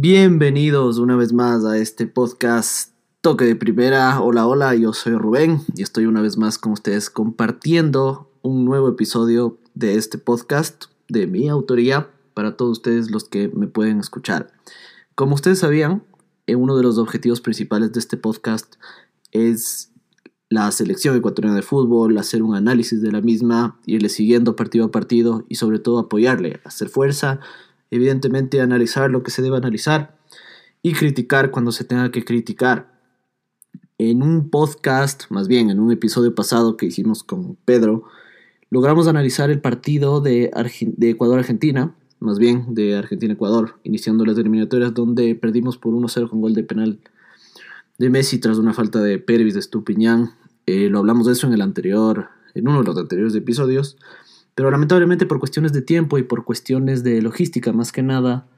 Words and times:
Bienvenidos 0.00 0.98
una 0.98 1.16
vez 1.16 1.32
más 1.32 1.64
a 1.64 1.76
este 1.76 2.06
podcast 2.06 2.92
Toque 3.20 3.44
de 3.44 3.56
Primera. 3.56 4.20
Hola, 4.20 4.46
hola, 4.46 4.76
yo 4.76 4.92
soy 4.92 5.14
Rubén 5.14 5.62
y 5.74 5.82
estoy 5.82 6.06
una 6.06 6.22
vez 6.22 6.38
más 6.38 6.56
con 6.56 6.70
ustedes 6.70 7.10
compartiendo 7.10 8.30
un 8.42 8.64
nuevo 8.64 8.88
episodio 8.88 9.58
de 9.74 9.96
este 9.96 10.16
podcast 10.16 10.84
de 11.08 11.26
mi 11.26 11.48
autoría 11.48 12.10
para 12.32 12.56
todos 12.56 12.78
ustedes 12.78 13.10
los 13.10 13.24
que 13.24 13.48
me 13.48 13.66
pueden 13.66 13.98
escuchar. 13.98 14.52
Como 15.16 15.34
ustedes 15.34 15.58
sabían, 15.58 16.04
eh, 16.46 16.54
uno 16.54 16.76
de 16.76 16.84
los 16.84 16.96
objetivos 16.98 17.40
principales 17.40 17.92
de 17.92 17.98
este 17.98 18.16
podcast 18.16 18.76
es 19.32 19.90
la 20.48 20.70
selección 20.70 21.16
ecuatoriana 21.16 21.56
de 21.56 21.62
fútbol, 21.62 22.16
hacer 22.18 22.44
un 22.44 22.54
análisis 22.54 23.02
de 23.02 23.10
la 23.10 23.20
misma, 23.20 23.80
irle 23.84 24.10
siguiendo 24.10 24.54
partido 24.54 24.84
a 24.84 24.90
partido 24.92 25.44
y 25.48 25.56
sobre 25.56 25.80
todo 25.80 25.98
apoyarle, 25.98 26.60
hacer 26.64 26.88
fuerza, 26.88 27.40
evidentemente 27.90 28.60
analizar 28.60 29.10
lo 29.10 29.22
que 29.22 29.30
se 29.30 29.42
debe 29.42 29.56
analizar 29.56 30.16
y 30.82 30.92
criticar 30.92 31.50
cuando 31.50 31.72
se 31.72 31.84
tenga 31.84 32.10
que 32.10 32.24
criticar. 32.24 32.98
En 33.98 34.22
un 34.22 34.50
podcast, 34.50 35.24
más 35.30 35.48
bien 35.48 35.70
en 35.70 35.80
un 35.80 35.90
episodio 35.90 36.34
pasado 36.34 36.76
que 36.76 36.86
hicimos 36.86 37.24
con 37.24 37.56
Pedro, 37.64 38.04
logramos 38.70 39.08
analizar 39.08 39.50
el 39.50 39.60
partido 39.60 40.20
de, 40.20 40.50
de 40.80 41.10
Ecuador-Argentina, 41.10 41.94
más 42.20 42.38
bien 42.38 42.74
de 42.74 42.96
Argentina-Ecuador, 42.96 43.78
iniciando 43.82 44.24
las 44.24 44.38
eliminatorias 44.38 44.94
donde 44.94 45.34
perdimos 45.34 45.78
por 45.78 45.94
1-0 45.94 46.30
con 46.30 46.40
gol 46.40 46.54
de 46.54 46.62
penal 46.62 47.00
de 47.98 48.10
Messi 48.10 48.38
tras 48.38 48.58
una 48.58 48.72
falta 48.72 49.00
de 49.02 49.18
Pervis 49.18 49.54
de 49.54 49.62
Stupiñán. 49.62 50.30
Eh, 50.66 50.88
lo 50.88 50.98
hablamos 50.98 51.26
de 51.26 51.32
eso 51.32 51.46
en 51.46 51.52
el 51.52 51.62
anterior, 51.62 52.28
en 52.54 52.68
uno 52.68 52.80
de 52.80 52.84
los 52.84 52.96
anteriores 52.96 53.34
episodios. 53.34 53.96
Pero 54.58 54.72
lamentablemente 54.72 55.24
por 55.24 55.38
cuestiones 55.38 55.72
de 55.72 55.82
tiempo 55.82 56.18
y 56.18 56.24
por 56.24 56.44
cuestiones 56.44 57.04
de 57.04 57.22
logística 57.22 57.72
más 57.72 57.92
que 57.92 58.02
nada, 58.02 58.48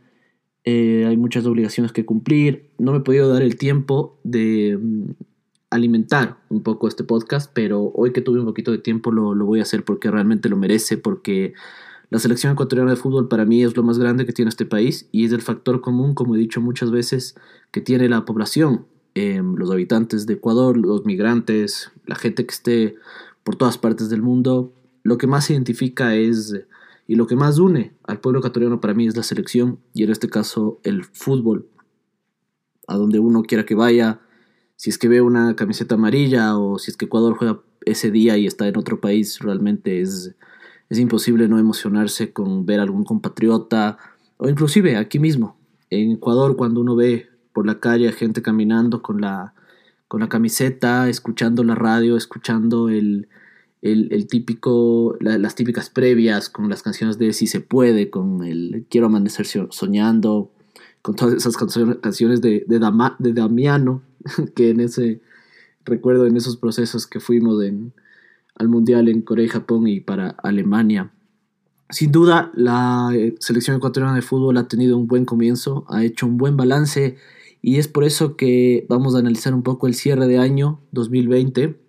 eh, 0.65 1.05
hay 1.07 1.19
muchas 1.19 1.45
obligaciones 1.45 1.93
que 1.93 2.07
cumplir. 2.07 2.71
No 2.79 2.93
me 2.93 2.99
he 2.99 3.03
podido 3.03 3.31
dar 3.31 3.43
el 3.43 3.57
tiempo 3.57 4.19
de 4.25 4.79
mm, 4.81 5.11
alimentar 5.69 6.39
un 6.49 6.63
poco 6.63 6.89
este 6.89 7.05
podcast, 7.05 7.51
pero 7.53 7.93
hoy 7.95 8.15
que 8.15 8.23
tuve 8.23 8.41
un 8.41 8.47
poquito 8.47 8.73
de 8.73 8.79
tiempo 8.79 9.13
lo, 9.13 9.35
lo 9.35 9.45
voy 9.45 9.59
a 9.59 9.65
hacer 9.65 9.85
porque 9.85 10.11
realmente 10.11 10.49
lo 10.49 10.57
merece, 10.57 10.97
porque 10.97 11.53
la 12.09 12.19
selección 12.19 12.55
ecuatoriana 12.55 12.93
de 12.93 12.97
fútbol 12.97 13.29
para 13.29 13.45
mí 13.45 13.63
es 13.63 13.77
lo 13.77 13.83
más 13.83 13.99
grande 13.99 14.25
que 14.25 14.33
tiene 14.33 14.49
este 14.49 14.65
país 14.65 15.07
y 15.13 15.27
es 15.27 15.33
el 15.33 15.43
factor 15.43 15.83
común, 15.83 16.15
como 16.15 16.35
he 16.35 16.39
dicho 16.39 16.63
muchas 16.63 16.91
veces, 16.91 17.35
que 17.73 17.83
tiene 17.83 18.09
la 18.09 18.25
población 18.25 18.87
Em, 19.15 19.57
los 19.57 19.71
habitantes 19.73 20.27
de 20.27 20.35
Ecuador, 20.35 20.77
los 20.77 21.05
migrantes, 21.05 21.91
la 22.07 22.15
gente 22.15 22.47
que 22.47 22.55
esté 22.55 22.97
por 23.43 23.57
todas 23.57 23.77
partes 23.77 24.09
del 24.09 24.23
mundo, 24.23 24.73
lo 25.11 25.19
que 25.19 25.27
más 25.27 25.51
identifica 25.51 26.15
es 26.15 26.55
y 27.09 27.17
lo 27.17 27.27
que 27.27 27.35
más 27.35 27.59
une 27.59 27.93
al 28.05 28.21
pueblo 28.21 28.39
ecuatoriano 28.39 28.81
para 28.81 28.95
mí 28.95 29.09
es 29.09 29.17
la 29.17 29.25
selección 29.25 29.81
y 29.93 30.05
en 30.05 30.11
este 30.11 30.29
caso 30.29 30.79
el 30.85 31.03
fútbol. 31.03 31.67
A 32.87 32.97
donde 32.97 33.19
uno 33.19 33.43
quiera 33.43 33.67
que 33.67 33.75
vaya, 33.75 34.21
si 34.77 34.89
es 34.89 34.99
que 34.99 35.09
ve 35.09 35.21
una 35.21 35.57
camiseta 35.57 35.97
amarilla 35.97 36.57
o 36.57 36.79
si 36.79 36.93
es 36.93 36.97
que 36.97 37.07
Ecuador 37.07 37.37
juega 37.37 37.61
ese 37.85 38.13
día 38.13 38.37
y 38.39 38.47
está 38.47 38.69
en 38.69 38.79
otro 38.79 39.01
país, 39.01 39.41
realmente 39.41 40.01
es, 40.01 40.37
es 40.89 40.99
imposible 41.01 41.49
no 41.49 41.59
emocionarse 41.59 42.33
con 42.33 42.65
ver 42.65 42.79
algún 42.79 43.03
compatriota 43.03 43.99
o 44.37 44.49
inclusive 44.49 44.97
aquí 44.97 45.19
mismo, 45.19 45.59
en 45.91 46.13
Ecuador 46.13 46.55
cuando 46.55 46.83
uno 46.83 46.95
ve 46.95 47.29
por 47.53 47.67
la 47.67 47.81
calle, 47.81 48.13
gente 48.13 48.43
caminando 48.43 49.03
con 49.03 49.21
la, 49.21 49.55
con 50.07 50.21
la 50.21 50.29
camiseta, 50.29 51.09
escuchando 51.09 51.65
la 51.65 51.75
radio, 51.75 52.17
escuchando 52.17 52.89
el, 52.89 53.29
el, 53.83 54.27
típico, 54.27 55.17
las 55.21 55.55
típicas 55.55 55.89
previas 55.89 56.51
con 56.51 56.69
las 56.69 56.83
canciones 56.83 57.19
de 57.19 57.33
Si 57.33 57.47
se 57.47 57.61
puede, 57.61 58.11
con 58.11 58.45
el 58.45 58.85
Quiero 58.91 59.07
amanecer 59.07 59.47
soñando, 59.47 60.51
con 61.03 61.17
todas 61.17 61.35
esas 61.35 61.57
canciones 61.57 62.41
de, 62.41 62.65
de, 62.67 62.79
de 63.19 63.33
Damiano, 63.33 64.03
que 64.55 64.71
en 64.71 64.81
ese, 64.81 65.21
recuerdo 65.85 66.27
en 66.27 66.37
esos 66.37 66.57
procesos 66.57 67.07
que 67.07 67.21
fuimos 67.21 67.63
en, 67.63 67.95
al 68.55 68.69
Mundial 68.69 69.09
en 69.09 69.23
Corea 69.23 69.47
y 69.47 69.49
Japón 69.49 69.87
y 69.87 70.01
para 70.01 70.31
Alemania. 70.43 71.11
Sin 71.89 72.13
duda, 72.13 72.53
la 72.55 73.11
eh, 73.15 73.35
selección 73.41 73.77
ecuatoriana 73.77 74.15
de 74.15 74.23
fútbol 74.23 74.59
ha 74.59 74.69
tenido 74.69 74.97
un 74.97 75.09
buen 75.09 75.25
comienzo, 75.25 75.87
ha 75.89 76.05
hecho 76.05 76.27
un 76.27 76.37
buen 76.37 76.57
balance 76.57 77.17
y 77.63 77.79
es 77.79 77.89
por 77.89 78.05
eso 78.05 78.37
que 78.37 78.87
vamos 78.89 79.15
a 79.15 79.19
analizar 79.19 79.55
un 79.55 79.63
poco 79.63 79.87
el 79.87 79.95
cierre 79.95 80.27
de 80.29 80.39
año 80.39 80.81
2020 80.93 81.80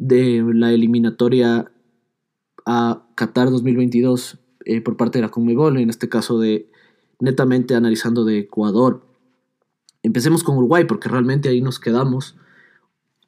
de 0.00 0.42
la 0.54 0.72
eliminatoria 0.72 1.70
a 2.64 3.06
Qatar 3.16 3.50
2022 3.50 4.38
eh, 4.64 4.80
por 4.80 4.96
parte 4.96 5.18
de 5.18 5.22
la 5.22 5.30
Conmebol, 5.30 5.76
en 5.76 5.90
este 5.90 6.08
caso 6.08 6.38
de 6.40 6.70
netamente 7.18 7.74
analizando 7.74 8.24
de 8.24 8.38
Ecuador. 8.38 9.04
Empecemos 10.02 10.42
con 10.42 10.56
Uruguay 10.56 10.84
porque 10.86 11.10
realmente 11.10 11.50
ahí 11.50 11.60
nos 11.60 11.78
quedamos. 11.78 12.36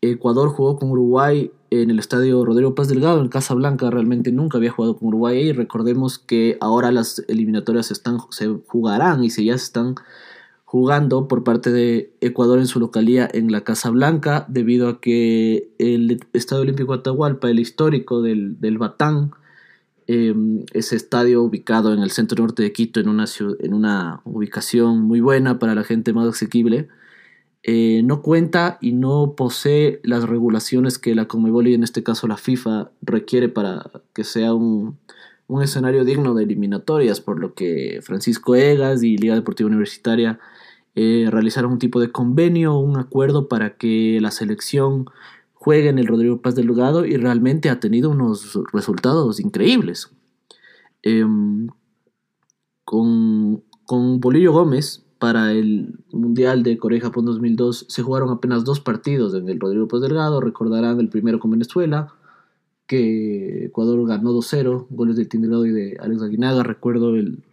Ecuador 0.01 0.49
jugó 0.49 0.77
con 0.77 0.91
Uruguay 0.91 1.53
en 1.69 1.91
el 1.91 1.99
estadio 1.99 2.43
Rodrigo 2.43 2.75
Paz 2.75 2.89
Delgado 2.89 3.21
en 3.21 3.29
Casa 3.29 3.53
Blanca. 3.53 3.91
Realmente 3.91 4.33
nunca 4.33 4.57
había 4.57 4.71
jugado 4.71 4.97
con 4.97 5.09
Uruguay 5.09 5.41
y 5.41 5.53
recordemos 5.53 6.19
que 6.19 6.57
ahora 6.63 6.91
las 6.91 7.23
eliminatorias 7.29 7.91
están, 7.91 8.17
se 8.31 8.49
jugarán 8.67 9.25
y 9.25 9.29
se 9.29 9.45
ya 9.45 9.55
están 9.55 9.97
jugando 10.73 11.29
por 11.29 11.45
parte 11.45 11.71
de 11.71 12.15
Ecuador 12.23 12.59
en 12.59 12.67
su 12.67 12.81
localía 12.81 13.29
en 13.31 13.53
la 13.53 13.61
Casa 13.61 13.91
Blanca, 13.91 14.47
debido 14.49 14.89
a 14.89 15.03
que 15.03 15.69
el 15.77 16.25
Estadio 16.33 16.63
Olímpico 16.63 16.95
Atahualpa, 16.95 17.51
el 17.51 17.61
histórico 17.61 18.23
del, 18.23 18.59
del 18.59 18.79
Batán, 18.79 19.33
em, 20.07 20.65
ese 20.73 20.97
estadio 20.97 21.43
ubicado 21.43 21.93
en 21.93 21.99
el 21.99 22.11
centro 22.11 22.43
norte 22.43 22.63
de 22.63 22.73
Quito, 22.73 23.01
en 23.01 23.11
una, 23.11 23.27
en 23.61 23.75
una 23.75 24.23
ubicación 24.25 25.03
muy 25.03 25.21
buena 25.21 25.59
para 25.59 25.75
la 25.75 25.85
gente 25.85 26.15
más 26.15 26.27
asequible, 26.27 26.89
eh, 27.65 28.01
no 28.03 28.23
cuenta 28.23 28.79
y 28.81 28.93
no 28.93 29.35
posee 29.37 30.01
las 30.05 30.27
regulaciones 30.27 30.99
que 30.99 31.15
la 31.15 31.29
Conmebol 31.29 31.69
y 31.69 31.75
en 31.75 31.85
este 31.85 32.03
caso 32.03 32.27
la 32.29 32.39
FIFA 32.39 32.93
requiere 33.03 33.51
para 33.51 33.91
que 34.15 34.25
sea 34.25 34.55
un, 34.55 34.97
un 35.49 35.63
escenario 35.63 36.03
digno 36.07 36.33
de 36.33 36.45
eliminatorias, 36.45 37.21
por 37.21 37.39
lo 37.39 37.53
que 37.53 38.01
Francisco 38.03 38.55
Egas 38.55 39.03
y 39.03 39.19
Liga 39.19 39.35
Deportiva 39.35 39.69
Universitaria 39.69 40.41
eh, 40.95 41.29
realizaron 41.31 41.73
un 41.73 41.79
tipo 41.79 42.01
de 42.01 42.13
convenio, 42.13 42.77
un 42.79 42.99
acuerdo 42.99 43.49
para 43.49 43.77
que 43.77 44.19
la 44.21 44.31
selección 44.31 45.07
juegue 45.55 45.89
en 45.89 45.99
el 45.99 46.07
Rodrigo 46.07 46.43
Paz 46.43 46.55
del 46.55 46.67
Lugado 46.67 47.07
y 47.07 47.17
realmente 47.17 47.71
ha 47.71 47.81
tenido 47.81 48.11
unos 48.11 48.59
resultados 48.73 49.41
increíbles. 49.41 50.11
Em, 51.03 51.69
con, 52.85 53.63
con 53.87 54.21
Bolillo 54.21 54.53
Gómez, 54.53 55.05
para 55.23 55.53
el 55.53 56.01
Mundial 56.11 56.65
de 56.65 56.77
Corea-Japón 56.77 57.27
2002 57.27 57.87
se 57.89 58.03
jugaron 58.03 58.31
apenas 58.31 58.65
dos 58.65 58.81
partidos 58.81 59.35
en 59.35 59.49
el 59.49 59.61
Rodrigo 59.61 59.87
Paz 59.87 60.01
Delgado. 60.01 60.41
Recordarán 60.41 60.99
el 60.99 61.11
primero 61.11 61.39
con 61.39 61.53
Venezuela, 61.53 62.13
que 62.89 63.67
Ecuador 63.67 64.05
ganó 64.05 64.33
2-0, 64.33 64.89
goles 64.91 65.15
de 65.15 65.25
Tim 65.25 65.45
y 65.45 65.71
de 65.71 65.97
Alex 66.01 66.23
Aguinaga. 66.23 66.65
Recuerdo 66.65 67.15
el, 67.15 67.45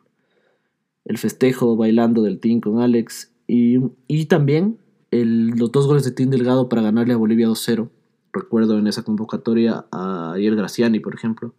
el 1.05 1.17
festejo 1.19 1.75
bailando 1.75 2.23
del 2.23 2.39
team 2.39 2.59
con 2.59 2.81
Alex 2.81 3.28
y, 3.49 4.25
también 4.25 4.77
los 5.11 5.71
dos 5.71 5.87
goles 5.87 6.03
de 6.03 6.11
Tim 6.11 6.29
Delgado 6.29 6.69
para 6.69 6.83
ganarle 6.83 7.13
a 7.13 7.17
Bolivia 7.17 7.47
2-0. 7.47 7.89
Recuerdo 8.31 8.77
en 8.77 8.85
esa 8.85 9.03
convocatoria 9.03 9.85
a 9.91 10.33
Ayer 10.33 10.55
Graciani, 10.55 10.99
por 10.99 11.15
ejemplo. 11.15 11.55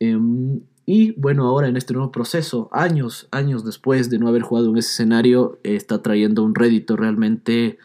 Em, 0.00 0.60
y 0.84 1.12
bueno, 1.12 1.46
ahora 1.46 1.68
en 1.68 1.76
este 1.76 1.94
nuevo 1.94 2.10
proceso, 2.10 2.68
años, 2.72 3.28
años 3.30 3.64
después 3.64 4.10
de 4.10 4.18
no 4.18 4.26
haber 4.26 4.42
jugado 4.42 4.70
en 4.70 4.76
ese 4.76 4.90
escenario, 4.90 5.58
está 5.62 6.02
trayendo 6.02 6.42
un 6.42 6.56
rédito 6.56 6.96
realmente. 6.96 7.78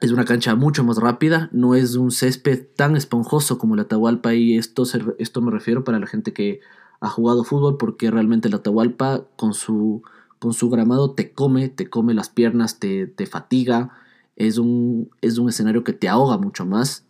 Es 0.00 0.10
una 0.10 0.24
cancha 0.24 0.56
mucho 0.56 0.82
más 0.82 0.98
rápida, 0.98 1.48
no 1.52 1.76
es 1.76 1.94
un 1.94 2.10
césped 2.10 2.66
tan 2.74 2.96
esponjoso 2.96 3.56
como 3.56 3.76
la 3.76 3.82
Atahualpa 3.82 4.34
y 4.34 4.56
esto, 4.56 4.82
esto 5.18 5.40
me 5.40 5.52
refiero 5.52 5.84
para 5.84 6.00
la 6.00 6.08
gente 6.08 6.32
que 6.32 6.58
ha 7.00 7.08
jugado 7.08 7.44
fútbol 7.44 7.76
porque 7.78 8.10
realmente 8.10 8.48
la 8.48 8.56
Atahualpa 8.56 9.28
con 9.36 9.54
su, 9.54 10.02
con 10.42 10.54
su 10.54 10.70
gramado 10.70 11.12
te 11.12 11.30
come, 11.30 11.68
te 11.68 11.88
come 11.88 12.14
las 12.14 12.28
piernas, 12.28 12.80
te, 12.80 13.06
te 13.06 13.26
fatiga, 13.26 13.92
es 14.34 14.58
un, 14.58 15.08
es 15.20 15.38
un 15.38 15.48
escenario 15.48 15.84
que 15.84 15.92
te 15.92 16.08
ahoga 16.08 16.36
mucho 16.36 16.66
más 16.66 17.06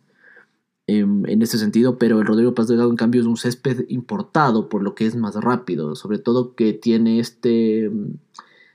em, 0.85 1.25
en 1.25 1.41
ese 1.41 1.57
sentido, 1.57 1.97
pero 1.97 2.19
el 2.19 2.27
Rodrigo 2.27 2.53
Paz 2.53 2.67
Delgado 2.67 2.91
en 2.91 2.95
cambio 2.95 3.21
es 3.21 3.25
un 3.25 3.35
césped 3.35 3.85
importado 3.89 4.69
por 4.69 4.83
lo 4.83 4.93
que 4.93 5.07
es 5.07 5.15
más 5.15 5.33
rápido, 5.33 5.95
sobre 5.95 6.19
todo 6.19 6.53
que 6.53 6.73
tiene 6.73 7.19
este, 7.19 7.89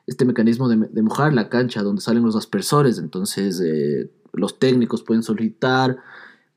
este 0.09 0.25
mecanismo 0.25 0.69
de, 0.69 1.03
mojar 1.03 1.33
la 1.35 1.49
cancha 1.49 1.85
donde 1.85 2.03
salen 2.03 2.25
los 2.25 2.35
aspersores, 2.35 2.99
entonces 2.99 3.63
eh, 3.65 4.11
los 4.33 4.59
técnicos 4.59 5.05
pueden 5.05 5.23
solicitar 5.23 5.99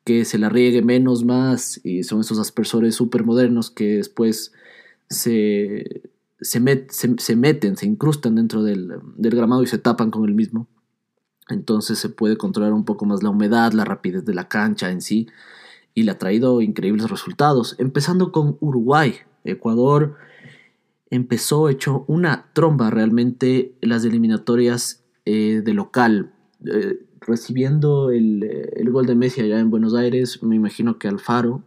que 0.05 0.25
se 0.25 0.39
la 0.39 0.49
riegue 0.49 0.81
menos 0.81 1.23
más 1.23 1.79
y 1.83 2.01
son 2.01 2.21
esos 2.21 2.39
aspersores 2.39 2.95
súper 2.95 3.23
modernos 3.25 3.69
que 3.69 3.97
después 3.97 4.53
se, 5.07 6.01
se, 6.41 6.59
meten, 6.59 7.77
se 7.77 7.85
incrustan 7.85 8.35
dentro 8.35 8.63
del, 8.63 8.91
gramado 9.17 9.63
y 9.63 9.67
se 9.67 9.77
tapan 9.77 10.11
con 10.11 10.25
el 10.25 10.33
mismo. 10.33 10.67
Entonces 11.49 11.99
se 11.99 12.09
puede 12.09 12.37
controlar 12.37 12.73
un 12.73 12.85
poco 12.85 13.05
más 13.05 13.23
la 13.23 13.29
humedad, 13.29 13.73
la 13.73 13.85
rapidez 13.85 14.25
de 14.25 14.33
la 14.33 14.47
cancha 14.47 14.91
en 14.91 15.01
sí 15.01 15.27
y 15.93 16.03
le 16.03 16.11
ha 16.11 16.17
traído 16.17 16.61
increíbles 16.61 17.09
resultados. 17.09 17.75
Empezando 17.77 18.31
con 18.31 18.57
Uruguay, 18.59 19.15
Ecuador 19.43 20.15
empezó 21.09 21.69
hecho 21.69 22.05
una 22.07 22.49
tromba 22.53 22.89
realmente 22.89 23.75
las 23.81 24.05
eliminatorias 24.05 25.03
eh, 25.25 25.61
de 25.63 25.73
local. 25.73 26.31
Eh, 26.65 27.05
recibiendo 27.19 28.09
el, 28.11 28.43
el, 28.73 28.89
gol 28.89 29.05
de 29.05 29.15
Messi 29.15 29.41
allá 29.41 29.59
en 29.59 29.69
Buenos 29.69 29.93
Aires, 29.93 30.41
me 30.41 30.55
imagino 30.55 30.97
que 30.97 31.07
Alfaro 31.07 31.63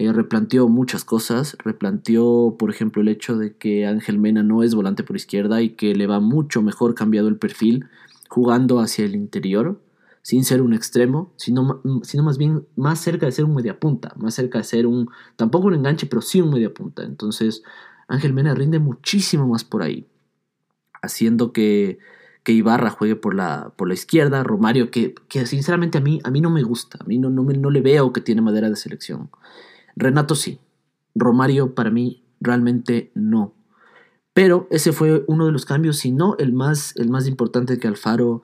eh, 0.00 0.14
replanteó 0.14 0.66
muchas 0.66 1.04
cosas. 1.04 1.58
Replanteó, 1.62 2.56
por 2.58 2.70
ejemplo, 2.70 3.02
el 3.02 3.08
hecho 3.08 3.36
de 3.36 3.54
que 3.58 3.84
Ángel 3.84 4.18
Mena 4.18 4.42
no 4.42 4.62
es 4.62 4.74
volante 4.74 5.02
por 5.02 5.14
izquierda 5.14 5.60
y 5.60 5.70
que 5.70 5.94
le 5.94 6.06
va 6.06 6.20
mucho 6.20 6.62
mejor 6.62 6.94
cambiado 6.94 7.28
el 7.28 7.36
perfil 7.36 7.84
jugando 8.30 8.80
hacia 8.80 9.04
el 9.04 9.14
interior, 9.14 9.78
sin 10.22 10.44
ser 10.44 10.62
un 10.62 10.72
extremo, 10.72 11.34
sino, 11.36 11.82
sino 12.02 12.22
más 12.22 12.38
bien 12.38 12.66
más 12.76 12.98
cerca 12.98 13.26
de 13.26 13.32
ser 13.32 13.44
un 13.44 13.54
mediapunta, 13.54 14.14
más 14.16 14.32
cerca 14.34 14.56
de 14.56 14.64
ser 14.64 14.86
un, 14.86 15.10
tampoco 15.36 15.66
un 15.66 15.74
enganche, 15.74 16.06
pero 16.06 16.22
sí 16.22 16.40
un 16.40 16.50
mediapunta. 16.50 17.02
Entonces, 17.02 17.62
Ángel 18.08 18.32
Mena 18.32 18.54
rinde 18.54 18.78
muchísimo 18.78 19.48
más 19.48 19.64
por 19.64 19.82
ahí, 19.82 20.06
haciendo 21.02 21.52
que, 21.52 21.98
que 22.42 22.52
Ibarra 22.52 22.88
juegue 22.88 23.16
por 23.16 23.34
la, 23.34 23.74
por 23.76 23.88
la 23.88 23.94
izquierda, 23.94 24.44
Romario, 24.44 24.90
que, 24.90 25.14
que, 25.28 25.44
sinceramente 25.44 25.98
a 25.98 26.00
mí, 26.00 26.20
a 26.24 26.30
mí 26.30 26.40
no 26.40 26.48
me 26.48 26.62
gusta, 26.62 26.98
a 27.02 27.04
mí 27.04 27.18
no, 27.18 27.28
no, 27.28 27.42
me, 27.42 27.52
no 27.52 27.68
le 27.68 27.82
veo 27.82 28.14
que 28.14 28.22
tiene 28.22 28.40
madera 28.40 28.70
de 28.70 28.76
selección. 28.76 29.28
Renato 30.00 30.34
sí, 30.34 30.58
Romario 31.14 31.74
para 31.74 31.90
mí 31.90 32.22
realmente 32.40 33.10
no. 33.14 33.54
Pero 34.32 34.66
ese 34.70 34.92
fue 34.92 35.24
uno 35.26 35.46
de 35.46 35.52
los 35.52 35.64
cambios, 35.64 35.98
si 35.98 36.12
no 36.12 36.36
el 36.38 36.52
más, 36.52 36.96
el 36.96 37.10
más 37.10 37.26
importante 37.26 37.78
que 37.78 37.88
Alfaro 37.88 38.42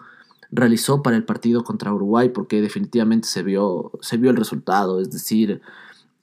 realizó 0.50 1.02
para 1.02 1.16
el 1.16 1.24
partido 1.24 1.64
contra 1.64 1.92
Uruguay, 1.92 2.28
porque 2.28 2.60
definitivamente 2.60 3.28
se 3.28 3.42
vio, 3.42 3.92
se 4.00 4.16
vio 4.16 4.30
el 4.30 4.36
resultado, 4.36 5.00
es 5.00 5.10
decir, 5.10 5.60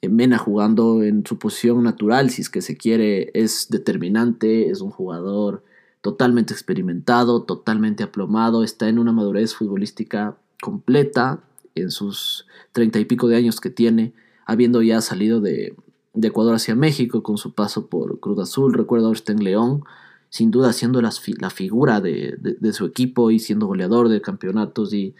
Mena 0.08 0.36
jugando 0.36 1.02
en 1.02 1.24
su 1.26 1.38
posición 1.38 1.82
natural, 1.82 2.28
si 2.28 2.42
es 2.42 2.50
que 2.50 2.60
se 2.60 2.76
quiere, 2.76 3.30
es 3.32 3.68
determinante, 3.70 4.70
es 4.70 4.82
un 4.82 4.90
jugador 4.90 5.64
totalmente 6.02 6.52
experimentado, 6.52 7.44
totalmente 7.44 8.02
aplomado, 8.02 8.62
está 8.62 8.88
en 8.88 8.98
una 8.98 9.12
madurez 9.12 9.54
futbolística 9.54 10.36
completa 10.60 11.40
en 11.74 11.90
sus 11.90 12.46
treinta 12.72 12.98
y 12.98 13.06
pico 13.06 13.28
de 13.28 13.36
años 13.36 13.60
que 13.60 13.70
tiene, 13.70 14.12
habiendo 14.46 14.82
ya 14.82 15.00
salido 15.00 15.40
de, 15.40 15.74
de 16.14 16.28
Ecuador 16.28 16.54
hacia 16.54 16.74
México 16.74 17.22
con 17.22 17.38
su 17.38 17.52
paso 17.52 17.86
por 17.88 18.20
Cruz 18.20 18.38
Azul, 18.38 18.72
recuerdo 18.72 19.10
a 19.10 19.32
en 19.32 19.44
León, 19.44 19.84
sin 20.30 20.50
duda 20.50 20.72
siendo 20.72 21.00
la, 21.00 21.10
figura 21.50 22.00
de, 22.00 22.36
de, 22.38 22.72
su 22.72 22.86
equipo 22.86 23.30
y 23.30 23.38
siendo 23.38 23.66
goleador 23.66 24.08
de 24.08 24.20
campeonatos 24.20 24.92
y 24.92 25.14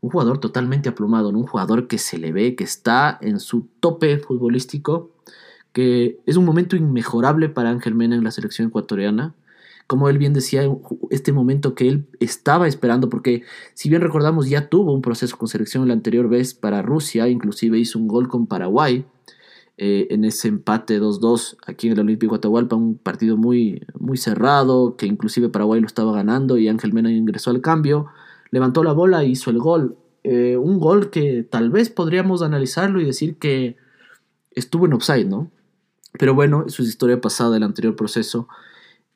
un 0.00 0.10
jugador 0.10 0.38
totalmente 0.38 0.88
aplomado, 0.88 1.30
un 1.30 1.46
jugador 1.46 1.88
que 1.88 1.98
se 1.98 2.18
le 2.18 2.32
ve 2.32 2.54
que 2.54 2.64
está 2.64 3.18
en 3.20 3.40
su 3.40 3.66
tope 3.80 4.18
futbolístico, 4.18 5.10
que 5.72 6.20
es 6.26 6.36
un 6.36 6.44
momento 6.44 6.76
inmejorable 6.76 7.48
para 7.48 7.70
Ángel 7.70 7.94
Mena 7.94 8.16
en 8.16 8.24
la 8.24 8.30
selección 8.30 8.68
ecuatoriana. 8.68 9.34
Como 9.90 10.08
él 10.08 10.18
bien 10.18 10.32
decía, 10.32 10.62
este 11.10 11.32
momento 11.32 11.74
que 11.74 11.88
él 11.88 12.06
estaba 12.20 12.68
esperando, 12.68 13.08
porque 13.08 13.42
si 13.74 13.88
bien 13.88 14.02
recordamos 14.02 14.48
ya 14.48 14.68
tuvo 14.68 14.94
un 14.94 15.02
proceso 15.02 15.36
con 15.36 15.48
selección 15.48 15.88
la 15.88 15.94
anterior 15.94 16.28
vez 16.28 16.54
para 16.54 16.80
Rusia, 16.80 17.26
inclusive 17.26 17.76
hizo 17.76 17.98
un 17.98 18.06
gol 18.06 18.28
con 18.28 18.46
Paraguay 18.46 19.04
eh, 19.78 20.06
en 20.10 20.24
ese 20.24 20.46
empate 20.46 21.00
2-2 21.00 21.56
aquí 21.66 21.88
en 21.88 21.94
el 21.94 22.00
Olímpico 22.00 22.36
Atahualpa, 22.36 22.76
un 22.76 22.98
partido 22.98 23.36
muy, 23.36 23.82
muy 23.98 24.16
cerrado, 24.16 24.96
que 24.96 25.06
inclusive 25.06 25.48
Paraguay 25.48 25.80
lo 25.80 25.88
estaba 25.88 26.12
ganando 26.12 26.56
y 26.56 26.68
Ángel 26.68 26.92
Mena 26.92 27.10
ingresó 27.10 27.50
al 27.50 27.60
cambio 27.60 28.06
levantó 28.50 28.84
la 28.84 28.92
bola 28.92 29.22
e 29.22 29.28
hizo 29.28 29.50
el 29.50 29.58
gol. 29.58 29.96
Eh, 30.22 30.56
un 30.56 30.78
gol 30.78 31.10
que 31.10 31.42
tal 31.42 31.70
vez 31.70 31.90
podríamos 31.90 32.42
analizarlo 32.42 33.00
y 33.00 33.06
decir 33.06 33.36
que 33.38 33.76
estuvo 34.52 34.86
en 34.86 34.92
offside, 34.92 35.26
¿no? 35.26 35.50
Pero 36.18 36.34
bueno, 36.34 36.64
eso 36.66 36.82
es 36.82 36.88
historia 36.88 37.20
pasada 37.20 37.50
del 37.50 37.62
anterior 37.62 37.96
proceso. 37.96 38.48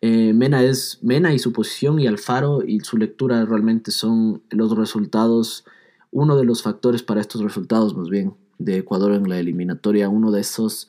Eh, 0.06 0.34
Mena 0.34 0.62
es 0.62 0.98
Mena 1.00 1.32
y 1.32 1.38
su 1.38 1.54
posición 1.54 1.98
y 1.98 2.06
Alfaro 2.06 2.62
y 2.62 2.80
su 2.80 2.98
lectura 2.98 3.42
realmente 3.46 3.90
son 3.90 4.42
los 4.50 4.76
resultados, 4.76 5.64
uno 6.10 6.36
de 6.36 6.44
los 6.44 6.62
factores 6.62 7.02
para 7.02 7.22
estos 7.22 7.40
resultados 7.40 7.96
más 7.96 8.10
bien 8.10 8.34
de 8.58 8.76
Ecuador 8.76 9.12
en 9.12 9.30
la 9.30 9.38
eliminatoria, 9.38 10.10
uno 10.10 10.30
de 10.30 10.42
esos, 10.42 10.88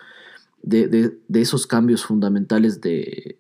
de, 0.61 1.17
esos 1.33 1.65
cambios 1.65 2.03
fundamentales 2.03 2.81
de, 2.81 3.37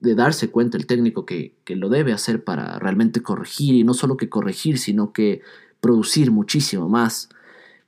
de 0.00 0.14
darse 0.14 0.50
cuenta 0.50 0.76
el 0.76 0.86
técnico 0.86 1.26
que, 1.26 1.54
lo 1.68 1.88
debe 1.88 2.12
hacer 2.12 2.44
para 2.44 2.78
realmente 2.78 3.22
corregir 3.22 3.74
y 3.74 3.84
no 3.84 3.94
solo 3.94 4.16
que 4.16 4.28
corregir, 4.28 4.78
sino 4.78 5.12
que 5.12 5.42
producir 5.80 6.30
muchísimo 6.30 6.88
más. 6.88 7.28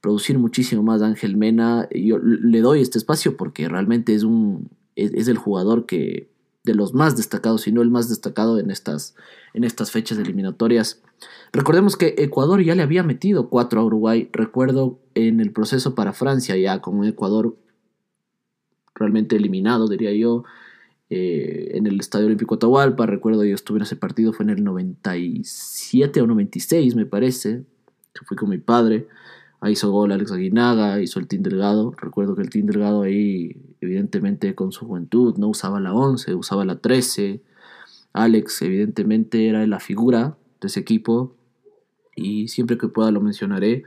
Producir 0.00 0.38
muchísimo 0.38 0.82
más 0.82 1.02
Ángel 1.02 1.36
Mena. 1.36 1.88
Yo 1.94 2.18
le 2.18 2.60
doy 2.60 2.80
este 2.80 2.98
espacio 2.98 3.36
porque 3.36 3.68
realmente 3.68 4.14
es, 4.14 4.22
un, 4.22 4.70
es, 4.96 5.28
el 5.28 5.36
jugador 5.36 5.86
que 5.86 6.29
de 6.64 6.74
los 6.74 6.94
más 6.94 7.16
destacados, 7.16 7.62
si 7.62 7.72
no 7.72 7.82
el 7.82 7.90
más 7.90 8.08
destacado 8.08 8.58
en 8.58 8.70
estas, 8.70 9.14
en 9.54 9.64
estas 9.64 9.90
fechas 9.90 10.18
eliminatorias. 10.18 11.00
Recordemos 11.52 11.96
que 11.96 12.14
Ecuador 12.18 12.62
ya 12.62 12.74
le 12.74 12.82
había 12.82 13.02
metido 13.02 13.48
4 13.48 13.80
a 13.80 13.84
Uruguay. 13.84 14.28
Recuerdo 14.32 14.98
en 15.14 15.40
el 15.40 15.52
proceso 15.52 15.94
para 15.94 16.12
Francia 16.12 16.56
ya 16.56 16.80
con 16.80 17.04
Ecuador 17.04 17.56
realmente 18.94 19.36
eliminado, 19.36 19.88
diría 19.88 20.12
yo. 20.12 20.44
Eh, 21.12 21.72
en 21.76 21.88
el 21.88 21.98
Estadio 21.98 22.26
Olímpico 22.26 22.54
Atahualpa. 22.54 23.04
Recuerdo 23.04 23.44
yo 23.44 23.56
estuve 23.56 23.78
en 23.78 23.82
ese 23.82 23.96
partido, 23.96 24.32
fue 24.32 24.44
en 24.44 24.50
el 24.50 24.62
97 24.62 26.20
o 26.20 26.26
96, 26.28 26.94
me 26.94 27.04
parece, 27.04 27.64
que 28.14 28.24
fui 28.24 28.36
con 28.36 28.48
mi 28.48 28.58
padre. 28.58 29.08
Ahí 29.60 29.72
hizo 29.72 29.90
gol 29.90 30.12
Alex 30.12 30.32
Aguinaga, 30.32 31.00
hizo 31.00 31.20
el 31.20 31.26
Team 31.26 31.42
Delgado. 31.42 31.92
Recuerdo 32.00 32.34
que 32.34 32.42
el 32.42 32.50
Team 32.50 32.66
Delgado 32.66 33.02
ahí, 33.02 33.56
evidentemente 33.80 34.54
con 34.54 34.72
su 34.72 34.86
juventud, 34.86 35.36
no 35.36 35.48
usaba 35.48 35.80
la 35.80 35.92
11, 35.92 36.34
usaba 36.34 36.64
la 36.64 36.76
13. 36.76 37.42
Alex, 38.12 38.62
evidentemente, 38.62 39.48
era 39.48 39.66
la 39.66 39.80
figura 39.80 40.36
de 40.60 40.68
ese 40.68 40.80
equipo 40.80 41.36
y 42.16 42.48
siempre 42.48 42.78
que 42.78 42.88
pueda 42.88 43.10
lo 43.10 43.20
mencionaré, 43.20 43.84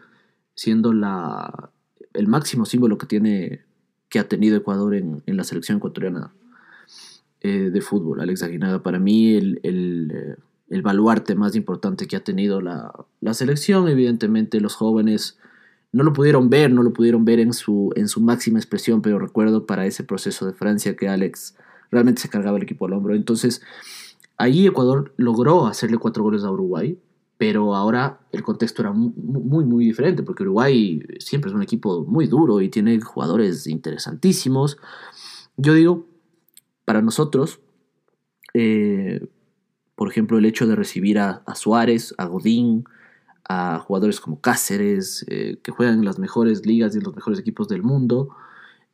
siendo 0.55 0.93
la, 0.93 1.71
el 2.13 2.27
máximo 2.27 2.65
símbolo 2.65 2.97
que 2.97 3.07
tiene 3.07 3.61
que 4.09 4.19
ha 4.19 4.27
tenido 4.27 4.55
Ecuador 4.55 4.93
en, 4.93 5.23
en 5.25 5.37
la 5.37 5.43
selección 5.43 5.79
ecuatoriana 5.79 6.31
eh, 7.41 7.71
de 7.71 7.81
fútbol. 7.81 8.21
Alex 8.21 8.43
Aguinaga, 8.43 8.83
para 8.83 8.99
mí, 8.99 9.33
el, 9.33 9.59
el, 9.63 10.37
el, 10.69 10.81
baluarte 10.83 11.33
más 11.33 11.55
importante 11.55 12.05
que 12.05 12.15
ha 12.15 12.23
tenido 12.23 12.61
la, 12.61 12.93
la, 13.21 13.33
selección. 13.33 13.87
Evidentemente, 13.87 14.61
los 14.61 14.75
jóvenes 14.75 15.39
no 15.93 16.03
lo 16.03 16.11
pudieron 16.11 16.49
ver, 16.49 16.71
no 16.71 16.83
lo 16.83 16.91
pudieron 16.91 17.23
ver 17.23 17.39
en 17.39 17.53
su, 17.53 17.91
en 17.95 18.07
su 18.07 18.19
máxima 18.19 18.59
expresión, 18.59 19.01
pero 19.01 19.19
recuerdo 19.19 19.65
para 19.65 19.85
ese 19.85 20.03
proceso 20.03 20.45
de 20.45 20.53
Francia 20.53 20.95
que 20.95 21.07
Alex 21.07 21.55
realmente 21.91 22.21
se 22.21 22.29
cargaba 22.29 22.57
el 22.57 22.63
equipo 22.63 22.85
al 22.85 22.93
hombro. 22.93 23.15
Entonces, 23.15 23.61
ahí 24.37 24.65
Ecuador 24.65 25.13
logró 25.17 25.67
hacerle 25.67 25.97
cuatro 25.97 26.23
goles 26.23 26.43
a 26.43 26.51
Uruguay, 26.51 26.99
pero 27.37 27.75
ahora 27.75 28.19
el 28.31 28.41
contexto 28.41 28.81
era 28.81 28.91
muy, 28.91 29.65
muy 29.65 29.85
diferente, 29.85 30.23
porque 30.23 30.43
Uruguay 30.43 31.01
siempre 31.19 31.49
es 31.49 31.55
un 31.55 31.61
equipo 31.61 32.03
muy 32.05 32.25
duro 32.25 32.59
y 32.59 32.69
tiene 32.69 32.99
jugadores 32.99 33.67
interesantísimos. 33.67 34.77
Yo 35.57 35.73
digo, 35.73 36.07
para 36.85 37.01
nosotros, 37.01 37.59
eh, 38.55 39.27
por 39.95 40.09
ejemplo, 40.09 40.39
el 40.39 40.45
hecho 40.45 40.65
de 40.65 40.75
recibir 40.75 41.19
a, 41.19 41.43
Suárez, 41.55 42.15
a 42.17 42.25
Godín, 42.25 42.85
a 43.47 43.79
jugadores 43.79 44.19
como 44.19 44.39
Cáceres, 44.39 45.25
eh, 45.29 45.57
que 45.61 45.71
juegan 45.71 45.99
en 45.99 46.05
las 46.05 46.19
mejores 46.19 46.65
ligas 46.65 46.95
y 46.95 46.99
en 46.99 47.03
los 47.03 47.15
mejores 47.15 47.39
equipos 47.39 47.67
del 47.67 47.83
mundo, 47.83 48.29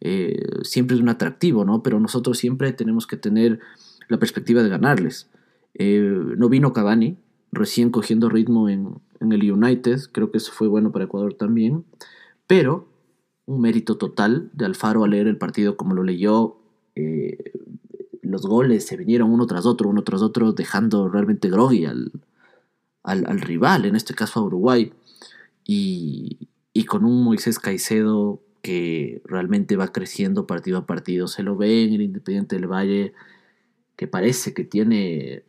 eh, 0.01 0.39
siempre 0.63 0.95
es 0.95 1.01
un 1.01 1.09
atractivo, 1.09 1.65
¿no? 1.65 1.83
Pero 1.83 1.99
nosotros 1.99 2.37
siempre 2.37 2.71
tenemos 2.73 3.05
que 3.05 3.17
tener 3.17 3.59
la 4.07 4.17
perspectiva 4.17 4.63
de 4.63 4.69
ganarles. 4.69 5.29
no 5.77 6.49
vino 6.49 6.73
Cavani, 6.73 7.17
recién 7.51 7.91
cogiendo 7.91 8.29
ritmo 8.29 8.69
en, 8.69 8.95
en, 9.19 9.31
el 9.31 9.51
United, 9.51 9.99
creo 10.11 10.31
que 10.31 10.37
eso 10.37 10.51
fue 10.51 10.67
bueno 10.67 10.91
para 10.91 11.05
Ecuador 11.05 11.35
también, 11.35 11.85
pero 12.47 12.87
un 13.45 13.61
mérito 13.61 13.97
total 13.97 14.49
de 14.53 14.65
Alfaro 14.65 15.03
al 15.03 15.11
leer 15.11 15.27
el 15.27 15.37
partido 15.37 15.77
como 15.77 15.93
lo 15.93 16.03
leyó, 16.03 16.57
los 18.21 18.41
goles 18.43 18.85
se 18.85 18.97
vinieron 18.97 19.31
uno 19.31 19.47
tras 19.47 19.65
otro, 19.65 19.89
uno 19.89 20.03
tras 20.03 20.21
otro, 20.21 20.51
dejando 20.51 21.07
realmente 21.09 21.49
groggy 21.49 21.85
al, 21.85 22.11
al, 23.03 23.41
rival, 23.41 23.85
en 23.85 23.95
este 23.95 24.13
caso 24.13 24.39
a 24.39 24.43
Uruguay, 24.43 24.93
y, 25.65 26.49
y, 26.73 26.85
con 26.85 27.05
un 27.05 27.23
Moisés 27.23 27.59
Caicedo 27.59 28.41
que 28.61 29.21
realmente 29.25 29.75
va 29.77 29.91
creciendo 29.91 30.47
partido 30.47 30.79
a 30.79 30.85
partido. 30.85 31.27
Se 31.27 31.43
lo 31.43 31.55
ve 31.55 31.83
en 31.83 31.93
el 31.93 32.01
Independiente 32.01 32.55
del 32.55 32.67
Valle, 32.67 33.13
que 33.95 34.07
parece 34.07 34.53
que 34.53 34.63
tiene, 34.63 35.43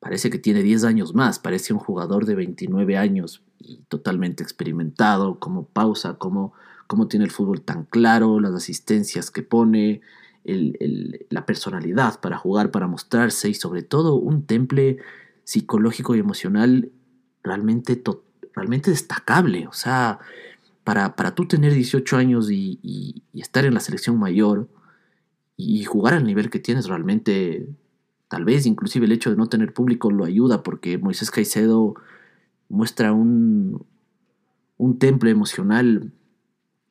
parece 0.00 0.30
que 0.30 0.38
tiene 0.38 0.62
10 0.62 0.84
años 0.84 1.14
más, 1.14 1.38
parece 1.38 1.72
un 1.72 1.78
jugador 1.78 2.24
de 2.26 2.34
29 2.34 2.96
años 2.96 3.42
y 3.58 3.78
totalmente 3.88 4.42
experimentado, 4.42 5.38
como 5.38 5.66
pausa, 5.66 6.14
como, 6.18 6.52
como 6.86 7.08
tiene 7.08 7.24
el 7.24 7.30
fútbol 7.30 7.62
tan 7.62 7.84
claro, 7.84 8.40
las 8.40 8.54
asistencias 8.54 9.30
que 9.30 9.42
pone, 9.42 10.02
la 10.44 11.46
personalidad 11.46 12.20
para 12.20 12.36
jugar, 12.36 12.70
para 12.70 12.86
mostrarse 12.86 13.48
y 13.48 13.54
sobre 13.54 13.82
todo 13.82 14.16
un 14.16 14.46
temple 14.46 14.98
psicológico 15.44 16.14
y 16.14 16.18
emocional 16.18 16.90
realmente, 17.42 18.02
realmente 18.54 18.90
destacable. 18.90 19.66
O 19.68 19.72
sea, 19.72 20.18
para, 20.84 21.16
para 21.16 21.34
tú 21.34 21.46
tener 21.46 21.72
18 21.72 22.16
años 22.16 22.50
y, 22.50 23.22
estar 23.32 23.64
en 23.64 23.74
la 23.74 23.80
selección 23.80 24.18
mayor 24.18 24.68
y 25.56 25.84
jugar 25.84 26.14
al 26.14 26.24
nivel 26.24 26.50
que 26.50 26.58
tienes 26.58 26.86
realmente, 26.86 27.68
tal 28.28 28.44
vez 28.44 28.66
inclusive 28.66 29.06
el 29.06 29.12
hecho 29.12 29.30
de 29.30 29.36
no 29.36 29.48
tener 29.48 29.72
público 29.72 30.10
lo 30.10 30.24
ayuda 30.24 30.62
porque 30.62 30.98
Moisés 30.98 31.30
Caicedo 31.30 31.94
muestra 32.68 33.12
un, 33.12 33.86
un 34.76 34.98
temple 34.98 35.30
emocional 35.30 36.12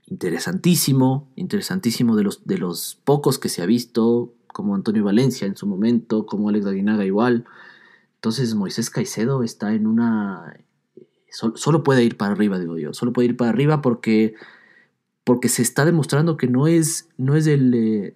interesantísimo, 0.07 1.31
interesantísimo 1.35 2.15
de 2.15 2.23
los, 2.23 2.45
de 2.45 2.57
los 2.57 2.99
pocos 3.03 3.39
que 3.39 3.49
se 3.49 3.61
ha 3.61 3.65
visto, 3.65 4.33
como 4.47 4.75
Antonio 4.75 5.03
Valencia 5.03 5.47
en 5.47 5.57
su 5.57 5.67
momento, 5.67 6.25
como 6.25 6.49
Alex 6.49 6.65
Aguinaga 6.65 7.05
igual. 7.05 7.45
Entonces 8.23 8.55
Moisés 8.55 8.89
Caicedo 8.89 9.43
está 9.43 9.73
en 9.73 9.85
una... 9.85 10.55
Solo, 11.29 11.83
puede 11.83 12.05
ir 12.05 12.15
para 12.15 12.31
arriba, 12.31 12.57
digo 12.57 12.77
yo. 12.77 12.93
Solo 12.93 13.11
puede 13.11 13.27
ir 13.27 13.35
para 13.35 13.49
arriba 13.49 13.81
porque, 13.81 14.35
porque 15.25 15.49
se 15.49 15.61
está 15.61 15.83
demostrando 15.83 16.37
que 16.37 16.47
no 16.47 16.67
es, 16.67 17.09
no 17.17 17.35
es 17.35 17.47
el... 17.47 17.73
Eh, 17.73 18.13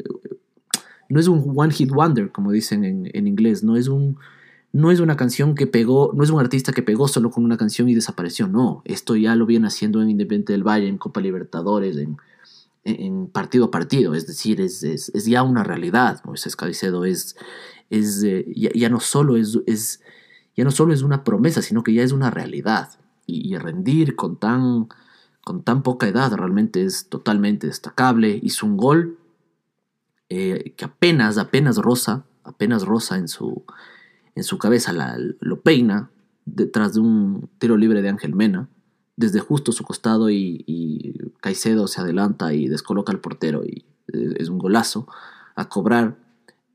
no 1.09 1.19
es 1.19 1.27
un 1.27 1.51
one 1.53 1.73
hit 1.73 1.91
wonder, 1.91 2.31
como 2.31 2.53
dicen 2.53 2.85
en, 2.85 3.09
en 3.11 3.27
inglés. 3.27 3.65
No 3.65 3.75
es 3.75 3.89
un 3.89 4.17
no 4.71 4.91
es 4.91 5.01
una 5.01 5.17
canción 5.17 5.55
que 5.55 5.67
pegó, 5.67 6.13
no 6.13 6.23
es 6.23 6.29
un 6.29 6.39
artista 6.39 6.71
que 6.71 6.83
pegó 6.83 7.09
solo 7.09 7.29
con 7.29 7.43
una 7.43 7.57
canción 7.57 7.89
y 7.89 7.95
desapareció, 7.95 8.47
no, 8.47 8.83
esto 8.85 9.15
ya 9.15 9.35
lo 9.35 9.45
viene 9.45 9.67
haciendo 9.67 10.01
en 10.01 10.09
Independiente 10.09 10.53
del 10.53 10.63
Valle, 10.63 10.87
en 10.87 10.97
Copa 10.97 11.19
Libertadores, 11.19 11.97
en, 11.97 12.17
en 12.87 13.27
partido 13.27 13.65
a 13.65 13.71
partido, 13.71 14.13
es 14.13 14.27
decir, 14.27 14.61
es, 14.61 14.83
es, 14.83 15.11
ya 15.25 15.43
una 15.43 15.63
realidad, 15.63 16.21
Moisés 16.23 16.55
Caicedo 16.55 17.05
es, 17.05 17.35
es 17.89 18.23
eh, 18.23 18.45
ya, 18.55 18.89
no 18.89 18.99
solo 18.99 19.37
es, 19.37 19.59
es, 19.65 20.01
ya 20.55 20.63
no 20.63 20.71
solo 20.71 20.93
es 20.93 21.01
una 21.01 21.23
promesa, 21.23 21.61
sino 21.61 21.83
que 21.83 21.93
ya 21.93 22.03
es 22.03 22.11
una 22.11 22.31
realidad, 22.31 22.89
y, 23.25 23.57
rendir 23.57 24.15
con 24.15 24.37
tan, 24.37 24.87
con 25.43 25.63
tan 25.63 25.83
poca 25.83 26.07
edad 26.07 26.31
realmente 26.33 26.83
es 26.83 27.09
totalmente 27.09 27.67
destacable, 27.67 28.39
hizo 28.41 28.65
un 28.65 28.77
gol 28.77 29.19
eh, 30.29 30.73
que 30.77 30.85
apenas, 30.85 31.37
apenas 31.37 31.77
rosa, 31.77 32.25
apenas 32.43 32.85
rosa 32.85 33.17
en 33.17 33.27
su 33.27 33.65
en 34.37 34.43
su 34.43 34.59
cabeza 34.59 34.93
lo 35.39 35.61
peina 35.61 36.11
detrás 36.45 36.93
de 36.93 36.99
un 36.99 37.49
tiro 37.57 37.75
libre 37.75 38.03
de 38.03 38.09
Ángel 38.09 38.35
Mena, 38.35 38.69
desde 39.17 39.39
justo 39.39 39.71
su 39.73 39.83
costado 39.83 40.29
y, 40.29 41.13
Caicedo 41.41 41.87
se 41.87 42.01
adelanta 42.01 42.53
y 42.53 42.67
descoloca 42.67 43.11
al 43.11 43.19
portero 43.19 43.63
y 43.63 43.85
eh, 44.13 44.35
es 44.37 44.49
un 44.49 44.57
golazo 44.57 45.07
a 45.55 45.69
cobrar. 45.69 46.17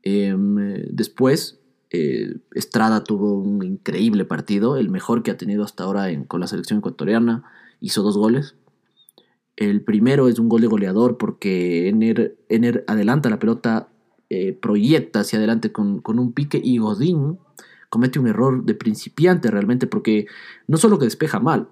Em, 0.03 0.85
después, 0.89 1.59
eh, 1.89 2.37
Estrada 2.53 3.03
tuvo 3.03 3.33
un 3.35 3.63
increíble 3.63 4.25
partido, 4.25 4.77
el 4.77 4.89
mejor 4.89 5.23
que 5.23 5.31
ha 5.31 5.37
tenido 5.37 5.63
hasta 5.63 5.83
ahora 5.83 6.07
con 6.27 6.39
la 6.39 6.47
selección 6.47 6.79
ecuatoriana, 6.79 7.43
hizo 7.79 8.03
dos 8.03 8.17
goles. 8.17 8.55
El 9.55 9.81
primero 9.81 10.27
es 10.27 10.39
un 10.39 10.49
gol 10.49 10.61
de 10.61 10.67
goleador 10.67 11.17
porque 11.17 11.87
Ener, 11.87 12.83
adelanta 12.87 13.29
la 13.29 13.39
pelota, 13.39 13.89
eh, 14.29 14.53
proyecta 14.53 15.19
hacia 15.19 15.37
adelante 15.37 15.71
con, 15.71 16.01
un 16.05 16.33
pique 16.33 16.59
y 16.63 16.79
Godín 16.79 17.37
comete 17.89 18.17
un 18.17 18.27
error 18.27 18.63
de 18.65 18.73
principiante 18.73 19.51
realmente 19.51 19.85
porque 19.85 20.25
no 20.67 20.77
solo 20.77 20.97
que 20.97 21.05
despeja 21.05 21.39
mal, 21.39 21.67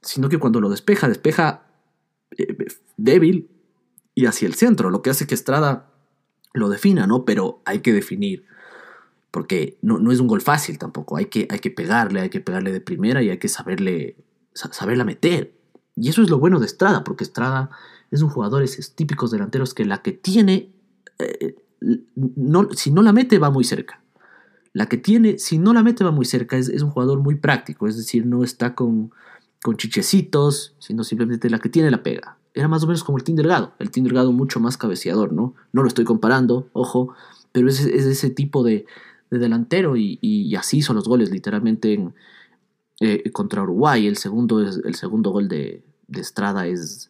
sino 0.00 0.28
que 0.28 0.38
cuando 0.38 0.60
lo 0.60 0.68
despeja, 0.70 1.08
despeja 1.08 1.66
eh, 2.36 2.56
débil 2.96 3.50
y 4.14 4.26
hacia 4.26 4.46
el 4.46 4.54
centro, 4.54 4.90
lo 4.90 5.02
que 5.02 5.10
hace 5.10 5.26
que 5.26 5.34
Estrada 5.34 5.90
lo 6.54 6.68
defina, 6.68 7.06
¿no? 7.06 7.24
Pero 7.24 7.62
hay 7.64 7.80
que 7.80 7.92
definir, 7.92 8.44
porque 9.30 9.78
no, 9.82 9.98
no 9.98 10.12
es 10.12 10.20
un 10.20 10.26
gol 10.26 10.40
fácil 10.40 10.78
tampoco, 10.78 11.16
hay 11.16 11.26
que, 11.26 11.46
hay 11.50 11.58
que 11.58 11.70
pegarle, 11.70 12.20
hay 12.20 12.30
que 12.30 12.40
pegarle 12.40 12.72
de 12.72 12.80
primera 12.80 13.22
y 13.22 13.30
hay 13.30 13.38
que 13.38 13.48
saberle, 13.48 14.16
saberla 14.52 15.04
meter. 15.04 15.54
Y 15.94 16.08
eso 16.08 16.22
es 16.22 16.30
lo 16.30 16.38
bueno 16.38 16.60
de 16.60 16.66
Estrada, 16.66 17.04
porque 17.04 17.24
Estrada 17.24 17.70
es 18.10 18.22
un 18.22 18.30
jugador, 18.30 18.62
esos 18.62 18.94
típicos 18.94 19.30
delanteros 19.30 19.74
que 19.74 19.84
la 19.84 20.02
que 20.02 20.12
tiene, 20.12 20.72
eh, 21.18 21.56
no, 22.14 22.72
si 22.72 22.90
no 22.90 23.02
la 23.02 23.12
mete 23.12 23.38
va 23.38 23.50
muy 23.50 23.64
cerca 23.64 24.02
la 24.72 24.86
que 24.86 24.96
tiene, 24.96 25.38
si 25.38 25.58
no 25.58 25.72
la 25.72 25.82
mete 25.82 26.04
va 26.04 26.12
muy 26.12 26.24
cerca, 26.24 26.56
es, 26.56 26.68
un 26.82 26.90
jugador 26.90 27.18
muy 27.18 27.34
práctico, 27.34 27.88
es 27.88 27.96
decir, 27.96 28.26
no 28.26 28.44
está 28.44 28.76
con, 28.76 29.10
con 29.62 29.76
chichecitos, 29.76 30.74
sino 30.78 31.04
simplemente 31.04 31.50
la 31.50 31.58
que 31.58 31.68
tiene 31.68 31.90
la 31.90 32.02
pega. 32.02 32.38
Era 32.54 32.68
más 32.68 32.82
o 32.82 32.86
menos 32.86 33.04
como 33.04 33.18
el 33.18 33.24
Team 33.24 33.36
Delgado, 33.36 33.74
el 33.78 33.90
Team 33.90 34.04
Delgado 34.04 34.32
mucho 34.32 34.60
más 34.60 34.76
cabeceador, 34.76 35.32
¿no? 35.32 35.54
No 35.72 35.82
lo 35.82 35.88
estoy 35.88 36.04
comparando, 36.04 36.68
ojo, 36.72 37.14
pero 37.52 37.68
es, 37.68 37.80
ese 37.80 38.30
tipo 38.30 38.62
de, 38.62 38.86
delantero 39.30 39.96
y, 39.96 40.54
así 40.56 40.82
son 40.82 40.96
los 40.96 41.06
goles, 41.06 41.30
literalmente 41.30 42.12
eh, 43.00 43.30
contra 43.30 43.62
Uruguay. 43.62 44.06
El 44.06 44.16
segundo, 44.16 44.60
el 44.60 44.94
segundo 44.94 45.30
gol 45.30 45.48
de, 45.48 45.82
Estrada 46.08 46.66
es, 46.66 47.08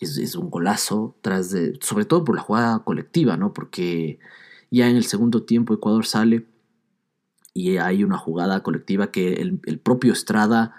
es, 0.00 0.34
un 0.34 0.50
golazo, 0.50 1.14
tras 1.22 1.50
de, 1.50 1.78
sobre 1.80 2.04
todo 2.04 2.24
por 2.24 2.34
la 2.34 2.42
jugada 2.42 2.80
colectiva, 2.80 3.36
¿no? 3.36 3.52
Porque 3.52 4.18
ya 4.70 4.88
en 4.88 4.96
el 4.96 5.04
segundo 5.04 5.44
tiempo 5.44 5.74
Ecuador 5.74 6.06
sale 6.06 6.46
y 7.54 7.76
hay 7.76 8.02
una 8.02 8.18
jugada 8.18 8.62
colectiva 8.62 9.10
que 9.12 9.34
el, 9.34 9.78
propio 9.78 10.12
Estrada 10.12 10.74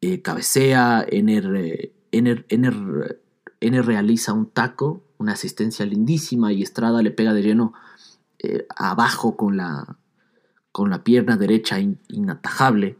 eh, 0.00 0.22
cabecea, 0.22 1.04
Ener, 1.08 1.92
Ener, 2.12 2.46
Ener, 2.48 3.86
realiza 3.86 4.32
un 4.32 4.46
taco, 4.46 5.02
una 5.18 5.32
asistencia 5.32 5.84
lindísima 5.84 6.52
y 6.52 6.62
Estrada 6.62 7.02
le 7.02 7.10
pega 7.10 7.34
de 7.34 7.42
lleno 7.42 7.74
eh, 8.38 8.66
abajo 8.74 9.36
con 9.36 9.56
la, 9.56 9.98
con 10.72 10.90
la 10.90 11.04
pierna 11.04 11.36
derecha 11.36 11.78
inatajable. 12.08 12.96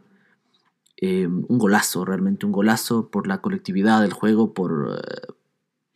Eh, 0.97 1.25
un 1.25 1.57
golazo, 1.57 2.05
realmente 2.05 2.45
un 2.45 2.51
golazo 2.51 3.09
por 3.09 3.25
la 3.25 3.41
colectividad 3.41 4.01
del 4.01 4.13
juego, 4.13 4.53
por, 4.53 5.01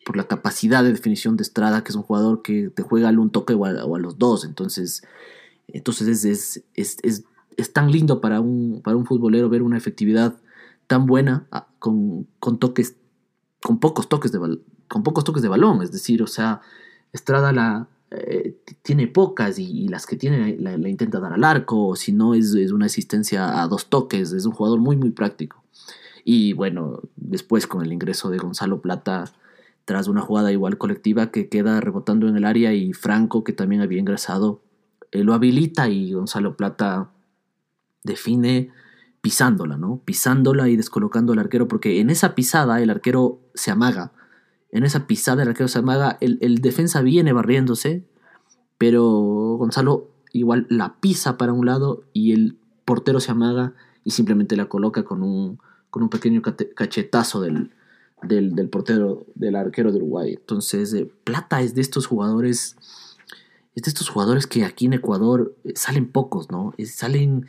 por 0.04 0.18
la 0.18 0.28
capacidad 0.28 0.84
de 0.84 0.92
definición 0.92 1.38
de 1.38 1.44
Estrada, 1.44 1.84
que 1.84 1.90
es 1.90 1.96
un 1.96 2.02
jugador 2.02 2.42
que 2.42 2.72
te 2.72 2.82
juega 2.82 3.10
al 3.10 3.20
un 3.20 3.30
toque 3.30 3.54
o 3.54 3.66
a 3.66 4.00
los 4.00 4.18
dos. 4.18 4.46
Entonces, 4.46 5.04
entonces 5.68 6.26
es, 6.26 6.64
es, 6.74 7.74
tan 7.74 7.92
lindo 7.92 8.22
para 8.22 8.40
un, 8.40 8.82
para 8.84 8.98
un 8.98 9.06
futbolero 9.06 9.50
ver 9.50 9.62
una 9.62 9.78
efectividad 9.78 10.36
tan 10.88 11.06
buena 11.06 11.48
ah, 11.52 11.68
con, 11.80 12.28
toques, 12.60 12.96
con 13.62 13.80
pocos 13.80 14.10
toques 14.10 14.32
de 14.32 14.60
con 14.88 15.04
pocos 15.04 15.24
toques 15.24 15.42
de 15.42 15.50
balón. 15.50 15.82
Es 15.82 15.92
decir, 15.92 16.22
o 16.22 16.28
sea, 16.28 16.62
Estrada 17.14 17.54
la, 17.54 17.88
eh, 18.12 18.58
tiene 18.82 19.08
pocas 19.08 19.58
y, 19.58 19.88
las 19.88 20.06
que 20.06 20.18
tiene 20.18 20.58
la, 20.60 20.76
intenta 20.90 21.20
dar 21.20 21.34
al 21.34 21.44
arco, 21.44 21.96
si 21.96 22.12
no 22.12 22.34
es, 22.34 22.54
una 22.72 22.88
asistencia 22.88 23.62
a 23.62 23.68
dos 23.68 23.88
toques, 23.90 24.34
es 24.34 24.46
un 24.46 24.52
jugador 24.52 24.80
muy 24.80 24.98
muy 24.98 25.12
práctico. 25.12 25.64
Y 26.24 26.54
bueno, 26.54 27.02
después 27.16 27.68
con 27.68 27.86
el 27.86 27.94
ingreso 27.94 28.30
de 28.30 28.38
Gonzalo 28.38 28.82
Plata, 28.82 29.26
tras 29.86 30.08
una 30.08 30.22
jugada 30.22 30.52
igual 30.52 30.78
colectiva 30.78 31.32
que 31.32 31.48
queda 31.48 31.80
rebotando 31.80 32.28
en 32.28 32.36
el 32.36 32.46
área 32.46 32.74
y 32.74 32.94
Franco 32.94 33.44
que 33.44 33.54
también 33.54 33.82
había 33.82 34.00
ingresado 34.00 34.62
eh, 35.12 35.24
lo 35.24 35.34
habilita 35.34 35.88
y 35.88 36.12
Gonzalo 36.12 36.58
Plata 36.58 37.12
define 38.04 38.72
pisándola, 39.26 39.76
¿no? 39.76 40.04
Pisándola 40.06 40.70
y 40.70 40.78
descolocando 40.78 41.34
al 41.34 41.40
arquero, 41.40 41.68
porque 41.68 42.00
en 42.00 42.12
esa 42.12 42.36
pisada 42.36 42.80
el 42.80 42.92
arquero 42.92 43.40
se 43.56 43.72
amaga. 43.72 44.12
En 44.70 44.84
esa 44.84 45.08
pisada 45.08 45.42
el 45.42 45.50
arquero 45.50 45.68
se 45.68 45.80
amaga, 45.80 46.20
el, 46.22 46.62
defensa 46.62 47.02
viene 47.02 47.34
barriéndose, 47.34 48.06
pero 48.78 49.02
Gonzalo 49.58 50.12
igual 50.32 50.68
la 50.70 50.98
pisa 51.00 51.40
para 51.40 51.54
un 51.54 51.66
lado 51.66 52.04
y 52.14 52.34
el 52.34 52.60
portero 52.86 53.20
se 53.20 53.32
amaga 53.32 53.74
y 54.04 54.12
simplemente 54.12 54.56
la 54.56 54.70
coloca 54.70 55.02
con 55.02 55.24
un, 55.24 55.58
con 55.90 56.04
un 56.04 56.10
pequeño 56.10 56.44
cachetazo 56.44 57.42
del, 57.42 57.72
del, 58.22 58.70
portero, 58.70 59.26
del 59.34 59.56
arquero 59.56 59.92
de 59.92 59.98
Uruguay. 59.98 60.34
Entonces, 60.34 60.94
eh, 60.94 61.12
Plata 61.24 61.62
es 61.62 61.74
de 61.74 61.82
estos 61.82 62.06
jugadores 62.06 62.76
es 63.74 63.82
de 63.82 63.90
estos 63.90 64.08
jugadores 64.08 64.46
que 64.46 64.64
aquí 64.64 64.86
en 64.86 64.94
Ecuador 64.94 65.56
eh, 65.64 65.74
salen 65.76 66.12
pocos, 66.12 66.52
¿no? 66.52 66.76
salen 66.86 67.48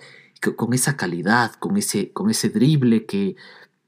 con 0.56 0.72
esa 0.74 0.96
calidad, 0.96 1.54
con 1.54 1.76
ese, 1.76 2.12
con 2.12 2.30
ese 2.30 2.48
drible 2.48 3.06
que, 3.06 3.36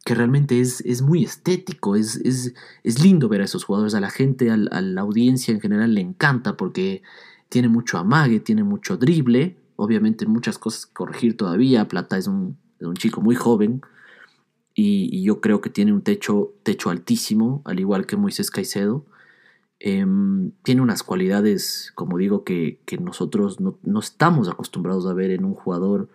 que 0.05 0.15
realmente 0.15 0.61
es, 0.61 0.81
es 0.83 1.03
muy 1.03 1.25
estético, 1.25 1.97
es, 1.97 2.17
es, 2.17 3.03
lindo 3.03 3.29
ver 3.29 3.43
a 3.43 3.45
esos 3.45 3.65
jugadores, 3.65 3.95
a 3.95 4.01
la 4.01 4.11
gente, 4.11 4.51
a, 4.51 4.57
la 4.57 5.01
audiencia 5.01 5.53
en 5.53 5.61
general 5.61 5.95
le 5.95 6.01
encanta 6.01 6.57
porque 6.57 7.03
tiene 7.49 7.69
mucho 7.69 7.99
amague, 7.99 8.41
tiene 8.41 8.65
mucho 8.65 8.97
drible, 8.97 9.57
obviamente 9.77 10.27
muchas 10.27 10.59
cosas 10.59 10.87
que 10.87 10.95
corregir 10.95 11.37
todavía, 11.37 11.89
Plata 11.89 12.19
es 12.19 12.27
un, 12.27 12.57
chico 12.95 13.21
muy 13.21 13.35
joven 13.35 13.83
y, 14.75 15.23
yo 15.23 15.41
creo 15.41 15.61
que 15.61 15.71
tiene 15.71 15.93
un 15.93 16.03
techo, 16.03 16.55
techo 16.63 16.91
altísimo, 16.91 17.63
al 17.65 17.81
igual 17.81 18.07
que 18.07 18.17
Moisés 18.17 18.51
Caicedo, 18.51 19.05
Em, 19.81 20.51
tiene 20.63 20.83
unas 20.83 21.05
cualidades, 21.05 21.93
como 21.95 22.19
digo, 22.19 22.43
que, 22.43 22.81
nosotros 23.01 23.61
no, 23.61 23.79
estamos 24.01 24.49
acostumbrados 24.49 25.07
a 25.07 25.15
ver 25.15 25.31
en 25.31 25.45
un 25.45 25.55
jugador 25.55 26.09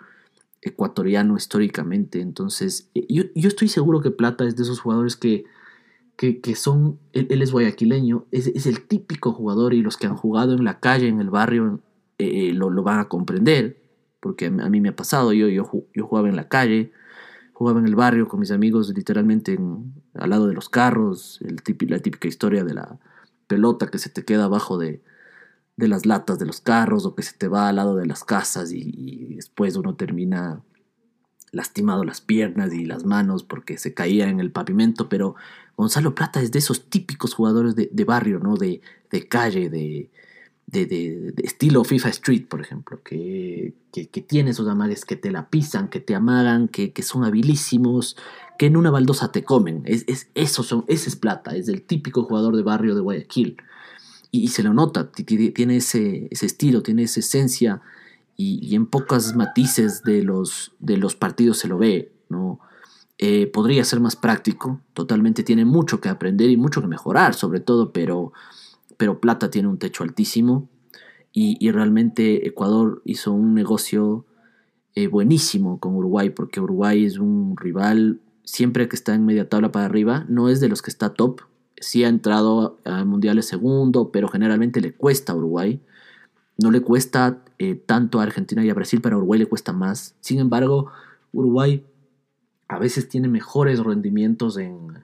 ecuatoriano 0.64 1.36
históricamente. 1.36 2.22
Entonces, 2.22 2.90
eh, 2.96 3.06
yo, 3.10 3.24
estoy 3.36 3.68
seguro 3.68 4.02
que 4.02 4.12
Plata 4.12 4.46
es 4.46 4.56
de 4.56 4.64
esos 4.64 4.80
jugadores 4.80 5.16
que, 5.16 5.46
que, 6.16 6.56
son, 6.56 7.00
él, 7.12 7.42
es 7.42 7.52
guayaquileño, 7.52 8.26
es, 8.32 8.66
el 8.66 8.82
típico 8.82 9.34
jugador 9.34 9.74
y 9.74 9.82
los 9.82 9.98
que 9.98 10.08
han 10.08 10.16
jugado 10.16 10.54
en 10.54 10.64
la 10.64 10.80
calle, 10.80 11.08
en 11.08 11.20
el 11.20 11.30
barrio, 11.30 11.82
eh, 12.18 12.50
eh, 12.50 12.54
lo, 12.54 12.72
van 12.84 13.00
a 13.00 13.10
comprender, 13.10 13.82
porque 14.20 14.46
a 14.46 14.70
mí 14.70 14.80
me 14.80 14.90
ha 14.90 14.96
pasado, 14.96 15.34
yo, 15.34 15.48
yo, 15.50 15.70
yo 15.94 16.08
jugaba 16.08 16.30
en 16.30 16.38
la 16.38 16.48
calle, 16.48 16.92
jugaba 17.52 17.80
en 17.80 17.88
el 17.88 17.96
barrio 17.96 18.28
con 18.28 18.40
mis 18.40 18.52
amigos 18.52 18.92
literalmente 18.96 19.60
al 20.14 20.30
lado 20.30 20.48
de 20.48 20.54
los 20.54 20.70
carros, 20.70 21.40
el 21.42 21.62
la 21.90 22.00
típica 22.00 22.28
historia 22.28 22.64
de 22.64 22.74
la 22.74 23.00
pelota 23.48 23.88
que 23.88 24.00
se 24.00 24.10
te 24.10 24.24
queda 24.24 24.46
abajo 24.46 24.78
de, 24.78 25.02
de 25.76 25.88
las 25.88 26.06
latas 26.06 26.40
de 26.40 26.46
los 26.46 26.62
carros 26.62 27.06
o 27.06 27.16
que 27.16 27.24
se 27.24 27.34
te 27.34 27.48
va 27.48 27.70
al 27.70 27.78
lado 27.78 27.96
de 27.96 28.06
las 28.06 28.24
casas 28.24 28.72
y, 28.72 29.36
después 29.36 29.76
uno 29.76 29.96
termina 29.96 30.62
lastimado 31.52 32.04
las 32.04 32.22
piernas 32.22 32.74
y 32.74 32.86
las 32.86 33.06
manos 33.06 33.44
porque 33.44 33.78
se 33.78 33.94
caía 33.94 34.28
en 34.28 34.40
el 34.40 34.52
pavimento, 34.52 35.10
pero 35.10 35.36
Gonzalo 35.78 36.16
Plata 36.16 36.42
es 36.42 36.52
de 36.52 36.60
esos 36.60 36.90
típicos 36.90 37.34
jugadores 37.34 37.76
de, 37.76 38.06
barrio, 38.06 38.40
¿no? 38.40 38.56
De, 38.56 38.82
calle, 39.30 39.70
de, 39.70 40.10
de, 40.66 41.34
estilo 41.44 41.84
FIFA 41.84 42.10
Street, 42.10 42.48
por 42.48 42.62
ejemplo, 42.62 43.02
que, 43.04 43.74
que, 43.92 44.22
tiene 44.22 44.52
esos 44.52 44.68
amagues 44.68 45.06
que 45.06 45.16
te 45.16 45.32
la 45.32 45.50
pisan, 45.50 45.90
que 45.90 46.00
te 46.00 46.16
amagan, 46.16 46.68
que, 46.68 46.92
son 47.04 47.24
habilísimos, 47.24 48.18
que 48.58 48.68
en 48.68 48.78
una 48.78 48.90
baldosa 48.90 49.32
te 49.32 49.44
comen. 49.44 49.84
Es, 49.86 50.06
es, 50.08 50.30
eso 50.34 50.64
son, 50.64 50.86
ese 50.88 51.10
es 51.10 51.16
Plata, 51.16 51.56
es 51.56 51.68
el 51.68 51.84
típico 51.84 52.24
jugador 52.24 52.56
de 52.56 52.64
barrio 52.64 52.96
de 52.96 53.02
Guayaquil 53.02 53.58
y, 54.36 54.48
se 54.48 54.64
lo 54.64 54.74
nota, 54.74 55.12
tiene 55.12 55.76
ese, 55.76 56.28
estilo, 56.32 56.82
tiene 56.82 57.04
esa 57.04 57.20
esencia 57.20 57.82
y, 58.36 58.76
en 58.76 58.88
pocos 58.88 59.36
matices 59.36 60.02
de 60.02 60.24
los, 60.24 60.74
de 60.80 60.98
los 60.98 61.16
partidos 61.16 61.60
se 61.60 61.68
lo 61.68 61.78
ve, 61.78 62.12
¿no? 62.30 62.60
Eh, 63.20 63.46
podría 63.46 63.86
ser 63.86 64.00
más 64.00 64.16
práctico, 64.16 64.82
totalmente 64.94 65.44
tiene 65.44 65.66
mucho 65.66 66.02
que 66.02 66.10
aprender 66.10 66.50
y 66.50 66.58
mucho 66.58 66.82
que 66.82 66.88
mejorar 66.88 67.36
sobre 67.36 67.60
todo, 67.60 67.94
pero, 67.94 68.34
pero 68.98 69.22
Plata 69.22 69.52
tiene 69.52 69.68
un 69.68 69.78
techo 69.78 70.04
altísimo 70.04 70.68
y, 71.32 71.70
realmente 71.70 72.48
Ecuador 72.48 73.04
hizo 73.06 73.34
un 73.34 73.54
negocio 73.54 74.26
eh, 74.96 75.06
buenísimo 75.06 75.80
con 75.80 75.96
Uruguay, 75.96 76.32
porque 76.32 76.60
Uruguay 76.60 77.06
es 77.06 77.20
un 77.20 77.56
rival 77.56 78.20
siempre 78.44 78.90
que 78.90 78.96
está 78.96 79.14
en 79.14 79.28
media 79.28 79.48
tabla 79.48 79.72
para 79.72 79.86
arriba, 79.86 80.26
no 80.28 80.50
es 80.50 80.60
de 80.60 80.70
los 80.70 80.82
que 80.82 80.90
está 80.90 81.14
top, 81.14 81.42
sí 81.84 82.04
ha 82.04 82.08
entrado 82.08 82.80
a 82.86 83.04
mundiales 83.06 83.48
segundo, 83.48 84.12
pero 84.12 84.28
generalmente 84.28 84.82
le 84.82 84.94
cuesta 84.94 85.34
a 85.34 85.36
Uruguay. 85.36 85.82
No 86.58 86.72
le 86.72 86.82
cuesta 86.82 87.44
eh, 87.60 87.76
tanto 87.76 88.20
a 88.20 88.24
Argentina 88.24 88.64
y 88.64 88.70
a 88.70 88.74
Brasil, 88.74 89.02
pero 89.02 89.16
a 89.16 89.18
Uruguay 89.18 89.40
le 89.40 89.46
cuesta 89.46 89.74
más. 89.74 90.16
Sin 90.22 90.40
embargo, 90.40 90.92
Uruguay 91.32 91.84
a 92.68 92.80
veces 92.80 93.10
tiene 93.10 93.28
mejores 93.28 93.80
rendimientos 93.80 94.58
en, 94.58 95.04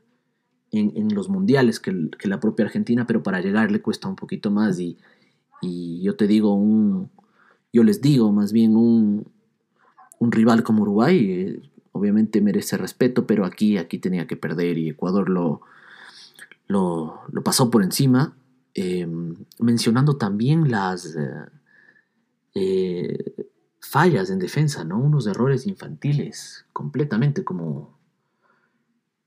en, 0.71 1.13
los 1.13 1.29
mundiales 1.29 1.79
que, 1.79 2.09
la 2.23 2.39
propia 2.39 2.65
Argentina, 2.65 3.05
pero 3.05 3.23
para 3.23 3.41
llegar 3.41 3.71
le 3.71 3.81
cuesta 3.81 4.07
un 4.07 4.15
poquito 4.15 4.51
más. 4.51 4.79
Y, 4.79 4.97
yo 6.01 6.15
te 6.15 6.27
digo, 6.27 6.53
un, 6.53 7.09
yo 7.73 7.83
les 7.83 8.01
digo 8.01 8.31
más 8.31 8.53
bien 8.53 8.77
un, 8.77 9.27
un 10.19 10.31
rival 10.31 10.63
como 10.63 10.83
Uruguay, 10.83 11.31
eh, 11.31 11.69
obviamente 11.91 12.41
merece 12.41 12.77
respeto, 12.77 13.27
pero 13.27 13.45
aquí, 13.45 13.77
aquí 13.77 13.97
tenía 13.97 14.25
que 14.25 14.37
perder 14.37 14.77
y 14.77 14.89
Ecuador 14.89 15.29
lo, 15.29 15.61
lo, 16.69 17.23
pasó 17.43 17.69
por 17.69 17.83
encima, 17.83 18.37
em, 18.75 19.35
mencionando 19.59 20.15
también 20.17 20.71
las 20.71 21.15
eh, 21.15 21.45
eh, 22.53 23.47
fallas 23.81 24.29
en 24.29 24.39
defensa, 24.39 24.83
¿no? 24.85 24.99
Unos 24.99 25.25
errores 25.27 25.65
infantiles, 25.65 26.65
completamente 26.71 27.43
como, 27.43 27.97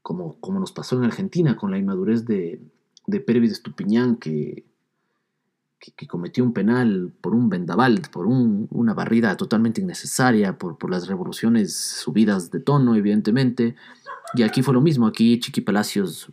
como, 0.02 0.38
como 0.40 0.60
nos 0.60 0.72
pasó 0.72 0.96
en 0.96 1.04
Argentina 1.04 1.56
con 1.56 1.72
la 1.72 1.78
inmadurez 1.78 2.24
de, 2.26 2.62
de 3.08 3.20
Pervis 3.20 3.52
Estupiñán, 3.52 4.16
que, 4.16 4.64
que, 5.80 6.06
cometió 6.06 6.44
un 6.44 6.52
penal 6.52 7.12
por 7.20 7.34
un 7.34 7.48
vendaval, 7.48 8.02
por 8.12 8.26
una 8.26 8.94
barrida 8.94 9.36
totalmente 9.36 9.80
innecesaria, 9.80 10.58
por, 10.58 10.78
por 10.78 10.90
las 10.90 11.08
revoluciones 11.08 11.74
subidas 11.74 12.52
de 12.52 12.60
tono, 12.60 12.94
evidentemente. 12.94 13.74
Y 14.34 14.44
aquí 14.44 14.62
fue 14.62 14.74
lo 14.74 14.80
mismo, 14.80 15.08
aquí 15.08 15.40
Chiqui 15.40 15.60
Palacios 15.60 16.30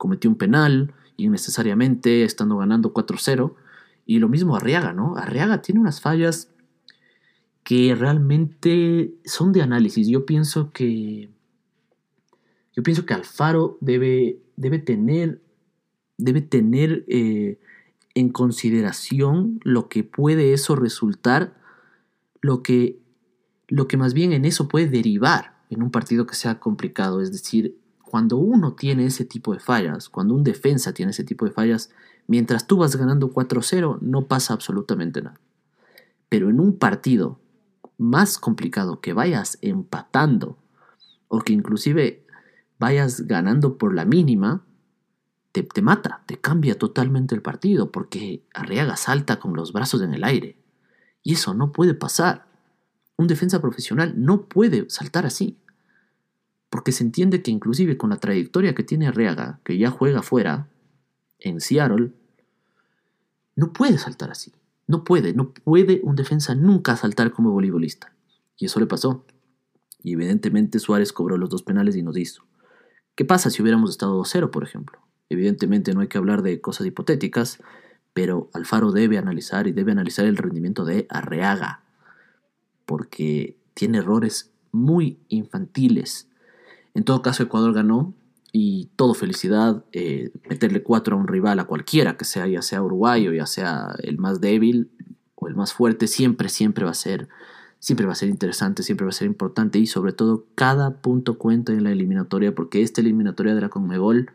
cometió 0.00 0.30
un 0.30 0.36
penal 0.36 0.94
innecesariamente, 1.18 2.24
estando 2.24 2.56
ganando 2.56 2.94
4-0. 2.94 3.54
Y 4.06 4.18
lo 4.18 4.30
mismo 4.30 4.56
Arriaga, 4.56 4.94
¿no? 4.94 5.18
Arriaga 5.18 5.60
tiene 5.60 5.78
unas 5.78 6.00
fallas 6.00 6.50
que 7.62 7.94
realmente 7.94 9.12
son 9.26 9.52
de 9.52 9.60
análisis. 9.60 10.08
Yo 10.08 10.24
pienso 10.24 10.72
que. 10.72 11.28
Yo 12.74 12.82
pienso 12.82 13.04
que 13.04 13.12
Alfaro 13.12 13.76
debe, 13.82 14.40
debe 14.56 14.78
tener. 14.78 15.42
Debe 16.16 16.40
tener 16.40 17.04
eh, 17.06 17.60
en 18.14 18.30
consideración 18.30 19.60
lo 19.64 19.90
que 19.90 20.02
puede 20.02 20.54
eso 20.54 20.76
resultar. 20.76 21.60
Lo 22.40 22.62
que, 22.62 22.98
lo 23.68 23.86
que 23.86 23.98
más 23.98 24.14
bien 24.14 24.32
en 24.32 24.46
eso 24.46 24.66
puede 24.66 24.88
derivar 24.88 25.60
en 25.68 25.82
un 25.82 25.90
partido 25.90 26.24
que 26.26 26.34
sea 26.34 26.58
complicado. 26.58 27.20
Es 27.20 27.32
decir, 27.32 27.79
cuando 28.10 28.36
uno 28.36 28.74
tiene 28.74 29.06
ese 29.06 29.24
tipo 29.24 29.52
de 29.52 29.60
fallas, 29.60 30.08
cuando 30.08 30.34
un 30.34 30.42
defensa 30.42 30.92
tiene 30.92 31.12
ese 31.12 31.22
tipo 31.22 31.44
de 31.44 31.52
fallas, 31.52 31.90
mientras 32.26 32.66
tú 32.66 32.78
vas 32.78 32.96
ganando 32.96 33.32
4-0, 33.32 34.00
no 34.00 34.26
pasa 34.26 34.52
absolutamente 34.52 35.22
nada. 35.22 35.38
Pero 36.28 36.50
en 36.50 36.58
un 36.58 36.76
partido 36.76 37.38
más 37.98 38.38
complicado, 38.38 39.00
que 39.00 39.12
vayas 39.12 39.58
empatando 39.62 40.58
o 41.28 41.38
que 41.40 41.52
inclusive 41.52 42.26
vayas 42.80 43.28
ganando 43.28 43.78
por 43.78 43.94
la 43.94 44.04
mínima, 44.04 44.64
te, 45.52 45.82
mata, 45.82 46.22
te 46.26 46.40
cambia 46.40 46.76
totalmente 46.76 47.36
el 47.36 47.42
partido, 47.42 47.92
porque 47.92 48.42
Arriaga 48.54 48.96
salta 48.96 49.38
con 49.38 49.54
los 49.54 49.72
brazos 49.72 50.02
en 50.02 50.14
el 50.14 50.24
aire. 50.24 50.56
Y 51.22 51.34
eso 51.34 51.54
no 51.54 51.70
puede 51.70 51.94
pasar. 51.94 52.46
Un 53.16 53.28
defensa 53.28 53.60
profesional 53.60 54.14
no 54.16 54.46
puede 54.46 54.90
saltar 54.90 55.26
así 55.26 55.59
porque 56.70 56.92
se 56.92 57.02
entiende 57.02 57.42
que 57.42 57.50
inclusive 57.50 57.98
con 57.98 58.10
la 58.10 58.18
trayectoria 58.18 58.74
que 58.74 58.84
tiene 58.84 59.08
Arriaga, 59.08 59.60
que 59.64 59.76
ya 59.76 59.90
juega 59.90 60.22
fuera, 60.22 60.68
en 61.40 61.60
Seattle, 61.60 62.12
no 63.56 63.72
puede 63.72 63.98
saltar 63.98 64.30
así. 64.30 64.52
No 64.86 65.04
puede, 65.04 65.34
no 65.34 65.52
puede 65.52 66.00
un 66.02 66.16
defensa 66.16 66.54
nunca 66.54 66.96
saltar 66.96 67.32
como 67.32 67.50
voleibolista. 67.50 68.14
Y 68.56 68.66
eso 68.66 68.78
le 68.80 68.86
pasó. 68.86 69.24
Y 70.02 70.14
evidentemente 70.14 70.78
Suárez 70.78 71.12
cobró 71.12 71.36
los 71.36 71.50
dos 71.50 71.62
penales 71.62 71.96
y 71.96 72.02
nos 72.02 72.16
hizo. 72.16 72.44
¿Qué 73.16 73.24
pasa 73.24 73.50
si 73.50 73.62
hubiéramos 73.62 73.90
estado 73.90 74.20
2-0, 74.22 74.50
por 74.50 74.62
ejemplo? 74.62 75.00
Evidentemente 75.28 75.92
no 75.92 76.00
hay 76.00 76.08
que 76.08 76.18
hablar 76.18 76.42
de 76.42 76.60
cosas 76.60 76.86
hipotéticas, 76.86 77.60
pero 78.14 78.50
Alfaro 78.52 78.92
debe 78.92 79.18
analizar 79.18 79.66
y 79.66 79.72
debe 79.72 79.92
analizar 79.92 80.24
el 80.24 80.36
rendimiento 80.36 80.84
de 80.84 81.06
Arreaga, 81.10 81.82
porque 82.86 83.56
tiene 83.74 83.98
errores 83.98 84.52
muy 84.72 85.20
infantiles 85.28 86.29
en 86.94 87.04
todo 87.04 87.22
caso, 87.22 87.42
Ecuador 87.42 87.72
ganó 87.72 88.14
y 88.52 88.86
todo 88.96 89.14
felicidad. 89.14 89.84
Eh, 89.92 90.32
meterle 90.48 90.82
cuatro 90.82 91.16
a 91.16 91.18
un 91.18 91.28
rival, 91.28 91.58
a 91.58 91.64
cualquiera 91.64 92.16
que 92.16 92.24
sea, 92.24 92.46
ya 92.46 92.62
sea 92.62 92.82
Uruguay 92.82 93.28
o 93.28 93.32
ya 93.32 93.46
sea 93.46 93.94
el 94.02 94.18
más 94.18 94.40
débil 94.40 94.90
o 95.34 95.48
el 95.48 95.54
más 95.54 95.72
fuerte, 95.72 96.06
siempre, 96.06 96.48
siempre 96.48 96.84
va 96.84 96.90
a 96.90 96.94
ser. 96.94 97.28
Siempre 97.78 98.04
va 98.04 98.12
a 98.12 98.16
ser 98.16 98.28
interesante, 98.28 98.82
siempre 98.82 99.06
va 99.06 99.10
a 99.10 99.14
ser 99.14 99.26
importante 99.26 99.78
y 99.78 99.86
sobre 99.86 100.12
todo 100.12 100.44
cada 100.54 101.00
punto 101.00 101.38
cuenta 101.38 101.72
en 101.72 101.84
la 101.84 101.92
eliminatoria 101.92 102.54
porque 102.54 102.82
esta 102.82 103.00
eliminatoria 103.00 103.54
de 103.54 103.62
la 103.62 103.70
Conmebol 103.70 104.30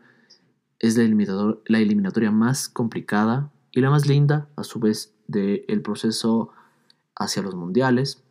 es 0.80 0.96
la, 0.96 1.04
la 1.66 1.78
eliminatoria 1.78 2.32
más 2.32 2.68
complicada 2.68 3.52
y 3.70 3.82
la 3.82 3.90
más 3.90 4.06
linda 4.06 4.48
a 4.56 4.64
su 4.64 4.80
vez 4.80 5.14
del 5.28 5.80
proceso 5.82 6.50
hacia 7.14 7.42
los 7.42 7.54
mundiales 7.54 8.24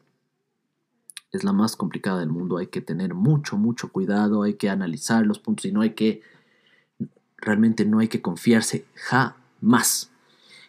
es 1.31 1.43
la 1.43 1.53
más 1.53 1.75
complicada 1.75 2.19
del 2.19 2.29
mundo. 2.29 2.57
Hay 2.57 2.67
que 2.67 2.81
tener 2.81 3.13
mucho, 3.13 3.57
mucho 3.57 3.91
cuidado, 3.91 4.43
hay 4.43 4.55
que 4.55 4.69
analizar 4.69 5.25
los 5.25 5.39
puntos 5.39 5.65
y 5.65 5.71
no 5.71 5.81
hay 5.81 5.91
que, 5.91 6.21
realmente 7.37 7.85
no 7.85 7.99
hay 7.99 8.07
que 8.07 8.21
confiarse 8.21 8.85
jamás. 8.95 10.11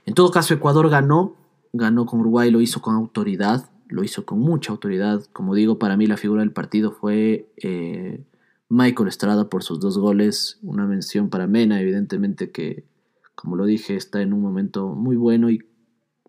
En 0.05 0.14
todo 0.14 0.31
caso, 0.31 0.55
Ecuador 0.55 0.88
ganó, 0.88 1.35
ganó 1.73 2.07
con 2.07 2.21
Uruguay, 2.21 2.51
lo 2.51 2.61
hizo 2.61 2.81
con 2.81 2.95
autoridad, 2.95 3.71
lo 3.88 4.05
hizo 4.05 4.25
con 4.25 4.38
mucha 4.38 4.73
autoridad. 4.73 5.23
Como 5.33 5.55
digo, 5.55 5.79
para 5.79 5.97
mí 5.97 6.07
la 6.07 6.16
figura 6.16 6.40
del 6.40 6.53
partido 6.53 6.92
fue 6.92 7.49
eh, 7.57 8.25
Michael 8.69 9.09
Estrada 9.09 9.49
por 9.49 9.62
sus 9.62 9.81
dos 9.81 9.99
goles. 9.99 10.59
Una 10.62 10.87
mención 10.87 11.29
para 11.29 11.47
Mena, 11.47 11.81
evidentemente 11.81 12.51
que, 12.51 12.85
como 13.35 13.57
lo 13.57 13.64
dije, 13.64 13.97
está 13.97 14.23
en 14.23 14.33
un 14.33 14.42
momento 14.42 14.88
muy 14.88 15.16
bueno 15.16 15.51
y 15.51 15.64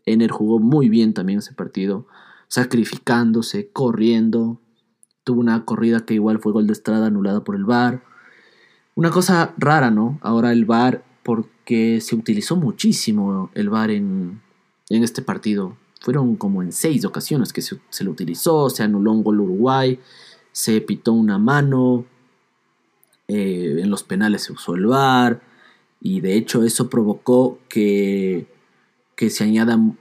Ener 0.05 0.31
jugó 0.31 0.59
muy 0.59 0.89
bien 0.89 1.13
también 1.13 1.39
ese 1.39 1.53
partido 1.53 2.07
sacrificándose, 2.47 3.69
corriendo. 3.71 4.61
Tuvo 5.23 5.39
una 5.39 5.65
corrida 5.65 6.05
que 6.05 6.13
igual 6.13 6.39
fue 6.39 6.51
gol 6.51 6.67
de 6.67 6.73
Estrada 6.73 7.07
anulada 7.07 7.43
por 7.43 7.55
el 7.55 7.65
VAR. 7.65 8.03
Una 8.95 9.11
cosa 9.11 9.53
rara, 9.57 9.91
¿no? 9.91 10.19
Ahora 10.21 10.51
el 10.51 10.65
VAR, 10.65 11.03
porque 11.23 11.99
se 12.01 12.15
utilizó 12.15 12.55
muchísimo 12.55 13.51
el 13.53 13.69
VAR 13.69 13.91
en, 13.91 14.41
este 14.89 15.21
partido. 15.21 15.77
Fueron 16.01 16.35
como 16.35 16.63
en 16.63 16.71
seis 16.71 17.03
ocasiones 17.05 17.51
que 17.51 17.61
se, 17.61 17.79
se 17.89 18.03
lo 18.03 18.11
utilizó, 18.11 18.69
se 18.69 18.83
anuló 18.83 19.11
un 19.11 19.23
gol 19.23 19.41
Uruguay, 19.41 19.99
se 20.51 20.79
pitó 20.81 21.11
una 21.11 21.37
mano, 21.37 22.05
eh, 23.27 23.79
en 23.79 23.89
los 23.89 24.03
penales 24.03 24.43
se 24.43 24.53
usó 24.53 24.75
el 24.75 24.85
VAR, 24.85 25.41
y 25.99 26.21
de 26.21 26.35
hecho 26.35 26.63
eso 26.63 26.89
provocó 26.89 27.59
que, 27.67 28.47
que 29.15 29.29
se 29.29 29.43
añadan 29.43 29.97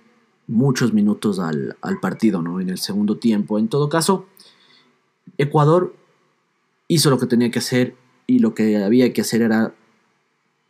muchos 0.46 0.92
minutos 0.92 1.38
al, 1.38 1.76
partido, 2.00 2.42
¿no? 2.42 2.60
En 2.60 2.68
el 2.68 2.78
segundo 2.78 3.16
tiempo. 3.16 3.58
En 3.58 3.68
todo 3.68 3.88
caso, 3.88 4.26
Ecuador 5.38 5.94
hizo 6.88 7.10
lo 7.10 7.18
que 7.18 7.26
tenía 7.26 7.50
que 7.50 7.58
hacer 7.58 7.96
y 8.26 8.38
lo 8.38 8.54
que 8.54 8.76
había 8.82 9.12
que 9.12 9.20
hacer 9.20 9.42
era 9.42 9.74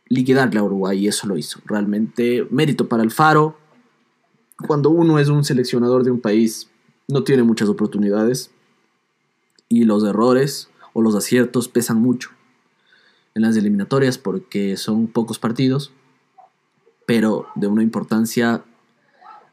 liquidarle 0.09 0.59
a 0.59 0.63
Uruguay 0.63 0.99
y 0.99 1.07
eso 1.07 1.27
lo 1.27 1.37
hizo. 1.37 1.59
Realmente 1.65 2.47
mérito 2.49 2.87
para 2.87 3.03
Alfaro, 3.03 3.57
cuando 4.65 4.89
uno 4.89 5.19
es 5.19 5.29
un 5.29 5.43
seleccionador 5.43 6.03
de 6.03 6.11
un 6.11 6.19
país, 6.19 6.69
no 7.07 7.23
tiene 7.23 7.43
muchas 7.43 7.69
oportunidades 7.69 8.51
y 9.69 9.83
los 9.83 10.03
errores 10.03 10.69
o 10.93 11.01
los 11.01 11.15
aciertos 11.15 11.67
pesan 11.67 12.01
mucho 12.01 12.31
en 13.35 13.43
las 13.43 13.55
eliminatorias 13.55 14.17
porque 14.17 14.77
son 14.77 15.07
pocos 15.07 15.37
partidos, 15.37 15.91
pero 17.05 17.47
de 17.55 17.67
una 17.67 17.83
importancia, 17.83 18.65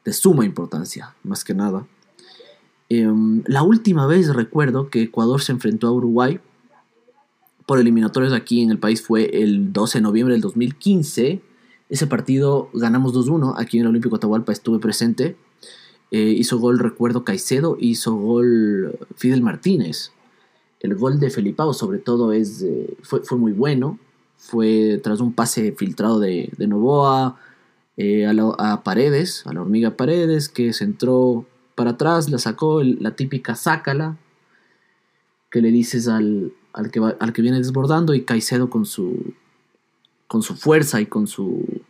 de 0.05 0.13
suma 0.13 0.45
importancia, 0.45 1.15
más 1.23 1.45
que 1.45 1.55
nada. 1.55 1.87
Em, 2.89 3.43
la 3.47 3.63
última 3.63 4.07
vez 4.07 4.35
recuerdo 4.35 4.91
que 4.91 5.03
Ecuador 5.03 5.41
se 5.41 5.53
enfrentó 5.53 5.87
a 5.87 5.93
Uruguay 5.93 6.41
por 7.67 7.79
eliminatorios 7.79 8.33
aquí 8.33 8.63
en 8.63 8.71
el 8.71 8.79
país 8.79 9.03
fue 9.03 9.43
el 9.43 9.73
12 9.73 9.99
de 9.99 10.03
noviembre 10.03 10.35
del 10.35 10.43
2015. 10.43 11.41
Ese 11.89 12.07
partido 12.07 12.69
ganamos 12.75 13.15
2-1. 13.15 13.55
Aquí 13.57 13.79
en 13.79 13.83
el 13.83 13.89
Olímpico 13.89 14.17
Atahualpa 14.17 14.53
estuve 14.53 14.79
presente. 14.79 15.37
Eh, 16.11 16.35
hizo 16.37 16.59
gol, 16.59 16.79
recuerdo, 16.79 17.25
Caicedo. 17.25 17.77
Hizo 17.81 18.15
gol 18.15 18.99
Fidel 19.17 19.43
Martínez. 19.43 20.13
El 20.81 20.95
gol 20.95 21.19
de 21.19 21.31
Felipao, 21.31 21.73
sobre 21.73 21.99
todo, 21.99 22.33
es, 22.33 22.65
fue, 23.03 23.39
muy 23.39 23.53
bueno. 23.53 23.99
Fue 24.37 25.01
tras 25.03 25.21
un 25.21 25.33
pase 25.33 25.73
filtrado 25.73 26.21
de, 26.21 26.53
Novoa 26.59 27.39
eh, 27.97 28.27
a, 28.27 28.83
Paredes, 28.83 29.47
a 29.47 29.53
la 29.53 29.61
hormiga 29.61 29.97
Paredes, 29.97 30.49
que 30.49 30.73
se 30.73 30.85
entró 30.85 31.47
para 31.75 31.91
atrás, 31.91 32.31
la 32.31 32.39
sacó, 32.39 32.83
la 32.83 33.17
típica 33.17 33.55
sácala, 33.55 34.17
que 35.51 35.61
le 35.61 35.71
dices 35.71 36.09
al, 36.09 36.53
al 36.73 36.91
que, 36.91 37.01
al 37.01 37.33
que 37.33 37.43
viene 37.43 37.59
desbordando 37.59 38.15
y 38.15 38.25
Caicedo 38.25 38.69
con 38.69 38.85
su, 38.85 39.35
con 40.27 40.43
su 40.43 40.57
fuerza 40.57 41.01
y 41.01 41.07
con 41.07 41.27
su... 41.27 41.83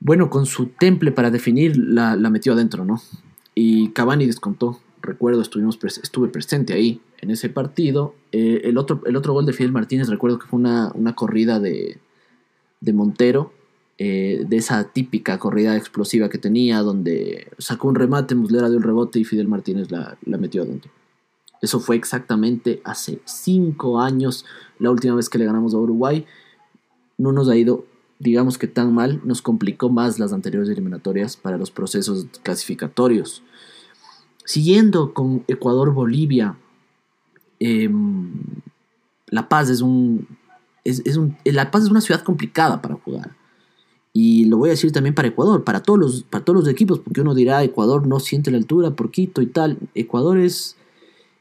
Bueno, 0.00 0.30
con 0.30 0.46
su 0.46 0.66
temple 0.66 1.12
para 1.12 1.30
definir, 1.30 1.76
la, 1.76 2.16
metió 2.16 2.54
adentro, 2.54 2.84
¿no? 2.84 3.00
Y 3.54 3.90
Cavani 3.90 4.26
descontó. 4.26 4.80
Recuerdo, 5.00 5.42
estuvimos 5.42 5.78
estuve 5.84 6.26
presente 6.26 6.72
ahí 6.72 7.00
en 7.18 7.30
ese 7.30 7.48
partido. 7.48 8.16
Eh, 8.32 8.62
el, 8.64 8.78
otro, 8.78 9.00
el 9.06 9.14
otro 9.14 9.32
gol 9.32 9.46
de 9.46 9.52
Fidel 9.52 9.70
Martínez, 9.70 10.08
recuerdo 10.08 10.40
que 10.40 10.48
fue 10.48 10.58
una, 10.58 10.92
corrida 11.14 11.60
de, 11.60 11.98
de 12.80 12.92
Montero, 12.92 13.52
eh, 13.98 14.44
de 14.48 14.56
esa 14.56 14.84
típica 14.84 15.38
corrida 15.38 15.76
explosiva 15.76 16.28
que 16.28 16.38
tenía, 16.38 16.80
donde 16.80 17.48
sacó 17.58 17.88
un 17.88 17.94
remate, 17.94 18.34
Muslera 18.34 18.68
dio 18.68 18.78
un 18.78 18.82
rebote 18.82 19.18
y 19.18 19.24
Fidel 19.24 19.48
Martínez 19.48 19.90
la, 19.90 20.16
la 20.24 20.38
metió 20.38 20.62
adentro. 20.62 20.90
Eso 21.62 21.78
fue 21.78 21.94
exactamente 21.94 22.82
hace 22.84 23.20
cinco 23.24 24.00
años, 24.00 24.44
la 24.80 24.90
última 24.90 25.14
vez 25.14 25.28
que 25.28 25.38
le 25.38 25.44
ganamos 25.44 25.74
a 25.74 25.78
Uruguay. 25.78 26.26
No 27.18 27.30
nos 27.30 27.48
ha 27.48 27.56
ido, 27.56 27.84
digamos 28.18 28.58
que 28.58 28.66
tan 28.66 28.92
mal, 28.92 29.20
nos 29.24 29.42
complicó 29.42 29.88
más 29.88 30.18
las 30.18 30.32
anteriores 30.32 30.68
eliminatorias 30.68 31.36
para 31.36 31.58
los 31.58 31.70
procesos 31.70 32.26
clasificatorios. 32.42 33.44
Siguiendo 34.44 35.14
con 35.14 35.44
Ecuador-Bolivia, 35.46 36.56
em, 37.60 38.32
La 39.28 39.48
Paz 39.48 39.70
es 39.70 39.82
un, 39.82 40.26
es, 40.82 41.16
un, 41.16 41.36
La 41.44 41.70
Paz 41.70 41.84
es 41.84 41.90
una 41.90 42.00
ciudad 42.00 42.24
complicada 42.24 42.82
para 42.82 42.96
jugar. 42.96 43.36
Y 44.12 44.44
lo 44.44 44.58
voy 44.58 44.68
a 44.68 44.72
decir 44.72 44.92
también 44.92 45.14
para 45.14 45.28
Ecuador, 45.28 45.64
para 45.64 45.82
todos 45.82 45.98
los, 45.98 46.22
para 46.24 46.44
todos 46.44 46.60
los 46.60 46.68
equipos, 46.68 46.98
porque 46.98 47.22
uno 47.22 47.34
dirá 47.34 47.64
Ecuador 47.64 48.06
no 48.06 48.20
siente 48.20 48.50
la 48.50 48.58
altura 48.58 48.90
por 48.90 49.10
Quito 49.10 49.40
y 49.40 49.46
tal. 49.46 49.78
Ecuador 49.94 50.38
es 50.38 50.76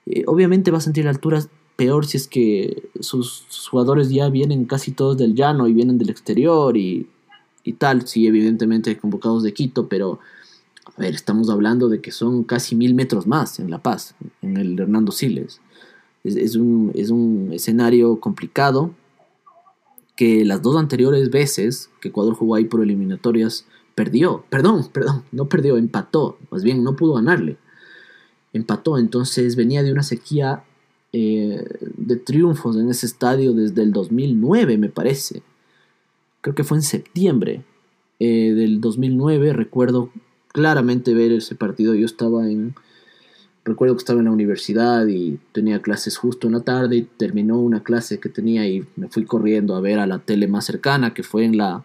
eh, 0.06 0.24
obviamente 0.28 0.72
va 0.72 0.80
a 0.80 0.82
sentir 0.82 1.08
alturas 1.08 1.50
peor 1.76 2.06
si 2.06 2.18
es 2.18 2.28
que 2.28 2.90
sus, 3.00 3.46
jugadores 3.70 4.10
ya 4.10 4.30
vienen 4.30 4.66
casi 4.66 4.92
todos 4.92 5.18
del 5.18 5.36
llano 5.36 5.68
y 5.68 5.74
vienen 5.74 5.98
del 5.98 6.10
exterior 6.10 6.76
y, 6.78 7.08
tal. 7.78 8.08
Sí, 8.08 8.28
evidentemente 8.28 8.98
convocados 8.98 9.44
de 9.44 9.54
Quito, 9.54 9.88
pero 9.88 10.20
a 10.86 11.02
ver, 11.02 11.14
estamos 11.16 11.50
hablando 11.50 11.90
de 11.90 12.02
que 12.02 12.12
son 12.12 12.44
casi 12.44 12.76
mil 12.76 12.94
metros 12.94 13.28
más 13.28 13.60
en 13.60 13.70
La 13.70 13.78
Paz, 13.78 14.16
en 14.42 14.58
el 14.58 14.80
Hernando 14.80 15.12
Siles. 15.12 15.62
Es, 16.24 16.56
un, 16.56 16.92
es 16.94 17.10
un 17.10 17.50
escenario 17.52 18.20
complicado 18.20 18.92
que 20.22 20.46
las 20.46 20.62
dos 20.62 20.76
anteriores 20.76 21.32
veces 21.32 21.90
que 22.00 22.10
Ecuador 22.10 22.36
jugó 22.36 22.54
ahí 22.54 22.66
por 22.66 22.84
eliminatorias 22.84 23.66
perdió. 23.96 24.46
Perdón, 24.52 24.88
perdón, 24.94 25.24
no 25.32 25.50
perdió, 25.50 25.78
empató. 25.78 26.38
Más 26.52 26.62
bien, 26.62 26.84
no 26.84 26.96
pudo 26.96 27.16
ganarle 27.16 27.58
empató. 28.54 29.00
Entonces 29.00 29.56
venía 29.56 29.82
de 29.82 29.92
una 29.92 30.04
sequía 30.04 30.64
eh, 31.12 31.66
de 31.98 32.16
triunfos 32.18 32.78
en 32.78 32.90
ese 32.90 33.08
estadio 33.08 33.54
desde 33.54 33.82
el 33.82 33.94
2009, 33.94 34.78
me 34.78 34.90
parece. 34.90 35.42
Creo 36.42 36.54
que 36.54 36.64
fue 36.64 36.78
en 36.78 36.84
septiembre 36.84 37.64
eh, 38.20 38.54
del 38.54 38.80
2009. 38.80 39.54
Recuerdo 39.54 40.12
claramente 40.50 41.16
ver 41.16 41.32
ese 41.32 41.56
partido. 41.56 41.96
Yo 41.96 42.06
estaba 42.06 42.48
en. 42.48 42.76
Recuerdo 43.64 43.96
que 43.96 44.00
estaba 44.00 44.20
en 44.20 44.26
la 44.26 44.32
universidad 44.32 45.06
y 45.08 45.40
tenía 45.52 45.82
clases 45.82 46.18
justo 46.18 46.48
en 46.48 46.54
la 46.54 46.62
tarde 46.62 47.06
terminó 47.18 47.60
una 47.60 47.84
clase 47.84 48.20
que 48.20 48.28
tenía 48.28 48.68
y 48.68 48.84
me 48.96 49.08
fui 49.08 49.24
corriendo 49.24 49.76
a 49.76 49.82
ver 49.82 50.00
a 50.00 50.08
la 50.08 50.18
tele 50.18 50.48
más 50.48 50.66
cercana 50.66 51.14
que 51.14 51.22
fue 51.22 51.46
en 51.46 51.58
la, 51.58 51.84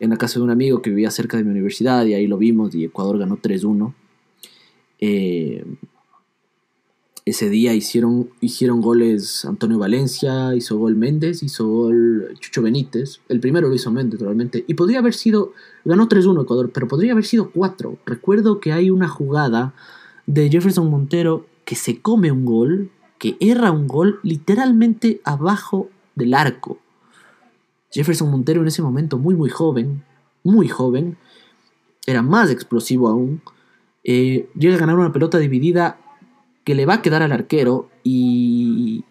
en 0.00 0.10
la 0.10 0.18
casa 0.18 0.38
de 0.38 0.44
un 0.44 0.50
amigo 0.50 0.82
que 0.82 0.90
vivía 0.90 1.10
cerca 1.10 1.38
de 1.38 1.44
mi 1.44 1.50
universidad 1.50 2.04
y 2.04 2.12
ahí 2.12 2.26
lo 2.26 2.36
vimos 2.36 2.74
y 2.74 2.84
Ecuador 2.84 3.18
ganó 3.18 3.38
3-1. 3.38 3.94
Eh, 5.00 5.64
ese 7.26 7.48
día 7.48 7.72
hicieron, 7.72 8.28
hicieron 8.42 8.82
goles 8.82 9.46
Antonio 9.46 9.78
Valencia, 9.78 10.54
hizo 10.54 10.76
gol 10.76 10.94
Méndez, 10.94 11.42
hizo 11.42 11.66
gol 11.66 12.34
Chucho 12.38 12.60
Benítez. 12.60 13.20
El 13.30 13.40
primero 13.40 13.68
lo 13.68 13.74
hizo 13.74 13.90
Méndez, 13.90 14.20
realmente. 14.20 14.62
Y 14.66 14.74
podría 14.74 14.98
haber 14.98 15.14
sido, 15.14 15.54
ganó 15.86 16.06
3-1 16.06 16.42
Ecuador, 16.42 16.70
pero 16.72 16.86
podría 16.86 17.12
haber 17.12 17.24
sido 17.24 17.50
4. 17.50 17.96
Recuerdo 18.04 18.60
que 18.60 18.72
hay 18.72 18.90
una 18.90 19.08
jugada 19.08 19.72
de 20.26 20.50
Jefferson 20.50 20.90
Montero 20.90 21.46
que 21.64 21.74
se 21.74 22.00
come 22.00 22.30
un 22.30 22.44
gol, 22.44 22.90
que 23.18 23.36
erra 23.40 23.70
un 23.70 23.86
gol 23.86 24.20
literalmente 24.22 25.20
abajo 25.24 25.88
del 26.14 26.34
arco. 26.34 26.78
Jefferson 27.90 28.30
Montero 28.30 28.60
en 28.60 28.68
ese 28.68 28.82
momento 28.82 29.18
muy 29.18 29.34
muy 29.34 29.50
joven, 29.50 30.02
muy 30.42 30.68
joven, 30.68 31.16
era 32.06 32.22
más 32.22 32.50
explosivo 32.50 33.08
aún. 33.08 33.40
Eh, 34.02 34.48
llega 34.58 34.76
a 34.76 34.80
ganar 34.80 34.98
una 34.98 35.12
pelota 35.12 35.38
dividida 35.38 35.98
que 36.64 36.74
le 36.74 36.86
va 36.86 36.94
a 36.94 37.02
quedar 37.02 37.22
al 37.22 37.32
arquero 37.32 37.88
y 38.02 39.04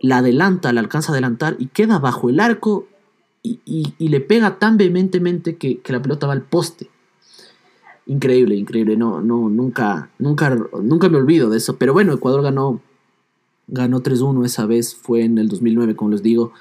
la 0.00 0.18
adelanta, 0.18 0.72
la 0.72 0.80
alcanza 0.80 1.10
a 1.10 1.14
adelantar 1.14 1.56
y 1.58 1.66
queda 1.66 1.98
bajo 1.98 2.28
el 2.28 2.40
arco 2.40 2.86
y, 3.42 3.92
le 3.98 4.20
pega 4.20 4.58
tan 4.58 4.76
vehementemente 4.76 5.56
que, 5.56 5.80
la 5.86 6.02
pelota 6.02 6.26
va 6.26 6.32
al 6.32 6.42
poste. 6.42 6.90
Increíble, 8.06 8.56
increíble. 8.56 8.96
No, 8.96 9.20
no, 9.20 9.48
nunca, 9.48 10.10
nunca, 10.18 10.56
nunca 10.82 11.08
me 11.08 11.18
olvido 11.18 11.50
de 11.50 11.58
eso. 11.58 11.76
Pero 11.76 11.92
bueno, 11.92 12.12
Ecuador 12.12 12.42
ganó, 12.42 12.80
ganó 13.68 14.02
3-1 14.02 14.44
esa 14.44 14.66
vez, 14.66 14.94
fue 14.94 15.24
en 15.24 15.38
el 15.38 15.48
2009, 15.48 15.94
como 15.94 16.10
les 16.10 16.22
digo, 16.22 16.52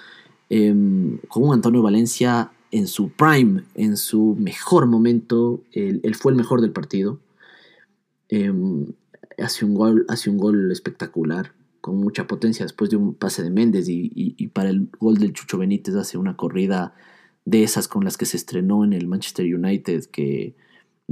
em, 0.49 1.17
con 1.27 1.43
un 1.43 1.53
Antonio 1.53 1.81
Valencia 1.81 2.51
en 2.71 2.87
su 2.87 3.09
prime, 3.09 3.63
en 3.75 3.97
su 3.97 4.35
mejor 4.39 4.85
momento. 4.85 5.61
Él, 5.71 6.15
fue 6.15 6.31
el 6.31 6.37
mejor 6.37 6.61
del 6.61 6.71
partido. 6.71 7.19
Em, 8.29 8.87
hace 9.37 9.65
un 9.65 9.73
gol, 9.73 10.05
hace 10.09 10.29
un 10.29 10.37
gol 10.37 10.71
espectacular, 10.71 11.53
con 11.81 11.97
mucha 11.97 12.27
potencia 12.27 12.63
después 12.63 12.91
de 12.91 12.97
un 12.97 13.15
pase 13.15 13.43
de 13.43 13.49
Méndez 13.49 13.87
y, 13.89 14.47
para 14.53 14.69
el 14.69 14.87
gol 14.99 15.17
del 15.17 15.33
Chucho 15.33 15.57
Benítez 15.57 15.95
hace 15.95 16.17
una 16.17 16.37
corrida 16.37 16.93
de 17.45 17.63
esas 17.63 17.87
con 17.87 18.03
las 18.05 18.17
que 18.17 18.27
se 18.27 18.37
estrenó 18.37 18.83
en 18.85 18.93
el 18.93 19.07
Manchester 19.07 19.45
United 19.53 20.05
que 20.05 20.55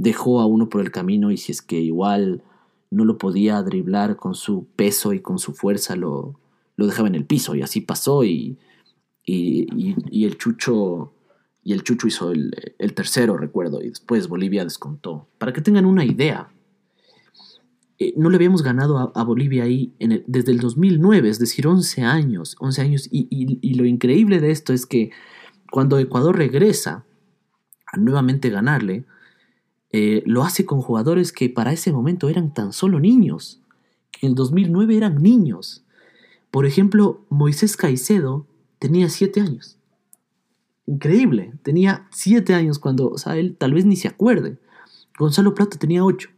dejó 0.02 0.40
a 0.40 0.46
uno 0.46 0.68
por 0.68 0.80
el 0.80 0.90
camino 0.90 1.30
y 1.30 1.36
si 1.36 1.52
es 1.52 1.62
que 1.62 1.78
igual 1.78 2.42
no 2.90 3.04
lo 3.04 3.18
podía 3.18 3.62
driblar 3.62 4.16
con 4.16 4.34
su 4.34 4.66
peso 4.76 5.12
y 5.12 5.20
con 5.20 5.38
su 5.38 5.52
fuerza 5.52 5.96
lo, 5.96 6.38
lo 6.76 6.86
dejaba 6.86 7.08
en 7.08 7.14
el 7.14 7.24
piso 7.24 7.54
y 7.54 7.62
así 7.62 7.80
pasó 7.80 8.24
y, 8.24 8.58
y, 9.24 10.24
el 10.24 10.38
Chucho 10.38 11.12
y 11.62 11.72
el 11.72 11.82
Chucho 11.84 12.08
hizo 12.08 12.32
el, 12.32 12.50
el 12.78 12.94
tercero 12.94 13.36
recuerdo 13.36 13.82
y 13.82 13.90
después 13.90 14.28
Bolivia 14.28 14.64
descontó 14.64 15.28
para 15.38 15.52
que 15.52 15.60
tengan 15.60 15.86
una 15.86 16.04
idea 16.04 16.50
eh, 18.02 18.14
no 18.16 18.30
le 18.30 18.36
habíamos 18.36 18.62
ganado 18.62 19.12
a, 19.14 19.24
Bolivia 19.24 19.64
ahí 19.64 19.92
desde 20.26 20.52
el 20.52 20.58
2009, 20.58 21.28
es 21.28 21.38
decir, 21.38 21.66
11 21.66 22.00
años, 22.02 22.56
11 22.58 22.80
años. 22.80 23.08
Y, 23.12 23.74
lo 23.74 23.84
increíble 23.84 24.40
de 24.40 24.50
esto 24.50 24.72
es 24.72 24.86
que 24.86 25.10
cuando 25.70 25.98
Ecuador 25.98 26.34
regresa 26.34 27.04
a 27.86 27.98
nuevamente 27.98 28.48
ganarle, 28.48 29.04
eh, 29.92 30.22
lo 30.26 30.42
hace 30.42 30.64
con 30.64 30.80
jugadores 30.80 31.32
que 31.32 31.48
para 31.48 31.72
ese 31.72 31.92
momento 31.92 32.28
eran 32.28 32.54
tan 32.54 32.72
solo 32.72 33.00
niños, 33.00 33.60
en 34.20 34.30
el 34.30 34.34
2009 34.34 34.96
eran 34.96 35.22
niños. 35.22 35.84
Por 36.50 36.66
ejemplo, 36.66 37.24
Moisés 37.28 37.76
Caicedo 37.76 38.46
tenía 38.78 39.08
7 39.08 39.40
años. 39.40 39.78
Increíble, 40.86 41.52
tenía 41.62 42.08
7 42.10 42.54
años 42.54 42.78
cuando, 42.78 43.08
o 43.10 43.18
sea, 43.18 43.36
él 43.36 43.56
tal 43.56 43.72
vez 43.74 43.84
ni 43.86 43.96
se 43.96 44.08
acuerde. 44.08 44.58
Gonzalo 45.18 45.54
Plata 45.54 45.78
tenía 45.78 46.04
8. 46.04 46.28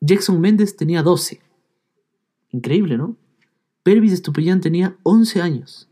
Jackson 0.00 0.40
Méndez 0.40 0.76
tenía 0.76 1.02
12. 1.02 1.40
Increíble, 2.50 2.96
¿no? 2.96 3.16
Pervis 3.82 4.12
Estupiñán 4.12 4.60
tenía 4.60 4.96
11 5.02 5.42
años. 5.42 5.88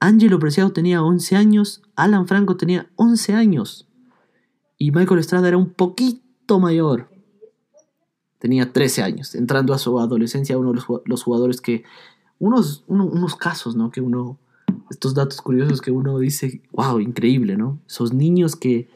Ángelo 0.00 0.38
Preciado 0.38 0.72
tenía 0.72 1.02
11 1.02 1.36
años. 1.36 1.82
Alan 1.96 2.26
Franco 2.26 2.56
tenía 2.56 2.90
11 2.96 3.34
años. 3.34 3.87
Y 4.78 4.92
Michael 4.92 5.20
Estrada 5.20 5.48
era 5.48 5.58
un 5.58 5.70
poquito 5.70 6.60
mayor. 6.60 7.10
Tenía 8.38 8.72
13 8.72 9.02
años, 9.02 9.34
entrando 9.34 9.74
a 9.74 9.78
su 9.78 9.98
adolescencia, 9.98 10.56
uno 10.56 10.72
de 10.72 10.80
los, 11.04 11.22
jugadores 11.24 11.60
que, 11.60 11.82
unos, 12.38 12.84
unos 12.86 13.34
casos, 13.34 13.74
¿no? 13.74 13.90
Que 13.90 14.00
uno, 14.00 14.38
estos 14.90 15.14
datos 15.14 15.42
curiosos 15.42 15.80
que 15.80 15.90
uno 15.90 16.20
dice, 16.20 16.62
wow, 16.70 17.00
increíble, 17.00 17.56
¿no? 17.56 17.80
Esos 17.88 18.12
niños 18.12 18.54
que, 18.54 18.88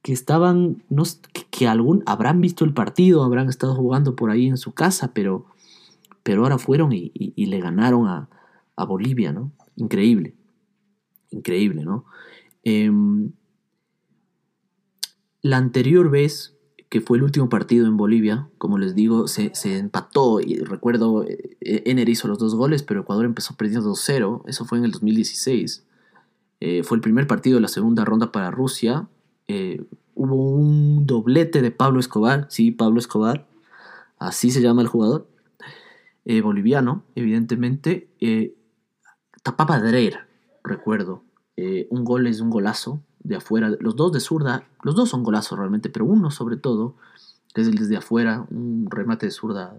que 0.00 0.14
estaban, 0.14 0.82
no, 0.88 1.02
que, 1.50 1.68
algún, 1.68 2.02
habrán 2.06 2.40
visto 2.40 2.64
el 2.64 2.72
partido, 2.72 3.22
habrán 3.22 3.50
estado 3.50 3.74
jugando 3.74 4.16
por 4.16 4.30
ahí 4.30 4.46
en 4.46 4.56
su 4.56 4.72
casa, 4.72 5.12
pero, 5.12 5.44
pero 6.22 6.42
ahora 6.42 6.56
fueron 6.56 6.92
y, 6.92 7.12
le 7.36 7.60
ganaron 7.60 8.08
a, 8.08 8.30
a, 8.76 8.84
Bolivia, 8.86 9.32
¿no? 9.32 9.52
Increíble, 9.76 10.34
increíble, 11.30 11.84
¿no? 11.84 12.06
Em, 12.64 13.32
la 15.42 15.56
anterior 15.56 16.10
vez 16.10 16.56
que 16.90 17.00
fue 17.00 17.18
el 17.18 17.22
último 17.22 17.48
partido 17.48 17.86
en 17.86 17.96
Bolivia, 17.96 18.48
como 18.58 18.76
les 18.76 18.96
digo, 18.96 19.28
se, 19.28 19.52
empató 19.64 20.40
y 20.40 20.58
recuerdo, 20.58 21.24
eh, 21.24 21.56
Ener 21.60 22.08
hizo 22.08 22.26
los 22.26 22.40
dos 22.40 22.56
goles, 22.56 22.82
pero 22.82 23.02
Ecuador 23.02 23.24
empezó 23.24 23.54
perdiendo 23.54 23.92
2-0, 23.92 24.42
eso 24.46 24.64
fue 24.64 24.78
en 24.78 24.84
el 24.84 24.90
2016. 24.90 25.86
Eh, 26.58 26.82
fue 26.82 26.96
el 26.96 27.00
primer 27.00 27.28
partido 27.28 27.54
de 27.54 27.60
la 27.60 27.68
segunda 27.68 28.04
ronda 28.04 28.32
para 28.32 28.50
Rusia. 28.50 29.08
Eh, 29.46 29.84
hubo 30.16 30.50
un 30.50 31.06
doblete 31.06 31.62
de 31.62 31.70
Pablo 31.70 32.00
Escobar, 32.00 32.46
sí, 32.50 32.72
Pablo 32.72 32.98
Escobar, 32.98 33.46
así 34.18 34.50
se 34.50 34.60
llama 34.60 34.82
el 34.82 34.88
jugador, 34.88 35.28
boliviano, 36.42 37.04
evidentemente. 37.14 38.08
tapaba 39.44 39.78
Dreher, 39.78 40.26
recuerdo. 40.64 41.22
un 41.56 42.04
gol 42.04 42.26
es 42.26 42.40
un 42.40 42.50
golazo, 42.50 43.00
de 43.22 43.36
afuera, 43.36 43.70
los 43.80 43.96
dos 43.96 44.12
de 44.12 44.20
zurda, 44.20 44.64
los 44.82 44.94
dos 44.94 45.10
son 45.10 45.22
golazos 45.22 45.58
realmente, 45.58 45.90
pero 45.90 46.04
uno 46.04 46.30
sobre 46.30 46.56
todo, 46.56 46.94
que 47.54 47.60
es 47.60 47.68
el 47.68 47.76
desde 47.76 47.96
afuera, 47.96 48.46
un 48.50 48.88
remate 48.90 49.26
de 49.26 49.32
zurda 49.32 49.78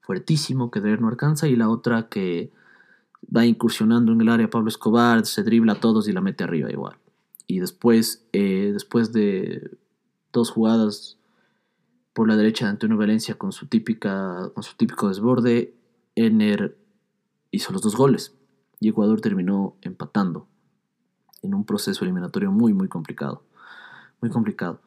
fuertísimo 0.00 0.70
que 0.70 0.80
Dreher 0.80 1.00
no 1.00 1.08
alcanza, 1.08 1.48
y 1.48 1.56
la 1.56 1.68
otra 1.68 2.08
que 2.08 2.52
va 3.34 3.44
incursionando 3.44 4.12
en 4.12 4.20
el 4.20 4.28
área 4.28 4.50
Pablo 4.50 4.68
Escobar, 4.68 5.24
se 5.26 5.42
dribla 5.42 5.72
a 5.72 5.80
todos 5.80 6.08
y 6.08 6.12
la 6.12 6.20
mete 6.20 6.44
arriba 6.44 6.70
igual. 6.70 6.96
Y 7.46 7.60
después, 7.60 8.24
eh, 8.32 8.70
después 8.72 9.12
de 9.12 9.70
dos 10.32 10.50
jugadas 10.50 11.16
por 12.12 12.28
la 12.28 12.36
derecha 12.36 12.66
de 12.66 12.72
Antonio 12.72 12.96
Valencia 12.96 13.36
con 13.36 13.52
su, 13.52 13.66
típica, 13.66 14.50
con 14.54 14.62
su 14.62 14.76
típico 14.76 15.08
desborde, 15.08 15.74
Ener 16.14 16.76
hizo 17.50 17.72
los 17.72 17.82
dos 17.82 17.96
goles 17.96 18.34
y 18.80 18.88
Ecuador 18.88 19.20
terminó 19.20 19.76
empatando 19.82 20.46
en 21.42 21.54
un 21.54 21.64
proceso 21.64 22.04
eliminatorio 22.04 22.50
muy, 22.50 22.72
muy 22.72 22.88
complicado. 22.88 23.42
Muy 24.20 24.30
complicado. 24.30 24.80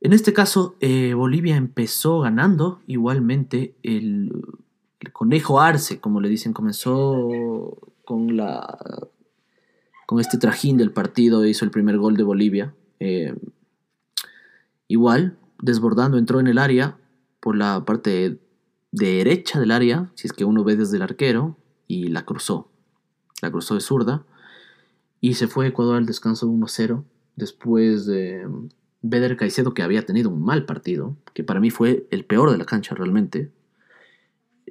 En 0.00 0.12
este 0.12 0.32
caso, 0.32 0.76
eh, 0.80 1.14
Bolivia 1.14 1.56
empezó 1.56 2.20
ganando 2.20 2.80
igualmente 2.86 3.74
el, 3.82 4.32
conejo 5.12 5.60
Arce, 5.60 6.00
como 6.00 6.20
le 6.20 6.28
dicen, 6.28 6.52
comenzó 6.52 7.76
con 8.04 8.36
la 8.36 8.78
con 10.06 10.18
este 10.18 10.38
trajín 10.38 10.76
del 10.76 10.90
partido, 10.90 11.46
hizo 11.46 11.64
el 11.64 11.70
primer 11.70 11.96
gol 11.96 12.16
de 12.16 12.24
Bolivia. 12.24 12.74
Eh, 12.98 13.32
igual, 14.88 15.38
desbordando, 15.62 16.18
entró 16.18 16.40
en 16.40 16.48
el 16.48 16.58
área 16.58 16.98
por 17.38 17.56
la 17.56 17.84
parte 17.84 18.40
derecha 18.90 19.60
del 19.60 19.70
área, 19.70 20.10
si 20.16 20.26
es 20.26 20.32
que 20.32 20.44
uno 20.44 20.64
ve 20.64 20.74
desde 20.74 20.96
el 20.96 21.02
arquero, 21.02 21.56
y 21.86 22.08
la 22.08 22.24
cruzó. 22.24 22.68
La 23.40 23.52
cruzó 23.52 23.74
de 23.74 23.80
zurda. 23.80 24.24
Y 25.20 25.34
se 25.34 25.48
fue 25.48 25.66
Ecuador 25.66 25.96
al 25.96 26.06
descanso 26.06 26.48
1-0 26.48 27.04
después 27.36 28.06
de 28.06 28.46
Beder 29.02 29.36
Caicedo, 29.36 29.74
que 29.74 29.82
había 29.82 30.04
tenido 30.04 30.30
un 30.30 30.42
mal 30.42 30.64
partido, 30.64 31.16
que 31.34 31.44
para 31.44 31.60
mí 31.60 31.70
fue 31.70 32.06
el 32.10 32.24
peor 32.24 32.50
de 32.50 32.58
la 32.58 32.64
cancha 32.64 32.94
realmente. 32.94 33.50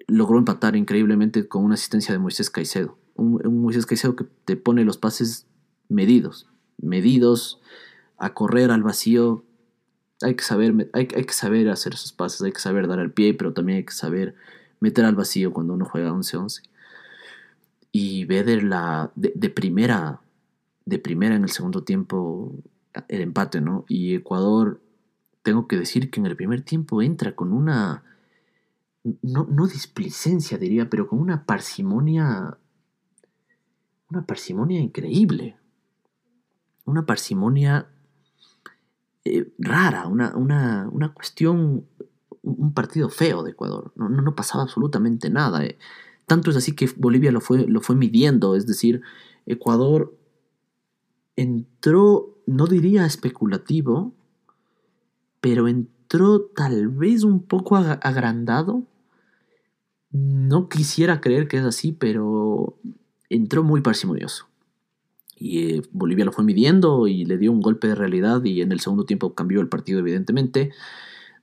Logró 0.07 0.39
empatar 0.39 0.75
increíblemente 0.75 1.47
con 1.47 1.63
una 1.63 1.75
asistencia 1.75 2.13
de 2.13 2.19
Moisés 2.19 2.49
Caicedo. 2.49 2.97
Un, 3.15 3.61
Moisés 3.61 3.85
Caicedo 3.85 4.15
que 4.15 4.25
te 4.45 4.55
pone 4.55 4.85
los 4.85 4.97
pases 4.97 5.45
medidos, 5.87 6.47
medidos 6.77 7.61
a 8.17 8.33
correr 8.33 8.71
al 8.71 8.81
vacío. 8.83 9.43
Hay 10.21 10.35
que 10.35 10.43
saber, 10.43 10.89
hay, 10.93 11.07
que 11.07 11.33
saber 11.33 11.69
hacer 11.69 11.93
esos 11.93 12.11
pases, 12.11 12.41
hay 12.41 12.51
que 12.51 12.59
saber 12.59 12.87
dar 12.87 12.99
al 12.99 13.11
pie, 13.11 13.33
pero 13.33 13.53
también 13.53 13.77
hay 13.77 13.85
que 13.85 13.93
saber 13.93 14.35
meter 14.79 15.05
al 15.05 15.15
vacío 15.15 15.53
cuando 15.53 15.73
uno 15.73 15.85
juega 15.85 16.11
11-11. 16.11 16.63
Y 17.91 18.25
Beder 18.25 18.63
la, 18.63 19.11
de 19.15 19.49
primera 19.49 20.21
de 20.89 20.99
primera 20.99 21.35
en 21.35 21.43
el 21.43 21.49
segundo 21.49 21.83
tiempo 21.83 22.53
el 23.07 23.21
empate, 23.21 23.61
¿no? 23.61 23.85
Y 23.87 24.15
Ecuador, 24.15 24.81
tengo 25.43 25.67
que 25.67 25.77
decir 25.77 26.09
que 26.09 26.19
en 26.19 26.25
el 26.25 26.35
primer 26.35 26.63
tiempo 26.63 27.01
entra 27.01 27.35
con 27.35 27.53
una, 27.53 28.03
no, 29.21 29.47
no 29.49 29.67
displicencia 29.67 30.57
diría, 30.57 30.89
pero 30.89 31.07
con 31.07 31.19
una 31.19 31.45
parsimonia, 31.45 32.57
una 34.09 34.25
parsimonia 34.25 34.79
increíble, 34.79 35.57
una 36.85 37.05
parsimonia 37.05 37.87
eh, 39.25 39.53
rara, 39.59 40.07
una, 40.07 40.35
una, 40.35 41.13
cuestión, 41.13 41.85
un 42.41 42.73
partido 42.73 43.09
feo 43.09 43.43
de 43.43 43.51
Ecuador, 43.51 43.93
no, 43.95 44.09
no, 44.09 44.35
pasaba 44.35 44.63
absolutamente 44.63 45.29
nada. 45.29 45.63
Eh. 45.65 45.77
Tanto 46.25 46.49
es 46.49 46.57
así 46.57 46.75
que 46.75 46.89
Bolivia 46.97 47.31
lo 47.31 47.41
fue, 47.41 47.67
lo 47.67 47.81
fue 47.81 47.95
midiendo, 47.95 48.55
es 48.55 48.65
decir, 48.65 49.01
Ecuador 49.45 50.18
entró, 51.39 52.37
no 52.45 52.67
diría 52.67 53.05
especulativo, 53.05 54.13
pero 55.39 55.67
entró 55.67 56.41
tal 56.41 56.89
vez 56.89 57.23
un 57.23 57.43
poco 57.43 57.77
agrandado. 57.77 58.83
No 60.11 60.67
quisiera 60.67 61.21
creer 61.21 61.47
que 61.47 61.57
es 61.57 61.63
así, 61.63 61.93
pero 61.93 62.77
entró 63.29 63.63
muy 63.63 63.81
parsimonioso. 63.81 64.47
Y 65.37 65.77
eh, 65.77 65.81
Bolivia 65.93 66.25
lo 66.25 66.33
fue 66.33 66.43
midiendo 66.43 67.07
y 67.07 67.23
le 67.23 67.37
dio 67.37 67.53
un 67.53 67.61
golpe 67.61 67.87
de 67.87 67.95
realidad 67.95 68.43
y 68.43 68.61
en 68.61 68.73
el 68.73 68.81
segundo 68.81 69.05
tiempo 69.05 69.33
cambió 69.33 69.61
el 69.61 69.69
partido 69.69 69.99
evidentemente. 69.99 70.71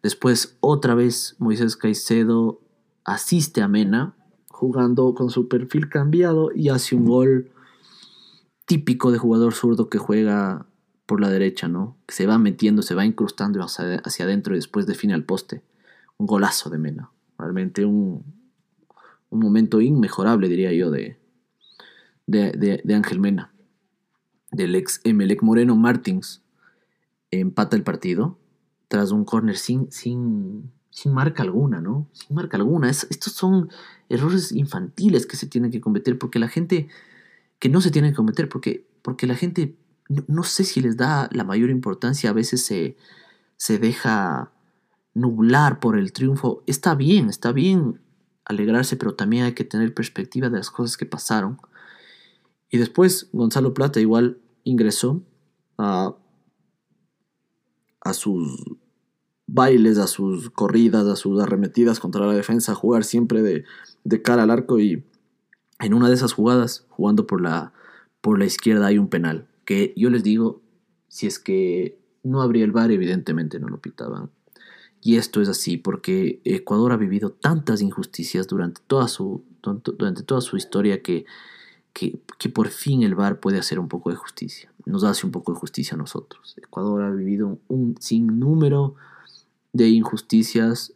Después 0.03 0.59
otra 0.61 0.95
vez 0.95 1.37
Moisés 1.39 1.77
Caicedo 1.77 2.61
asiste 3.05 3.63
a 3.63 3.69
Mena 3.69 4.15
jugando 4.49 5.15
con 5.15 5.31
su 5.31 5.49
perfil 5.49 5.89
cambiado 5.89 6.51
y 6.55 6.69
hace 6.69 6.95
un 6.95 7.07
gol 7.07 7.51
típico 8.67 9.13
de 9.13 9.19
jugador 9.19 9.55
zurdo 9.55 9.89
que 9.89 9.99
juega 9.99 10.67
por 11.07 11.21
la 11.21 11.31
derecha, 11.31 11.69
¿no? 11.69 11.97
Que 12.07 12.15
se 12.15 12.27
va 12.27 12.37
metiendo, 12.37 12.83
se 12.83 12.95
va 12.95 13.07
incrustando 13.07 13.63
hacia, 13.63 14.25
adentro 14.25 14.55
y 14.55 14.59
después 14.59 14.87
define 14.87 15.15
al 15.15 15.25
poste. 15.25 15.63
Un 16.19 16.27
golazo 16.27 16.69
de 16.69 16.79
Mena. 16.79 17.11
Realmente 17.39 17.85
un, 17.85 18.25
un 19.31 19.39
momento 19.39 19.81
inmejorable, 19.81 20.49
diría 20.49 20.73
yo, 20.73 20.91
de, 20.91 21.17
de, 22.27 22.95
Ángel 22.95 23.21
Mena. 23.21 23.53
Del 24.51 24.75
ex 24.75 25.01
Emelec 25.05 25.43
Moreno 25.43 25.77
Martins 25.77 26.43
empata 27.31 27.77
el 27.77 27.83
partido 27.83 28.39
tras 28.89 29.11
un 29.11 29.25
córner 29.25 29.57
sin, 29.57 29.91
sin, 29.93 30.73
sin 30.91 31.13
marca 31.13 31.43
alguna, 31.43 31.81
¿no? 31.81 32.09
Sin 32.13 32.35
marca 32.35 32.57
alguna. 32.57 32.91
estos 32.91 33.33
son 33.33 33.69
errores 34.09 34.51
infantiles 34.51 35.27
que 35.27 35.37
se 35.37 35.47
tienen 35.47 35.71
que 35.71 35.81
cometer 35.81 36.19
porque 36.19 36.39
la 36.39 36.49
gente 36.49 36.89
que 37.59 37.69
no 37.69 37.81
se 37.81 37.91
tienen 37.91 38.13
que 38.13 38.17
cometer 38.17 38.49
porque, 38.49 38.87
porque 39.03 39.27
la 39.27 39.35
gente 39.35 39.77
no, 40.09 40.45
sé 40.45 40.65
si 40.65 40.81
les 40.81 40.97
da 40.97 41.29
la 41.33 41.45
mayor 41.45 41.71
importancia, 41.71 42.31
a 42.31 42.33
veces 42.33 42.65
se, 42.65 42.97
se 43.57 43.79
deja 43.79 44.53
nublar 45.15 45.81
por 45.81 45.99
el 45.99 46.13
triunfo. 46.13 46.63
Está 46.67 46.95
bien, 46.95 47.29
está 47.29 47.53
bien 47.53 48.01
alegrarse, 48.45 48.97
pero 48.97 49.15
también 49.15 49.45
hay 49.45 49.53
que 49.55 49.65
tener 49.65 49.95
perspectiva 49.95 50.49
de 50.49 50.59
las 50.59 50.71
cosas 50.71 50.97
que 50.97 51.07
pasaron. 51.07 51.59
Y 52.71 52.79
después 52.79 53.29
Gonzalo 53.33 53.75
Plata 53.75 54.01
igual 54.01 54.39
ingresó 54.65 55.23
a, 55.79 56.15
a 58.01 58.13
sus 58.13 58.77
bailes, 59.47 59.99
a 59.99 60.07
sus 60.07 60.51
corridas, 60.51 61.07
a 61.07 61.17
sus 61.17 61.41
arremetidas 61.41 62.01
contra 62.01 62.27
la 62.27 62.35
defensa, 62.35 62.73
a 62.73 62.77
jugar 62.77 63.05
siempre 63.05 63.43
de, 63.43 63.65
de 64.05 64.23
cara 64.23 64.45
al 64.45 64.51
arco 64.51 64.79
y 64.79 65.05
en 65.81 65.95
una 65.95 66.09
de 66.09 66.15
esas 66.15 66.33
jugadas, 66.33 66.87
jugando 66.89 67.27
por 67.27 67.41
la, 67.41 67.73
por 68.21 68.39
la 68.39 68.47
izquierda, 68.47 68.87
hay 68.87 68.99
un 68.99 69.09
penal. 69.09 69.47
Que 69.65 69.93
yo 69.97 70.11
les 70.11 70.23
digo, 70.23 70.63
si 71.09 71.27
es 71.27 71.39
que 71.39 71.99
no 72.23 72.43
habría 72.43 72.65
el 72.65 72.73
VAR, 72.73 72.91
evidentemente 72.91 73.59
no 73.59 73.69
lo 73.69 73.81
pitaban. 73.81 74.31
Y 75.03 75.17
esto 75.17 75.41
es 75.41 75.49
así 75.49 75.77
porque 75.77 76.41
Ecuador 76.45 76.93
ha 76.93 76.97
vivido 76.97 77.31
tantas 77.31 77.81
injusticias 77.81 78.47
durante 78.47 78.81
toda 78.87 79.09
su, 79.09 79.45
durante 79.63 80.23
toda 80.23 80.41
su 80.41 80.57
historia 80.57 81.03
que, 81.03 81.27
que, 81.93 82.19
que, 82.39 82.49
por 82.49 82.69
fin 82.69 83.03
el 83.03 83.15
VAR 83.15 83.39
puede 83.39 83.59
hacer 83.59 83.79
un 83.79 83.89
poco 83.89 84.11
de 84.11 84.17
justicia. 84.17 84.73
Nos 84.85 85.05
hace 85.05 85.27
un 85.27 85.33
poco 85.33 85.53
de 85.53 85.59
justicia 85.59 85.95
a 85.95 85.99
nosotros. 85.99 86.57
Ecuador 86.59 87.03
ha 87.03 87.11
vivido 87.11 87.59
un 87.69 87.97
sinnúmero 88.01 88.97
de 89.73 89.89
injusticias 89.89 90.95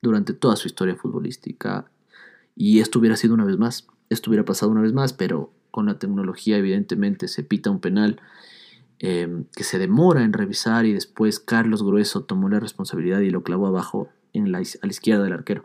durante 0.00 0.32
toda 0.32 0.56
su 0.56 0.66
historia 0.66 0.96
futbolística 0.96 1.90
y 2.56 2.80
esto 2.80 2.98
hubiera 2.98 3.16
sido 3.16 3.34
una 3.34 3.44
vez 3.44 3.58
más 3.58 3.86
esto 4.12 4.30
hubiera 4.30 4.44
pasado 4.44 4.72
una 4.72 4.82
vez 4.82 4.92
más, 4.92 5.12
pero 5.12 5.52
con 5.70 5.86
la 5.86 5.98
tecnología 5.98 6.58
evidentemente 6.58 7.28
se 7.28 7.42
pita 7.42 7.70
un 7.70 7.80
penal 7.80 8.20
em, 8.98 9.44
que 9.56 9.64
se 9.64 9.78
demora 9.78 10.22
en 10.22 10.32
revisar 10.32 10.86
y 10.86 10.92
después 10.92 11.40
Carlos 11.40 11.82
Grueso 11.82 12.24
tomó 12.24 12.48
la 12.48 12.60
responsabilidad 12.60 13.20
y 13.20 13.30
lo 13.30 13.42
clavó 13.42 13.66
abajo 13.66 14.08
en 14.32 14.52
la, 14.52 14.58
a 14.58 14.86
la 14.86 14.90
izquierda 14.90 15.24
del 15.24 15.32
arquero. 15.32 15.64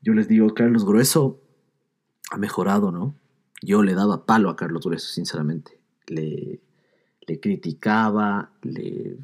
Yo 0.00 0.14
les 0.14 0.28
digo, 0.28 0.54
Carlos 0.54 0.84
Grueso 0.84 1.40
ha 2.30 2.38
mejorado, 2.38 2.90
¿no? 2.90 3.14
Yo 3.62 3.82
le 3.82 3.94
daba 3.94 4.26
palo 4.26 4.50
a 4.50 4.56
Carlos 4.56 4.84
Grueso, 4.84 5.08
sinceramente. 5.08 5.78
Le, 6.06 6.60
le 7.26 7.40
criticaba, 7.40 8.50
le, 8.62 9.16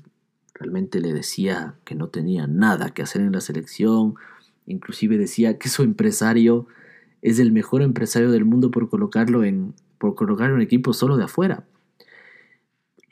realmente 0.55 1.01
le 1.01 1.13
decía 1.13 1.75
que 1.85 1.95
no 1.95 2.09
tenía 2.09 2.47
nada 2.47 2.91
que 2.91 3.03
hacer 3.03 3.23
en 3.23 3.33
la 3.33 3.41
selección, 3.41 4.15
inclusive 4.67 5.19
decía 5.19 5.59
que 5.59 5.69
su 5.69 5.83
empresario 5.83 6.67
es 7.23 7.39
el 7.39 7.53
mejor 7.53 7.83
empresario 7.83 8.31
del 8.31 8.45
mundo 8.45 8.71
por 8.71 8.89
colocarlo 8.91 9.45
en 9.45 9.75
por 9.99 10.17
colocar 10.17 10.53
un 10.53 10.61
equipo 10.61 10.93
solo 10.93 11.17
de 11.17 11.25
afuera. 11.25 11.65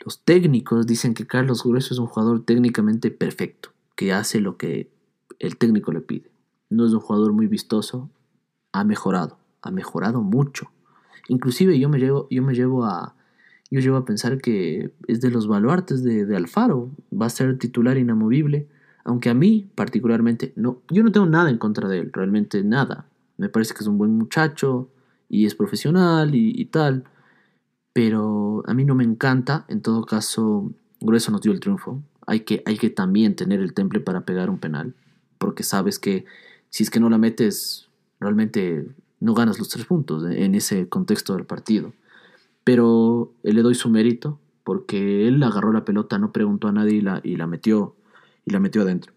Los 0.04 0.24
técnicos 0.24 0.86
dicen 0.86 1.14
que 1.14 1.26
Carlos 1.26 1.62
Grueso 1.62 1.94
es 1.94 2.00
un 2.00 2.06
jugador 2.06 2.44
técnicamente 2.44 3.12
perfecto, 3.12 3.70
que 3.94 4.12
hace 4.12 4.40
lo 4.40 4.56
que 4.56 4.90
el 5.38 5.56
técnico 5.56 5.92
le 5.92 6.00
pide. 6.00 6.30
No 6.68 6.84
es 6.84 6.92
un 6.92 6.98
jugador 6.98 7.32
muy 7.32 7.46
vistoso, 7.46 8.10
ha 8.72 8.82
mejorado, 8.82 9.38
ha 9.62 9.70
mejorado 9.70 10.20
mucho. 10.22 10.72
Inclusive 11.28 11.78
yo 11.78 11.88
me 11.88 11.98
llevo, 11.98 12.26
yo 12.28 12.42
me 12.42 12.54
llevo 12.54 12.84
a 12.84 13.14
yo 13.70 13.78
llevo 13.78 13.98
a 13.98 14.04
pensar 14.04 14.38
que 14.38 14.92
es 15.06 15.20
de 15.20 15.30
los 15.30 15.46
baluartes 15.46 16.02
de, 16.02 16.26
de 16.26 16.36
Alfaro, 16.36 16.90
va 17.12 17.26
a 17.26 17.30
ser 17.30 17.56
titular 17.56 17.98
inamovible, 17.98 18.66
aunque 19.04 19.30
a 19.30 19.34
mí 19.34 19.70
particularmente 19.76 20.52
no, 20.56 20.82
yo 20.90 21.04
no 21.04 21.12
tengo 21.12 21.26
nada 21.26 21.50
en 21.50 21.58
contra 21.58 21.88
de 21.88 22.00
él, 22.00 22.10
realmente 22.12 22.64
nada. 22.64 23.06
Me 23.40 23.48
parece 23.48 23.72
que 23.72 23.80
es 23.80 23.86
un 23.86 23.96
buen 23.96 24.12
muchacho 24.18 24.90
y 25.30 25.46
es 25.46 25.54
profesional 25.54 26.34
y, 26.34 26.62
tal. 26.66 27.04
Pero 27.94 28.62
a 28.66 28.74
mí 28.74 28.84
no 28.84 28.94
me 28.94 29.02
encanta. 29.02 29.64
En 29.68 29.80
todo 29.80 30.04
caso, 30.04 30.70
Grueso 31.00 31.32
nos 31.32 31.40
dio 31.40 31.50
el 31.50 31.58
triunfo. 31.58 32.02
Hay 32.26 32.40
que, 32.40 32.62
hay 32.66 32.76
que 32.76 32.90
también 32.90 33.36
tener 33.36 33.60
el 33.60 33.72
temple 33.72 34.00
para 34.00 34.26
pegar 34.26 34.50
un 34.50 34.58
penal. 34.58 34.94
Porque 35.38 35.62
sabes 35.62 35.98
que 35.98 36.26
si 36.68 36.82
es 36.82 36.90
que 36.90 37.00
no 37.00 37.08
la 37.08 37.16
metes, 37.16 37.88
realmente 38.20 38.86
no 39.20 39.32
ganas 39.32 39.58
los 39.58 39.70
tres 39.70 39.86
puntos 39.86 40.22
en 40.30 40.54
ese 40.54 40.90
contexto 40.90 41.34
del 41.34 41.46
partido. 41.46 41.94
Pero 42.62 43.32
le 43.42 43.62
doy 43.62 43.74
su 43.74 43.88
mérito 43.88 44.38
porque 44.64 45.26
él 45.26 45.42
agarró 45.42 45.72
la 45.72 45.86
pelota, 45.86 46.18
no 46.18 46.30
preguntó 46.30 46.68
a 46.68 46.72
nadie 46.72 46.96
y 46.96 47.00
la, 47.00 47.22
y 47.24 47.36
la 47.36 47.46
metió 47.46 47.96
y 48.44 48.50
la 48.50 48.60
metió 48.60 48.82
adentro. 48.82 49.14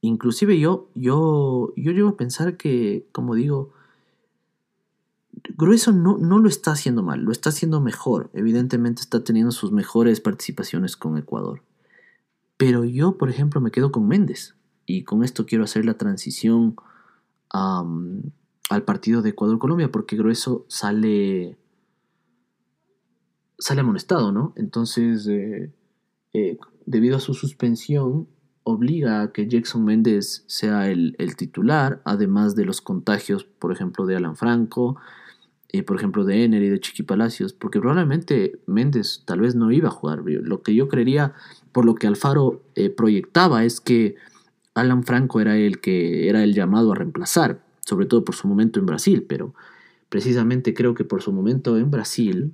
Inclusive 0.00 0.58
yo, 0.58 0.90
yo, 0.94 1.72
yo 1.76 1.92
llego 1.92 2.10
a 2.10 2.16
pensar 2.16 2.56
que, 2.56 3.06
como 3.12 3.34
digo, 3.34 3.72
Grueso 5.56 5.92
no, 5.92 6.18
no 6.18 6.38
lo 6.38 6.48
está 6.48 6.72
haciendo 6.72 7.02
mal, 7.02 7.22
lo 7.22 7.32
está 7.32 7.50
haciendo 7.50 7.80
mejor. 7.80 8.30
Evidentemente 8.32 9.02
está 9.02 9.24
teniendo 9.24 9.52
sus 9.52 9.72
mejores 9.72 10.20
participaciones 10.20 10.96
con 10.96 11.16
Ecuador. 11.16 11.62
Pero 12.56 12.84
yo, 12.84 13.18
por 13.18 13.30
ejemplo, 13.30 13.60
me 13.60 13.70
quedo 13.70 13.92
con 13.92 14.06
Méndez. 14.06 14.54
Y 14.86 15.04
con 15.04 15.24
esto 15.24 15.46
quiero 15.46 15.64
hacer 15.64 15.84
la 15.84 15.98
transición 15.98 16.76
al 17.50 18.82
partido 18.84 19.22
de 19.22 19.30
Ecuador-Colombia, 19.30 19.90
porque 19.90 20.16
Grueso 20.16 20.64
sale, 20.68 21.56
sale 23.58 23.80
amonestado, 23.80 24.32
¿no? 24.32 24.52
Entonces, 24.56 25.26
eh, 25.26 25.72
eh, 26.32 26.58
debido 26.84 27.16
a 27.16 27.20
su 27.20 27.34
suspensión, 27.34 28.28
obliga 28.68 29.22
a 29.22 29.32
que 29.32 29.46
Jackson 29.46 29.84
Méndez 29.84 30.42
sea 30.48 30.90
el, 30.90 31.14
titular, 31.36 32.02
además 32.04 32.56
de 32.56 32.64
los 32.64 32.80
contagios, 32.80 33.44
por 33.44 33.70
ejemplo, 33.70 34.06
de 34.06 34.16
Alan 34.16 34.34
Franco, 34.34 34.96
y 35.70 35.82
por 35.82 35.96
ejemplo, 35.96 36.24
de 36.24 36.44
Ener 36.44 36.64
y 36.64 36.68
de 36.68 36.80
Chiqui 36.80 37.04
Palacios, 37.04 37.52
porque 37.52 37.78
probablemente 37.78 38.58
Méndez 38.66 39.22
tal 39.24 39.40
vez 39.40 39.54
no 39.54 39.70
iba 39.70 39.88
a 39.88 39.92
jugar. 39.92 40.22
Lo 40.24 40.62
que 40.62 40.74
yo 40.74 40.88
creería, 40.88 41.32
por 41.70 41.84
lo 41.84 41.94
que 41.94 42.08
Alfaro 42.08 42.60
eh, 42.74 42.90
proyectaba, 42.90 43.64
es 43.64 43.80
que 43.80 44.16
Alan 44.74 45.04
Franco 45.04 45.40
era 45.40 45.56
el 45.56 45.80
que 45.80 46.28
era 46.28 46.42
el 46.42 46.52
llamado 46.52 46.90
a 46.90 46.96
reemplazar, 46.96 47.62
sobre 47.84 48.06
todo 48.06 48.24
por 48.24 48.34
su 48.34 48.48
momento 48.48 48.80
en 48.80 48.86
Brasil, 48.86 49.24
pero 49.28 49.54
precisamente 50.08 50.74
creo 50.74 50.94
que 50.94 51.04
por 51.04 51.22
su 51.22 51.32
momento 51.32 51.78
en 51.78 51.92
Brasil 51.92 52.52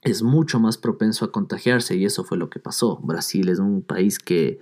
es 0.00 0.22
mucho 0.22 0.58
más 0.58 0.78
propenso 0.78 1.26
a 1.26 1.32
contagiarse 1.32 1.96
y 1.96 2.06
eso 2.06 2.24
fue 2.24 2.38
lo 2.38 2.48
que 2.48 2.60
pasó. 2.60 2.98
Brasil 3.02 3.50
es 3.50 3.58
un 3.58 3.82
país 3.82 4.18
que 4.18 4.58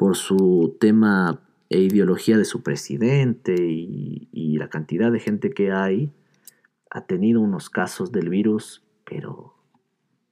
por 0.00 0.16
su 0.16 0.78
tema 0.80 1.42
e 1.68 1.80
ideología 1.80 2.38
de 2.38 2.46
su 2.46 2.62
presidente 2.62 3.54
y, 3.54 4.56
la 4.56 4.70
cantidad 4.70 5.12
de 5.12 5.20
gente 5.20 5.50
que 5.50 5.72
hay, 5.72 6.10
ha 6.90 7.04
tenido 7.04 7.42
unos 7.42 7.68
casos 7.68 8.10
del 8.10 8.30
virus, 8.30 8.82
pero 9.04 9.56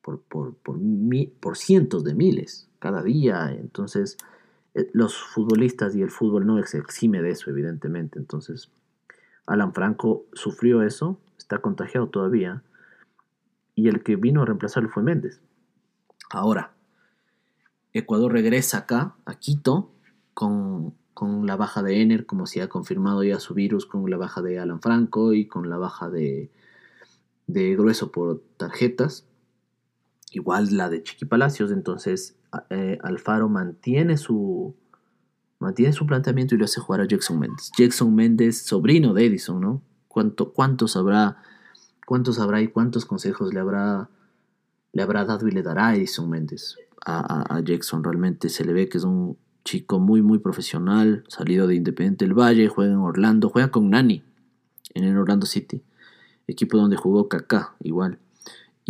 por, 0.01 0.23
por, 0.23 0.55
por, 0.55 1.57
cientos 1.59 2.03
de 2.03 2.15
miles 2.15 2.71
cada 2.79 3.03
día. 3.03 3.53
Entonces, 3.53 4.17
eh, 4.75 4.89
los 4.95 5.19
futbolistas 5.19 5.95
y 5.95 6.01
el 6.01 6.11
fútbol 6.11 6.47
no 6.47 6.63
se 6.63 6.79
exime 6.79 7.21
de 7.21 7.31
eso, 7.31 7.51
evidentemente. 7.51 8.19
Entonces, 8.19 8.71
Alan 9.47 9.75
Franco 9.75 10.25
sufrió 10.33 10.83
eso, 10.83 11.21
está 11.37 11.59
contagiado 11.59 12.09
todavía, 12.09 12.63
y 13.75 13.89
el 13.89 14.03
que 14.03 14.17
vino 14.17 14.41
a 14.41 14.47
reemplazarlo 14.47 14.89
fue 14.89 15.03
Méndez. 15.03 15.43
Ahora, 16.31 16.73
Ecuador 17.99 18.33
regresa 18.33 18.79
acá, 18.79 19.15
a 19.25 19.35
Quito, 19.35 19.93
con, 20.35 20.95
la 21.47 21.57
baja 21.57 21.83
de 21.83 22.01
Ener, 22.01 22.27
como 22.27 22.47
se 22.47 22.63
ha 22.63 22.69
confirmado 22.69 23.25
ya 23.25 23.41
su 23.41 23.55
virus, 23.55 23.87
con 23.87 24.09
la 24.09 24.17
baja 24.17 24.41
de 24.41 24.61
Alan 24.61 24.81
Franco 24.81 25.33
y 25.33 25.47
con 25.47 25.69
la 25.69 25.77
baja 25.77 26.09
de, 26.09 26.51
Grueso 27.47 28.13
por 28.13 28.43
tarjetas. 28.57 29.27
Igual 30.31 30.77
la 30.77 30.89
de 30.89 31.03
Chiqui 31.03 31.25
Palacios, 31.25 31.73
entonces 31.73 32.37
eh, 32.71 32.99
Alfaro 33.03 33.49
mantiene 33.49 34.17
su, 34.17 34.77
mantiene 35.59 35.93
su 35.93 36.07
planteamiento 36.07 36.55
y 36.55 36.59
lo 36.59 36.67
hace 36.67 36.81
jugar 36.81 37.01
a 37.01 37.07
Jackson 37.07 37.39
Méndez. 37.39 37.73
Jackson 37.77 38.15
Méndez, 38.15 38.63
sobrino 38.63 39.15
de 39.15 39.27
Edison, 39.27 39.61
¿no? 39.61 39.83
¿Cuánto, 40.07 40.53
¿Cuántos 40.53 40.97
habrá, 40.97 41.43
cuántos 42.07 42.39
habrá 42.39 42.61
y 42.61 42.69
cuántos 42.69 43.07
consejos 43.07 43.53
le 43.53 43.61
habrá, 43.61 44.09
le 44.93 45.03
habrá 45.03 45.25
dado 45.25 45.49
y 45.49 45.51
le 45.51 45.63
dará 45.63 45.89
a 45.89 45.97
Edison 45.97 46.29
Méndez? 46.31 46.77
A, 47.05 47.61
Jackson. 47.65 48.05
Realmente 48.05 48.49
se 48.49 48.65
le 48.65 48.73
ve 48.73 48.89
que 48.89 48.99
es 48.99 49.05
un 49.05 49.37
chico 49.65 49.99
muy, 49.99 50.23
muy 50.23 50.39
profesional, 50.39 51.25
salido 51.29 51.67
de 51.67 51.75
Independiente 51.75 52.25
del 52.25 52.35
Valle, 52.35 52.69
juega 52.69 52.93
en 52.93 52.99
Orlando, 52.99 53.51
juega 53.51 53.71
con 53.71 53.91
Nani 53.91 54.23
en 54.95 55.05
el 55.05 55.17
Orlando 55.17 55.47
City, 55.47 55.83
equipo 56.47 56.79
donde 56.79 56.97
jugó 56.97 57.29
Kaká 57.29 57.75
igual. 57.83 58.19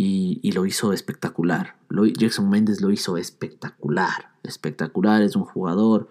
Y, 0.01 0.51
lo 0.53 0.65
hizo 0.65 0.93
espectacular. 0.93 1.75
Jackson 2.17 2.49
Méndez 2.49 2.79
lo 2.79 2.89
hizo 2.89 3.17
espectacular. 3.17 4.31
Espectacular, 4.43 5.21
es 5.21 5.35
un 5.35 5.43
jugador 5.43 6.07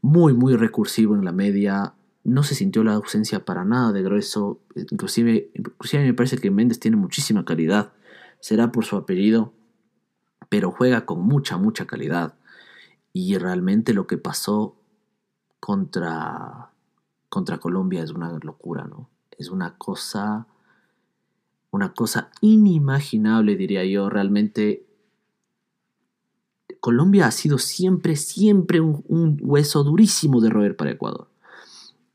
muy, 0.00 0.34
muy 0.34 0.54
recursivo 0.54 1.16
en 1.16 1.24
la 1.24 1.32
media. 1.32 1.94
No 2.22 2.44
se 2.44 2.54
sintió 2.54 2.84
la 2.84 2.94
ausencia 2.94 3.44
para 3.44 3.64
nada 3.64 3.90
de 3.90 4.04
grueso. 4.04 4.60
Inclusive, 4.76 5.50
inclusive 5.54 6.04
me 6.04 6.14
parece 6.14 6.38
que 6.38 6.52
Méndez 6.52 6.78
tiene 6.78 6.96
muchísima 6.96 7.44
calidad. 7.44 7.92
Será 8.38 8.70
por 8.70 8.84
su 8.84 8.96
apellido 8.96 9.52
pero 10.50 10.72
juega 10.72 11.06
con 11.06 11.22
mucha, 11.22 11.56
mucha 11.56 11.86
calidad. 11.86 12.34
Y 13.14 13.38
realmente 13.38 13.94
lo 13.94 14.06
que 14.06 14.18
pasó 14.18 14.76
contra, 15.60 16.72
contra 17.30 17.58
Colombia 17.58 18.02
es 18.02 18.10
una 18.10 18.38
locura, 18.42 18.84
¿no? 18.84 19.08
Es 19.38 19.48
una 19.48 19.78
cosa, 19.78 20.46
una 21.70 21.94
cosa 21.94 22.30
inimaginable, 22.40 23.56
diría 23.56 23.84
yo. 23.84 24.10
Realmente 24.10 24.84
Colombia 26.80 27.26
ha 27.26 27.30
sido 27.30 27.58
siempre, 27.58 28.16
siempre 28.16 28.80
un, 28.80 29.38
hueso 29.40 29.84
durísimo 29.84 30.40
de 30.40 30.50
roer 30.50 30.76
para 30.76 30.90
Ecuador. 30.90 31.28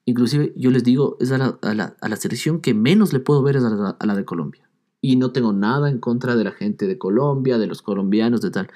Inclusive 0.04 0.54
yo 0.58 0.72
les 0.72 0.84
digo, 0.84 1.18
es 1.22 1.32
a 1.32 1.38
la, 1.38 2.16
selección 2.18 2.60
que 2.60 2.74
menos 2.74 3.14
le 3.14 3.20
puedo 3.22 3.42
ver 3.42 3.56
es 3.56 3.64
a 3.64 4.06
la 4.06 4.16
de 4.16 4.26
Colombia 4.26 4.65
y 5.06 5.18
no 5.18 5.32
tengo 5.32 5.54
nada 5.54 5.92
en 5.92 6.00
contra 6.00 6.36
de 6.36 6.44
la 6.44 6.52
gente 6.52 6.88
de 6.88 6.98
Colombia, 6.98 7.60
de 7.60 7.68
los 7.68 7.84
colombianos, 7.84 8.42
de 8.42 8.50
tal. 8.50 8.72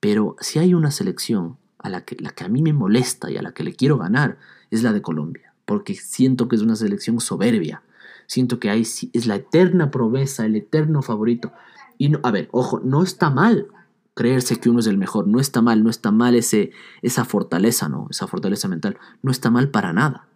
Pero 0.00 0.36
si 0.38 0.58
hay 0.58 0.74
una 0.74 0.90
selección 0.90 1.56
a 1.78 1.88
la 1.88 2.04
que, 2.04 2.14
la 2.20 2.28
que 2.28 2.44
a 2.44 2.48
mí 2.48 2.60
me 2.60 2.74
molesta 2.74 3.30
y 3.30 3.38
a 3.38 3.42
la 3.42 3.52
que 3.52 3.64
le 3.64 3.72
quiero 3.72 3.96
ganar, 3.96 4.36
es 4.70 4.82
la 4.82 4.92
de 4.92 5.00
Colombia, 5.00 5.54
porque 5.64 5.94
siento 5.94 6.46
que 6.46 6.56
es 6.56 6.62
una 6.62 6.76
selección 6.76 7.18
soberbia. 7.20 7.82
Siento 8.26 8.60
que 8.60 8.68
hay, 8.68 8.82
es 8.82 9.26
la 9.26 9.36
eterna 9.36 9.90
promesa, 9.90 10.44
el 10.44 10.56
eterno 10.56 11.00
favorito. 11.00 11.52
Y 11.96 12.10
no, 12.10 12.20
a 12.22 12.30
ver, 12.30 12.50
ojo, 12.52 12.82
no 12.84 13.02
está 13.02 13.30
mal 13.30 13.68
creerse 14.12 14.60
que 14.60 14.68
uno 14.68 14.80
es 14.80 14.86
el 14.86 14.98
mejor, 14.98 15.26
no 15.26 15.40
está 15.40 15.62
mal, 15.62 15.82
no 15.82 15.88
está 15.88 16.10
mal 16.10 16.34
ese, 16.34 16.72
esa 17.00 17.24
fortaleza, 17.24 17.88
¿no? 17.88 18.08
Esa 18.10 18.26
fortaleza 18.26 18.68
mental, 18.68 18.98
no 19.22 19.30
está 19.30 19.50
mal 19.50 19.70
para 19.70 19.94
nada. 19.94 20.28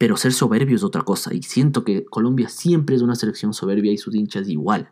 Pero 0.00 0.16
ser 0.16 0.32
soberbio 0.32 0.76
es 0.76 0.82
otra 0.82 1.02
cosa. 1.02 1.34
Y 1.34 1.42
siento 1.42 1.84
que 1.84 2.06
Colombia 2.06 2.48
siempre 2.48 2.96
es 2.96 3.02
una 3.02 3.14
selección 3.14 3.52
soberbia 3.52 3.92
y 3.92 3.98
sus 3.98 4.14
hinchas 4.14 4.48
igual. 4.48 4.88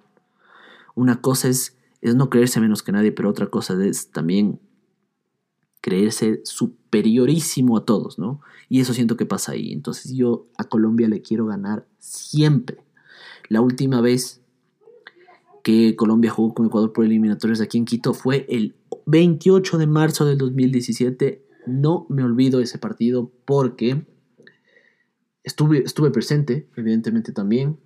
Una 0.94 1.22
cosa 1.22 1.48
es, 1.48 1.78
es 2.02 2.14
no 2.14 2.28
creerse 2.28 2.60
menos 2.60 2.82
que 2.82 2.92
nadie, 2.92 3.10
pero 3.10 3.30
otra 3.30 3.46
cosa 3.46 3.82
es 3.82 4.10
también 4.10 4.60
creerse 5.80 6.42
superiorísimo 6.44 7.78
a 7.78 7.86
todos, 7.86 8.18
¿no? 8.18 8.42
Y 8.68 8.80
eso 8.80 8.92
siento 8.92 9.16
que 9.16 9.24
pasa 9.24 9.52
ahí. 9.52 9.72
Entonces 9.72 10.12
yo 10.14 10.46
a 10.58 10.64
Colombia 10.64 11.08
le 11.08 11.22
quiero 11.22 11.46
ganar 11.46 11.86
siempre. 11.98 12.84
La 13.48 13.62
última 13.62 14.02
vez 14.02 14.42
que 15.62 15.96
Colombia 15.96 16.30
jugó 16.30 16.52
con 16.52 16.66
Ecuador 16.66 16.92
por 16.92 17.06
eliminatorios 17.06 17.62
aquí 17.62 17.78
en 17.78 17.86
Quito 17.86 18.12
fue 18.12 18.44
el 18.50 18.74
28 19.06 19.78
de 19.78 19.86
marzo 19.86 20.26
del 20.26 20.36
2017. 20.36 21.42
No 21.66 22.04
me 22.10 22.22
olvido 22.24 22.60
ese 22.60 22.76
partido 22.76 23.32
porque 23.46 24.04
estuve, 25.48 25.82
estuve 25.82 26.10
presente, 26.10 26.68
evidentemente 26.76 27.32
también. 27.32 27.78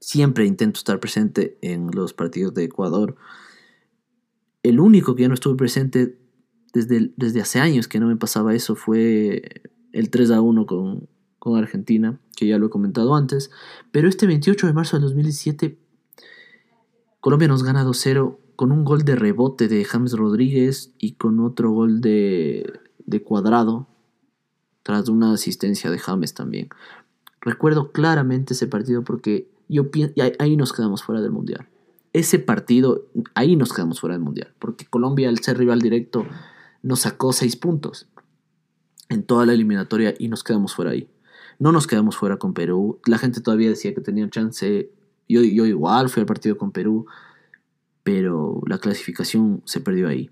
Siempre 0.00 0.46
intento 0.46 0.78
estar 0.78 0.98
presente 1.00 1.58
en 1.62 1.90
los 1.92 2.12
partidos 2.12 2.52
de 2.54 2.64
Ecuador. 2.64 3.16
El 4.62 4.80
único 4.80 5.14
que 5.14 5.22
ya 5.22 5.28
no 5.28 5.34
estuve 5.34 5.56
presente 5.56 6.18
desde, 6.72 7.12
desde 7.16 7.40
hace 7.40 7.60
años 7.60 7.88
que 7.88 8.00
no 8.00 8.08
me 8.08 8.16
pasaba 8.16 8.54
eso 8.54 8.74
fue 8.74 9.62
el 9.92 10.10
3 10.10 10.32
a 10.32 10.40
1 10.40 10.66
con, 10.66 11.08
con 11.38 11.56
Argentina, 11.56 12.20
que 12.36 12.46
ya 12.46 12.58
lo 12.58 12.66
he 12.66 12.70
comentado 12.70 13.14
antes. 13.14 13.50
Pero 13.92 14.08
este 14.08 14.26
28 14.26 14.66
de 14.66 14.72
marzo 14.72 14.96
del 14.96 15.04
2017, 15.04 15.78
Colombia 17.20 17.48
nos 17.48 17.62
gana 17.62 17.84
2-0 17.84 18.38
con 18.56 18.72
un 18.72 18.84
gol 18.84 19.04
de 19.04 19.14
rebote 19.14 19.68
de 19.68 19.84
James 19.84 20.12
Rodríguez 20.12 20.92
y 20.98 21.12
con 21.12 21.40
otro 21.40 21.70
gol 21.70 22.00
de, 22.00 22.72
de 23.06 23.22
cuadrado, 23.22 23.89
tras 24.82 25.08
una 25.08 25.32
asistencia 25.32 25.90
de 25.90 25.98
James 25.98 26.34
también. 26.34 26.68
Recuerdo 27.40 27.92
claramente 27.92 28.54
ese 28.54 28.66
partido 28.66 29.02
porque 29.02 29.48
yo 29.68 29.88
ahí 30.38 30.56
nos 30.56 30.72
quedamos 30.72 31.02
fuera 31.02 31.20
del 31.20 31.30
Mundial. 31.30 31.68
Ese 32.12 32.38
partido, 32.38 33.06
ahí 33.34 33.56
nos 33.56 33.72
quedamos 33.72 34.00
fuera 34.00 34.14
del 34.14 34.24
Mundial, 34.24 34.52
porque 34.58 34.84
Colombia 34.84 35.28
al 35.28 35.38
ser 35.38 35.58
rival 35.58 35.80
directo 35.80 36.26
nos 36.82 37.00
sacó 37.00 37.32
6 37.32 37.56
puntos 37.56 38.08
en 39.08 39.22
toda 39.22 39.46
la 39.46 39.52
eliminatoria 39.52 40.14
y 40.18 40.28
nos 40.28 40.42
quedamos 40.42 40.74
fuera 40.74 40.90
ahí. 40.90 41.08
No 41.58 41.72
nos 41.72 41.86
quedamos 41.86 42.16
fuera 42.16 42.38
con 42.38 42.54
Perú. 42.54 43.00
La 43.06 43.18
gente 43.18 43.40
todavía 43.40 43.68
decía 43.68 43.94
que 43.94 44.00
tenía 44.00 44.28
chance. 44.30 44.90
Yo, 45.28 45.42
yo 45.42 45.66
igual 45.66 46.08
fui 46.08 46.20
al 46.20 46.26
partido 46.26 46.56
con 46.56 46.72
Perú 46.72 47.06
pero 48.02 48.60
la 48.66 48.78
clasificación 48.78 49.62
se 49.64 49.80
perdió 49.80 50.08
ahí. 50.08 50.30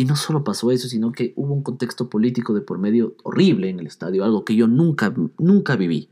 Y 0.00 0.06
no 0.06 0.16
solo 0.16 0.44
pasó 0.44 0.70
eso, 0.70 0.88
sino 0.88 1.12
que 1.12 1.34
hubo 1.36 1.52
un 1.52 1.62
contexto 1.62 2.08
político 2.08 2.54
de 2.54 2.62
por 2.62 2.78
medio 2.78 3.16
horrible 3.22 3.68
en 3.68 3.80
el 3.80 3.86
estadio, 3.86 4.24
algo 4.24 4.46
que 4.46 4.56
yo 4.56 4.66
nunca, 4.66 5.14
nunca 5.36 5.76
viví. 5.76 6.08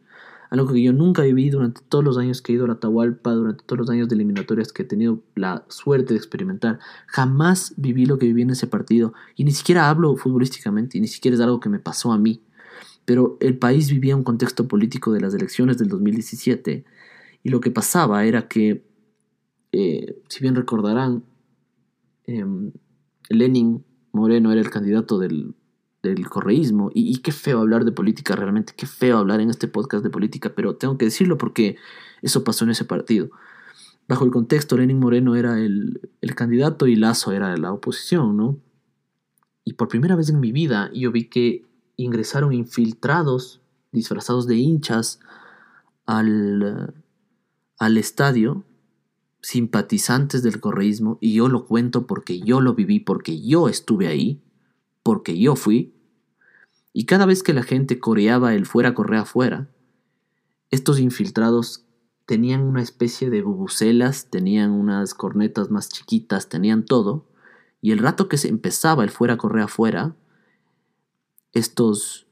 Algo 0.51 0.71
que 0.71 0.83
yo 0.83 0.93
nunca 0.93 1.23
viví 1.23 1.49
durante 1.49 1.81
todos 1.89 2.05
los 2.05 2.19
años 2.19 2.43
que 2.43 2.53
he 2.53 2.57
ido 2.57 2.67
a 2.67 2.69
la 2.69 2.75
Atahualpa, 2.75 3.33
durante 3.33 3.65
todos 3.65 3.79
los 3.79 3.89
años 3.89 4.11
de 4.11 4.17
eliminatorias 4.17 4.75
que 4.75 4.83
he 4.83 4.85
tenido 4.85 5.23
la 5.35 5.65
suerte 5.69 6.13
de 6.13 6.19
experimentar. 6.19 6.81
Jamás 7.07 7.73
viví 7.79 8.05
lo 8.05 8.19
que 8.19 8.27
viví 8.27 8.43
en 8.43 8.51
ese 8.51 8.67
partido. 8.67 9.15
Y 9.37 9.45
ni 9.45 9.53
siquiera 9.53 9.89
hablo 9.89 10.15
futbolísticamente, 10.19 10.99
y 10.99 11.01
ni 11.01 11.09
siquiera 11.09 11.37
es 11.37 11.41
algo 11.41 11.59
que 11.59 11.71
me 11.71 11.79
pasó 11.79 12.13
a 12.13 12.19
mí. 12.19 12.43
Pero 13.07 13.39
el 13.41 13.57
país 13.57 13.91
vivía 13.91 14.15
un 14.17 14.23
contexto 14.23 14.69
político 14.69 15.13
de 15.13 15.23
las 15.23 15.33
elecciones 15.33 15.79
del 15.79 15.89
2017. 15.89 16.85
Y 17.43 17.49
lo 17.49 17.61
que 17.61 17.71
pasaba 17.71 18.27
era 18.27 18.49
que 18.49 18.85
eh, 19.73 20.21
si 20.29 20.41
bien 20.41 20.57
recordarán, 20.57 21.25
em, 22.27 22.71
Lenin 23.29 23.85
Moreno 24.13 24.53
era 24.53 24.61
el 24.61 24.71
candidato 24.71 25.19
del, 25.19 25.55
correísmo. 26.31 26.91
Y, 26.95 27.19
qué 27.19 27.33
feo 27.33 27.61
hablar 27.61 27.85
de 27.85 27.93
política, 27.93 28.35
realmente, 28.35 28.73
qué 28.77 28.87
feo 28.87 29.19
hablar 29.19 29.41
en 29.41 29.51
este 29.51 29.69
podcast 29.69 30.03
de 30.03 30.11
política, 30.11 30.53
pero 30.55 30.77
tengo 30.77 30.97
que 30.97 31.07
decirlo 31.07 31.37
porque 31.37 31.77
eso 32.23 32.45
pasó 32.45 32.65
en 32.65 32.71
ese 32.71 32.85
partido. 32.85 33.31
Bajo 34.09 34.25
el 34.25 34.31
contexto, 34.31 34.79
Lenin 34.79 34.99
Moreno 34.99 35.37
era 35.37 35.61
el, 35.61 36.01
el 36.23 36.35
candidato 36.35 36.87
y 36.87 36.97
Lazo 36.97 37.33
era 37.33 37.55
la 37.59 37.73
oposición, 37.73 38.37
¿no? 38.37 38.59
Y 39.65 39.75
por 39.75 39.89
primera 39.89 40.17
vez 40.17 40.31
en 40.31 40.41
mi 40.41 40.51
vida 40.51 40.91
yo 40.95 41.13
vi 41.13 41.29
que 41.29 41.67
ingresaron 41.97 42.55
infiltrados, 42.55 43.61
disfrazados 43.93 44.47
de 44.47 44.57
hinchas, 44.57 45.21
al, 46.07 46.95
al 47.79 47.99
estadio 47.99 48.65
simpatizantes 49.41 50.43
del 50.43 50.61
correísmo, 50.61 51.19
y 51.21 51.35
yo 51.35 51.49
lo 51.49 51.67
cuento 51.67 52.07
porque 52.07 52.41
yo 52.41 52.61
lo 52.61 52.75
viví, 52.75 53.01
porque 53.01 53.41
yo 53.41 53.69
estuve 53.69 54.09
ahí, 54.09 54.43
porque 55.03 55.39
yo 55.39 55.57
fui, 55.57 55.95
y 56.93 57.05
cada 57.05 57.27
vez 57.27 57.43
que 57.43 57.55
la 57.55 57.63
gente 57.63 58.01
coreaba 58.01 58.55
el 58.55 58.67
fuera 58.67 58.95
correa 58.95 59.25
fuera, 59.25 59.69
estos 60.71 60.99
infiltrados 60.99 61.85
tenían 62.27 62.63
una 62.63 62.83
especie 62.83 63.31
de 63.31 63.43
bubucelas, 63.43 64.29
tenían 64.31 64.73
unas 64.73 65.15
cornetas 65.15 65.71
más 65.71 65.89
chiquitas, 65.89 66.49
tenían 66.49 66.85
todo, 66.85 67.27
y 67.81 67.93
el 67.93 68.01
rato 68.01 68.29
que 68.29 68.37
se 68.37 68.49
empezaba 68.49 69.05
el 69.05 69.11
fuera 69.11 69.39
correa 69.39 69.69
fuera, 69.69 70.17
estos 71.53 72.27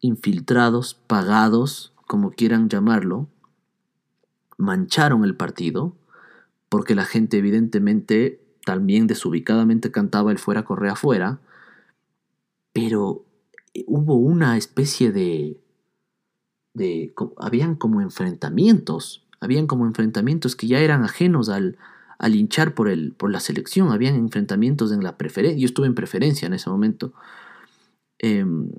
infiltrados, 0.00 0.94
pagados, 0.94 1.92
como 2.06 2.30
quieran 2.30 2.68
llamarlo, 2.68 3.28
mancharon 4.60 5.24
el 5.24 5.34
partido, 5.34 5.96
porque 6.68 6.94
la 6.94 7.04
gente 7.04 7.38
evidentemente 7.38 8.40
también 8.64 9.06
desubicadamente 9.06 9.90
cantaba 9.90 10.30
el 10.30 10.38
fuera 10.38 10.64
correa 10.64 10.94
fuera, 10.94 11.40
pero 12.72 13.24
eh, 13.74 13.84
hubo 13.86 14.14
una 14.16 14.56
especie 14.56 15.10
de... 15.10 15.58
de 16.74 17.12
habían 17.38 17.74
como 17.74 18.00
enfrentamientos, 18.00 19.26
habían 19.40 19.66
como 19.66 19.86
enfrentamientos 19.86 20.54
que 20.54 20.68
ya 20.68 20.78
eran 20.78 21.02
ajenos 21.04 21.48
al, 21.48 21.78
al 22.18 22.34
hinchar 22.34 22.74
por, 22.74 22.88
el, 22.88 23.12
por 23.12 23.30
la 23.32 23.40
selección, 23.40 23.90
habían 23.90 24.14
enfrentamientos 24.14 24.92
en 24.92 25.02
la 25.02 25.16
preferencia, 25.16 25.58
yo 25.58 25.66
estuve 25.66 25.86
en 25.86 25.94
preferencia 25.94 26.46
en 26.46 26.52
ese 26.52 26.68
momento. 26.70 27.12
Em, 28.18 28.70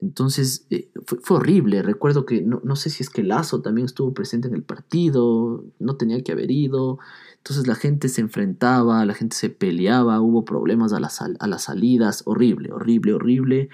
entonces 0.00 0.66
eh, 0.70 0.90
fue, 1.04 1.38
horrible. 1.38 1.82
Recuerdo 1.82 2.24
que 2.24 2.42
no, 2.42 2.76
sé 2.76 2.90
si 2.90 3.02
es 3.02 3.10
que 3.10 3.24
Lazo 3.24 3.60
también 3.62 3.86
estuvo 3.86 4.14
presente 4.14 4.48
en 4.48 4.54
el 4.54 4.62
partido, 4.62 5.64
no 5.78 5.96
tenía 5.96 6.22
que 6.22 6.32
haber 6.32 6.50
ido. 6.50 6.98
Entonces 7.38 7.66
la 7.66 7.74
gente 7.74 8.08
se 8.08 8.20
enfrentaba, 8.20 9.04
la 9.04 9.14
gente 9.14 9.36
se 9.36 9.50
peleaba, 9.50 10.20
hubo 10.20 10.44
problemas 10.44 10.92
a 10.92 11.00
las, 11.00 11.20
a 11.20 11.46
las 11.46 11.64
salidas. 11.64 12.22
Horrible, 12.26 12.72
horrible, 12.72 13.14
horrible. 13.14 13.70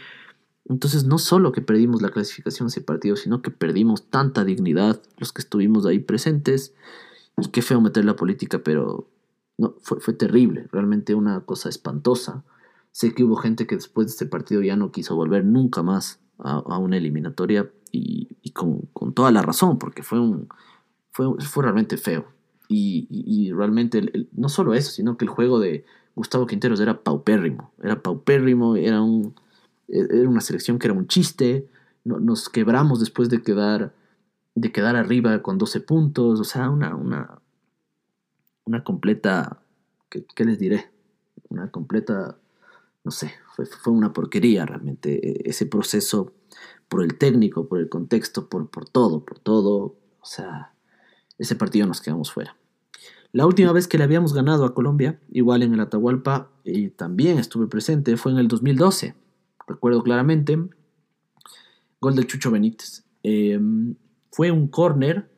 Entonces 0.67 1.05
no 1.05 1.19
solo 1.19 1.53
que 1.53 1.61
perdimos 1.61 2.01
la 2.01 2.11
clasificación 2.11 2.69
de 2.69 2.71
ese 2.71 2.81
partido, 2.81 3.17
sino 3.17 3.43
que 3.43 3.51
perdimos 3.51 4.09
tanta 4.09 4.45
dignidad 4.45 5.03
los 5.19 5.33
que 5.33 5.43
estuvimos 5.43 5.85
ahí 5.85 5.99
presentes. 5.99 6.75
Y 7.37 7.49
qué 7.49 7.61
feo 7.61 7.83
meter 7.83 8.05
la 8.07 8.17
política, 8.17 8.61
pero 8.61 9.11
no, 9.59 9.75
fue, 9.83 10.01
fue 10.01 10.15
terrible, 10.15 10.69
realmente 10.73 11.15
una 11.15 11.41
cosa 11.41 11.69
espantosa. 11.69 12.45
Sé 12.95 13.13
que 13.13 13.25
hubo 13.25 13.35
gente 13.35 13.67
que 13.67 13.75
después 13.75 14.07
de 14.07 14.13
este 14.13 14.27
partido 14.27 14.63
ya 14.63 14.77
no 14.77 14.93
quiso 14.93 15.17
volver 15.17 15.45
nunca 15.45 15.83
más 15.83 16.21
a, 16.39 16.79
una 16.79 16.97
eliminatoria 16.97 17.69
y, 17.91 18.53
con, 18.53 18.89
toda 19.15 19.33
la 19.33 19.43
razón, 19.43 19.81
porque 19.81 20.05
fue, 20.05 20.21
un, 20.21 20.49
fue, 21.11 21.27
fue 21.41 21.65
realmente 21.65 21.97
feo. 21.97 22.25
Y, 22.69 23.51
realmente, 23.51 24.29
no 24.31 24.49
solo 24.49 24.75
eso, 24.75 24.93
sino 24.93 25.17
que 25.17 25.25
el 25.25 25.29
juego 25.29 25.59
de 25.59 25.85
Gustavo 26.15 26.47
Quinteros 26.47 26.79
era 26.79 27.03
paupérrimo. 27.03 27.73
Era 27.83 28.01
paupérrimo, 28.01 28.77
era, 28.77 29.03
un, 29.03 29.35
era 29.89 30.29
una 30.29 30.41
selección 30.41 30.79
que 30.79 30.87
era 30.87 30.95
un 30.95 31.09
chiste. 31.09 31.69
nos 32.05 32.49
quebramos 32.49 33.01
después 33.01 33.29
de 33.29 33.43
quedar, 33.43 33.93
de 34.55 34.71
quedar 34.71 34.95
arriba 34.95 35.43
con 35.43 35.59
12 35.59 35.81
puntos. 35.81 36.39
O 36.39 36.45
sea, 36.45 36.71
una, 36.71 36.95
una, 36.95 37.41
una 38.65 38.85
completa. 38.85 39.59
¿Qué 40.09 40.45
les 40.45 40.61
diré? 40.61 40.93
Una 41.49 41.73
completa 41.73 42.39
no 43.05 43.11
sé, 43.11 43.33
fue, 43.55 43.93
una 43.93 44.13
porquería 44.13 44.65
realmente 44.65 45.21
e, 45.29 45.51
ese 45.51 45.67
proceso 45.67 46.33
por 46.89 47.03
el 47.03 47.19
técnico, 47.19 47.69
por 47.69 47.79
el 47.79 47.89
contexto, 47.89 48.49
por, 48.49 48.71
por 48.71 48.89
todo, 48.89 49.25
por 49.25 49.39
todo. 49.39 49.97
O 50.21 50.25
sea, 50.25 50.73
ese 51.39 51.55
partido 51.55 51.87
nos 51.87 52.01
quedamos 52.01 52.33
fuera. 52.33 52.57
La 53.33 53.47
última 53.47 53.73
vez 53.73 53.89
que 53.89 53.99
le 53.99 54.05
habíamos 54.05 54.33
ganado 54.33 54.65
a 54.65 54.75
Colombia, 54.75 55.21
igual 55.31 55.63
en 55.63 55.75
el 55.75 55.81
Atahualpa, 55.81 56.51
y 56.65 56.91
también 56.91 57.39
estuve 57.39 57.67
presente, 57.67 58.17
fue 58.17 58.33
en 58.33 58.39
el 58.39 58.49
2012. 58.49 59.15
Recuerdo 59.67 60.03
claramente, 60.03 60.59
gol 62.01 62.15
de 62.15 62.27
Chucho 62.27 62.51
Benítez. 62.51 63.05
Em, 63.23 63.97
fue 64.31 64.51
un 64.51 64.69
córner 64.69 65.31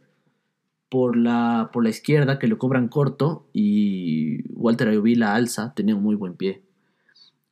por 0.89 1.17
la, 1.17 1.71
por 1.73 1.83
la 1.83 1.91
izquierda 1.91 2.39
que 2.39 2.49
lo 2.49 2.59
cobran 2.59 2.89
corto 2.89 3.49
y 3.53 4.43
Walter 4.53 4.89
Ayovila 4.89 5.35
alza, 5.35 5.73
tenía 5.75 5.97
un 5.97 6.03
muy 6.03 6.15
buen 6.15 6.35
pie 6.35 6.66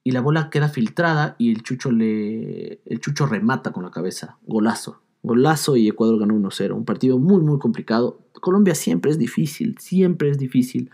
y 0.04 0.10
la 0.10 0.20
bola 0.20 0.50
queda 0.50 0.68
filtrada 0.68 1.34
y 1.38 1.50
el 1.50 1.62
Chucho 1.62 1.90
le 1.90 2.80
el 2.84 3.00
Chucho 3.00 3.26
remata 3.26 3.72
con 3.72 3.82
la 3.82 3.90
cabeza, 3.90 4.36
golazo. 4.46 5.00
Golazo 5.22 5.76
y 5.76 5.88
Ecuador 5.88 6.20
ganó 6.20 6.34
1-0, 6.34 6.72
un 6.72 6.84
partido 6.84 7.18
muy 7.18 7.42
muy 7.42 7.58
complicado. 7.58 8.20
Colombia 8.34 8.74
siempre 8.74 9.10
es 9.10 9.18
difícil, 9.18 9.76
siempre 9.78 10.28
es 10.28 10.38
difícil. 10.38 10.90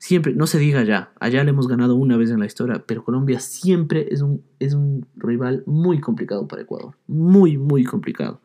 Siempre, 0.00 0.32
no 0.32 0.46
se 0.46 0.60
diga 0.60 0.84
ya, 0.84 1.10
allá 1.18 1.42
le 1.42 1.50
hemos 1.50 1.66
ganado 1.66 1.96
una 1.96 2.16
vez 2.16 2.30
en 2.30 2.38
la 2.38 2.46
historia, 2.46 2.84
pero 2.86 3.02
Colombia 3.02 3.40
siempre 3.40 4.06
es 4.12 4.22
un, 4.22 4.44
es 4.60 4.72
un 4.72 5.08
rival 5.16 5.64
muy 5.66 6.00
complicado 6.00 6.46
para 6.46 6.62
Ecuador, 6.62 6.94
muy 7.08 7.58
muy 7.58 7.82
complicado. 7.82 8.40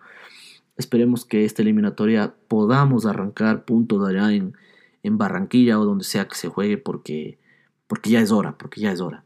Esperemos 0.75 1.25
que 1.25 1.45
esta 1.45 1.61
eliminatoria 1.61 2.33
podamos 2.47 3.05
arrancar 3.05 3.65
puntos 3.65 4.03
allá 4.07 4.33
en, 4.33 4.55
en 5.03 5.19
Barranquilla 5.19 5.79
o 5.79 5.85
donde 5.85 6.03
sea 6.05 6.27
que 6.27 6.33
se 6.33 6.47
juegue 6.47 6.79
porque, 6.79 7.37
porque 7.85 8.09
ya 8.09 8.21
es 8.21 8.31
hora, 8.31 8.57
porque 8.57 8.81
ya 8.81 8.91
es 8.91 8.99
hora. 8.99 9.22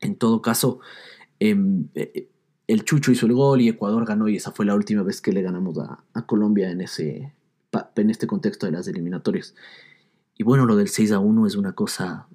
En 0.00 0.16
todo 0.16 0.42
caso, 0.42 0.80
em, 1.40 1.88
eh, 1.94 2.28
el 2.66 2.84
Chucho 2.84 3.12
hizo 3.12 3.26
el 3.26 3.32
gol 3.32 3.60
y 3.60 3.68
Ecuador 3.68 4.04
ganó 4.06 4.28
y 4.28 4.36
esa 4.36 4.52
fue 4.52 4.66
la 4.66 4.74
última 4.74 5.02
vez 5.02 5.20
que 5.20 5.32
le 5.32 5.42
ganamos 5.42 5.78
a, 5.78 6.04
Colombia 6.26 6.70
en 6.70 6.82
ese 6.82 7.32
en 7.96 8.10
este 8.10 8.26
contexto 8.26 8.66
de 8.66 8.72
las 8.72 8.88
eliminatorias. 8.88 9.54
Y 10.36 10.44
bueno, 10.44 10.66
lo 10.66 10.76
del 10.76 10.88
6 10.88 11.12
a 11.12 11.18
1 11.18 11.46
es 11.46 11.56
una 11.56 11.74
cosa 11.74 12.28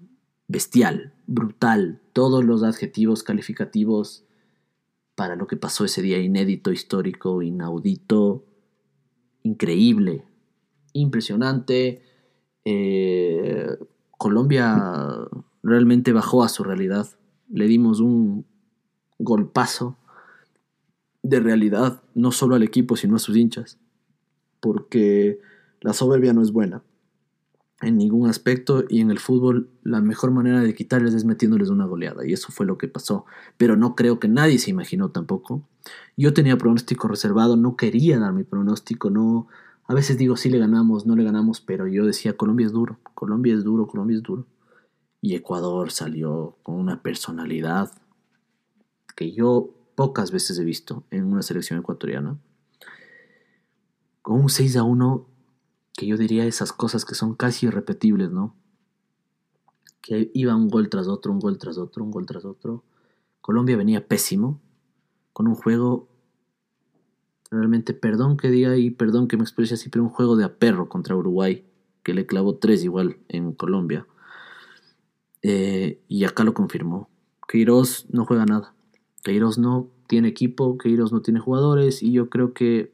bestial, 0.47 1.14
brutal, 1.26 2.01
todos 2.14 2.43
los 2.43 2.64
adjetivos 2.64 3.24
calificativos 3.24 4.26
para 5.16 5.36
lo 5.36 5.47
que 5.47 5.57
pasó 5.57 5.86
ese 5.86 6.01
día 6.01 6.20
inédito, 6.20 6.72
histórico, 6.72 7.41
inaudito, 7.41 8.45
increíble, 9.43 10.26
impresionante. 10.93 12.01
Eh, 12.66 13.78
Colombia 14.18 15.28
realmente 15.61 16.14
bajó 16.14 16.43
a 16.43 16.49
su 16.49 16.64
realidad. 16.64 17.07
Le 17.50 17.68
dimos 17.68 18.00
un 18.00 18.46
golpazo 19.20 19.98
de 21.22 21.39
realidad, 21.39 22.02
no 22.16 22.32
solo 22.32 22.56
al 22.56 22.64
equipo, 22.64 22.96
sino 22.96 23.16
a 23.16 23.20
sus 23.20 23.38
hinchas. 23.38 23.78
Porque 24.60 25.39
la 25.82 25.94
soberbia 25.94 26.34
no 26.34 26.41
es 26.41 26.52
buena 26.52 26.84
en 27.84 27.98
ningún 27.98 28.30
aspecto 28.30 28.84
y 28.89 29.02
en 29.02 29.12
el 29.12 29.20
fútbol 29.20 29.70
la 29.84 30.02
mejor 30.02 30.32
manera 30.32 30.62
de 30.62 30.74
quitarles 30.74 31.14
es 31.14 31.26
metiéndoles 31.26 31.70
una 31.70 31.86
goleada 31.86 32.26
y 32.26 32.34
eso 32.34 32.52
fue 32.52 32.66
lo 32.66 32.78
que 32.78 32.88
pasó. 32.88 33.26
Pero 33.58 33.76
no 33.76 33.96
creo 33.96 34.20
que 34.20 34.28
nadie 34.28 34.58
se 34.58 34.72
imaginó 34.72 35.10
tampoco. 35.10 35.68
Yo 36.18 36.34
tenía 36.34 36.58
pronóstico 36.58 37.08
reservado, 37.08 37.58
no 37.58 37.76
quería 37.76 38.20
dar 38.20 38.34
mi 38.34 38.44
pronóstico, 38.44 39.10
no... 39.10 39.48
A 39.86 39.94
veces 39.94 40.18
digo, 40.18 40.38
sí 40.38 40.50
le 40.50 40.60
ganamos, 40.60 41.06
no 41.06 41.16
le 41.16 41.26
ganamos, 41.26 41.60
pero 41.60 41.88
yo 41.88 42.06
decía, 42.06 42.38
Colombia 42.38 42.66
es 42.66 42.72
duro, 42.72 43.00
Colombia 43.16 43.54
es 43.54 43.66
duro, 43.66 43.86
Colombia 43.86 44.16
es 44.16 44.24
duro. 44.24 44.46
Y 45.24 45.36
Ecuador 45.36 45.89
salió 45.89 46.57
con 46.63 46.76
una 46.76 47.01
personalidad 47.01 47.93
que 49.15 49.32
yo 49.32 49.74
pocas 49.95 50.32
veces 50.32 50.59
he 50.59 50.65
visto 50.65 51.05
en 51.11 51.24
una 51.24 51.41
selección 51.41 51.80
ecuatoriana. 51.80 52.38
Con 54.21 54.41
un 54.41 54.49
6 54.49 54.76
a 54.76 54.84
1 54.84 55.26
que 55.93 56.07
yo 56.07 56.17
diría 56.17 56.43
esas 56.43 56.74
cosas 56.74 57.05
que 57.05 57.15
son 57.15 57.36
casi 57.36 57.67
irrepetibles, 57.67 58.32
¿no? 58.32 58.53
Que 60.01 60.30
iba 60.34 60.57
un 60.57 60.67
gol 60.67 60.89
tras 60.89 61.07
otro, 61.07 61.32
un 61.32 61.39
gol 61.39 61.57
tras 61.57 61.78
otro, 61.78 62.03
un 62.03 62.11
gol 62.11 62.26
tras 62.26 62.43
otro. 62.43 62.84
Colombia 63.39 63.78
venía 63.78 64.05
pésimo, 64.05 64.59
con 65.32 65.47
un 65.47 65.55
juego, 65.55 66.09
realmente, 67.49 67.93
perdón 67.93 68.36
que 68.36 68.51
diga 68.51 68.76
y 68.76 68.89
perdón 68.89 69.30
que 69.30 69.38
me 69.38 69.43
exprese 69.43 69.76
así, 69.76 69.88
pero 69.88 70.03
un 70.03 70.09
juego 70.09 70.36
de 70.36 70.43
a 70.43 70.57
perro 70.57 70.89
contra 70.89 71.15
Uruguay, 71.15 71.65
que 72.03 72.13
le 72.13 72.26
clavó 72.26 72.57
tres 72.57 72.84
igual 72.84 73.19
en 73.30 73.53
Colombia. 73.53 74.05
Eh, 75.44 76.02
y 76.08 76.24
acá 76.24 76.44
lo 76.44 76.54
confirmó. 76.54 77.10
Queiroz 77.48 78.08
no 78.10 78.26
juega 78.26 78.46
nada. 78.46 78.74
Queiroz 79.24 79.58
no 79.58 79.89
tiene 80.08 80.30
equipo, 80.30 80.78
Queiroz 80.78 81.12
no 81.12 81.22
tiene 81.22 81.39
jugadores 81.39 82.02
y 82.02 82.12
yo 82.12 82.30
creo 82.30 82.54
que 82.54 82.94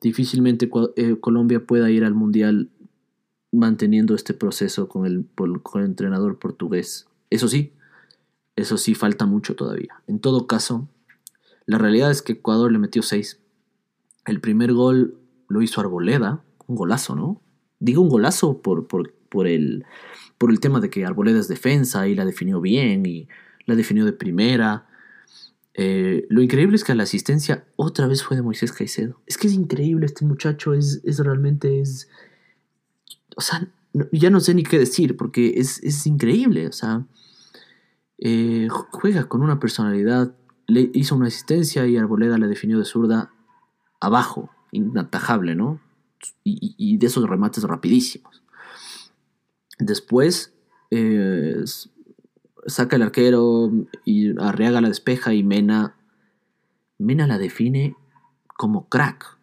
difícilmente 0.00 0.70
eh, 0.96 1.16
Colombia 1.20 1.66
pueda 1.66 1.90
ir 1.90 2.04
al 2.04 2.14
Mundial 2.14 2.70
manteniendo 3.52 4.14
este 4.14 4.34
proceso 4.34 4.88
con 4.88 5.06
el, 5.06 5.26
con 5.62 5.82
el 5.82 5.88
entrenador 5.88 6.38
portugués. 6.38 7.08
Eso 7.30 7.48
sí, 7.48 7.72
eso 8.54 8.76
sí 8.76 8.94
falta 8.94 9.26
mucho 9.26 9.56
todavía. 9.56 10.02
En 10.06 10.20
todo 10.20 10.46
caso, 10.46 10.88
la 11.64 11.78
realidad 11.78 12.10
es 12.10 12.22
que 12.22 12.34
Ecuador 12.34 12.70
le 12.70 12.78
metió 12.78 13.02
6. 13.02 13.40
El 14.26 14.40
primer 14.40 14.72
gol 14.72 15.18
lo 15.48 15.62
hizo 15.62 15.80
Arboleda, 15.80 16.44
un 16.66 16.76
golazo, 16.76 17.14
¿no? 17.14 17.40
Digo 17.78 18.02
un 18.02 18.08
golazo 18.08 18.62
por, 18.62 18.86
por, 18.86 19.14
por, 19.36 19.46
el, 19.46 19.84
por 20.38 20.50
el 20.50 20.60
tema 20.60 20.80
de 20.80 20.88
que 20.88 21.04
Arboleda 21.04 21.38
es 21.38 21.46
defensa 21.46 22.08
y 22.08 22.14
la 22.14 22.24
definió 22.24 22.58
bien 22.62 23.04
y 23.04 23.28
la 23.66 23.74
definió 23.74 24.06
de 24.06 24.14
primera. 24.14 24.86
Eh, 25.74 26.26
lo 26.30 26.40
increíble 26.40 26.74
es 26.74 26.84
que 26.84 26.94
la 26.94 27.02
asistencia 27.02 27.66
otra 27.76 28.06
vez 28.06 28.22
fue 28.22 28.34
de 28.34 28.42
Moisés 28.42 28.72
Caicedo. 28.72 29.20
Es 29.26 29.36
que 29.36 29.48
es 29.48 29.52
increíble 29.52 30.06
este 30.06 30.24
muchacho, 30.24 30.72
es, 30.72 31.02
es 31.04 31.18
realmente, 31.18 31.82
es... 31.82 32.08
O 33.36 33.42
sea, 33.42 33.68
ya 34.10 34.30
no 34.30 34.40
sé 34.40 34.54
ni 34.54 34.62
qué 34.62 34.78
decir, 34.78 35.18
porque 35.18 35.52
es, 35.56 35.82
es 35.82 36.06
increíble, 36.06 36.66
o 36.66 36.72
sea, 36.72 37.04
eh, 38.16 38.68
juega 38.70 39.28
con 39.28 39.42
una 39.42 39.60
personalidad, 39.60 40.34
le 40.66 40.90
hizo 40.94 41.14
una 41.14 41.26
asistencia 41.26 41.86
y 41.86 41.98
Arboleda 41.98 42.38
le 42.38 42.46
definió 42.46 42.78
de 42.78 42.86
zurda 42.86 43.34
abajo, 44.00 44.48
inatajable, 44.72 45.54
¿no? 45.54 45.78
Y 46.42 46.96
de 46.96 47.06
esos 47.06 47.28
remates 47.28 47.64
rapidísimos. 47.64 48.42
Después, 49.78 50.54
eh, 50.90 51.64
saca 52.66 52.96
el 52.96 53.02
arquero 53.02 53.70
y 54.04 54.38
Arriaga 54.40 54.80
la 54.80 54.88
despeja 54.88 55.34
y 55.34 55.42
Mena, 55.42 55.96
Mena 56.98 57.26
la 57.26 57.38
define 57.38 57.96
como 58.56 58.88
crack. 58.88 59.36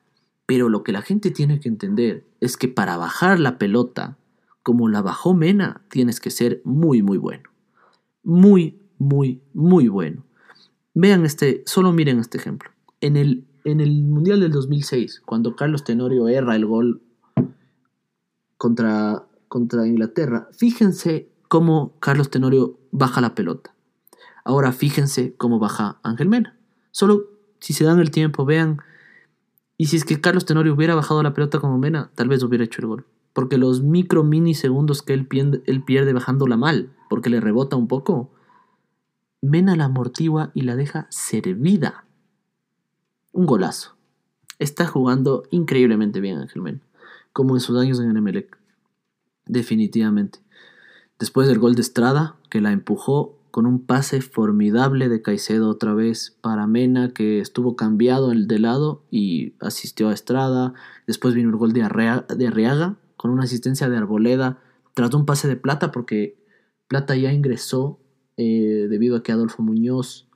Pero 0.45 0.69
lo 0.69 0.83
que 0.83 0.91
la 0.91 1.01
gente 1.01 1.31
tiene 1.31 1.59
que 1.59 1.69
entender 1.69 2.25
es 2.41 2.57
que 2.57 2.67
para 2.67 2.97
bajar 2.97 3.39
la 3.39 3.57
pelota, 3.57 4.17
como 4.61 4.89
la 4.89 5.01
bajó 5.01 5.33
Mena, 5.33 5.81
tienes 5.89 6.19
que 6.19 6.31
ser 6.31 6.61
muy, 6.65 7.01
muy 7.01 7.17
bueno. 7.17 7.49
Muy, 8.23 8.79
muy, 8.97 9.41
muy 9.53 9.87
bueno. 9.87 10.23
Vean 10.93 11.25
este, 11.25 11.63
solo 11.65 11.91
miren 11.93 12.19
este 12.19 12.37
ejemplo. 12.37 12.69
En 13.01 13.17
el, 13.17 13.45
en 13.63 13.79
el 13.79 14.03
Mundial 14.03 14.41
del 14.41 14.51
2006, 14.51 15.21
cuando 15.25 15.55
Carlos 15.55 15.83
Tenorio 15.83 16.27
erra 16.27 16.55
el 16.55 16.65
gol 16.65 17.01
contra, 18.57 19.25
contra 19.53 19.85
Inglaterra, 19.85 20.49
fíjense 20.51 21.29
cómo 21.47 21.93
Carlos 21.99 22.31
Tenorio 22.31 22.79
baja 22.89 23.21
la 23.21 23.35
pelota. 23.35 23.75
Ahora 24.43 24.71
fíjense 24.71 25.35
cómo 25.35 25.59
baja 25.59 25.99
Ángel 26.01 26.27
Mena. 26.27 26.57
Solo 26.89 27.25
si 27.59 27.73
se 27.73 27.83
dan 27.83 27.99
el 27.99 28.09
tiempo, 28.09 28.45
vean. 28.45 28.79
Y 29.77 29.85
si 29.85 29.97
es 29.97 30.05
que 30.05 30.19
Carlos 30.19 30.45
Tenorio 30.45 30.73
hubiera 30.73 30.95
bajado 30.95 31.21
la 31.21 31.35
pelota 31.35 31.59
como 31.59 31.77
Mena, 31.77 32.09
tal 32.15 32.29
vez 32.29 32.41
hubiera 32.41 32.63
hecho 32.63 32.81
el 32.81 32.87
gol. 32.87 33.05
Porque 33.31 33.59
los 33.59 33.83
micro 33.83 34.23
minisegundos 34.23 35.03
que 35.03 35.13
él 35.13 35.27
pierde, 35.27 35.61
él 35.67 35.83
pierde 35.83 36.13
bajándola 36.13 36.57
mal, 36.57 36.91
porque 37.07 37.29
le 37.29 37.39
rebota 37.39 37.75
un 37.75 37.87
poco, 37.87 38.31
Mena 39.39 39.75
la 39.75 39.85
amortigua 39.85 40.49
y 40.55 40.63
la 40.63 40.75
deja 40.75 41.05
servida. 41.11 42.05
Un 43.31 43.45
golazo. 43.45 43.97
Está 44.57 44.87
jugando 44.87 45.43
increíblemente 45.51 46.21
bien 46.21 46.39
Ángel 46.39 46.63
Mena, 46.63 46.79
como 47.33 47.55
en 47.55 47.59
sus 47.59 47.77
años 47.77 47.99
en 47.99 48.09
el 48.09 48.17
Emelec. 48.17 48.62
Definitivamente. 49.45 50.39
Después 51.19 51.47
del 51.47 51.59
gol 51.59 51.75
de 51.75 51.81
Estrada, 51.81 52.37
que 52.49 52.61
la 52.61 52.71
empujó 52.71 53.37
con 53.51 53.67
un 53.67 53.85
pase 53.85 54.21
formidable 54.21 55.09
de 55.09 55.21
Caicedo 55.21 55.69
otra 55.69 55.93
vez 55.93 56.35
para 56.41 56.65
Mena, 56.65 57.13
que 57.13 57.39
estuvo 57.39 57.75
cambiado 57.75 58.31
de 58.31 58.59
lado 58.59 59.03
y 59.11 59.53
asistió 59.59 60.09
a 60.09 60.13
Estrada. 60.13 60.73
Después 61.05 61.35
vino 61.35 61.49
el 61.49 61.57
gol 61.57 61.71
de, 61.71 61.83
Arriaga, 61.83 62.97
con 63.15 63.29
una 63.29 63.43
asistencia 63.43 63.89
de 63.89 63.97
Arboleda, 63.97 64.59
tras 64.95 65.13
un 65.13 65.27
pase 65.27 65.47
de 65.47 65.55
Plata, 65.55 65.91
porque 65.91 66.35
Plata 66.87 67.15
ya 67.15 67.31
ingresó 67.31 67.99
eh, 68.37 68.87
debido 68.89 69.15
a 69.15 69.23
que 69.23 69.31
Adolfo 69.31 69.61
Muñoz 69.61 70.27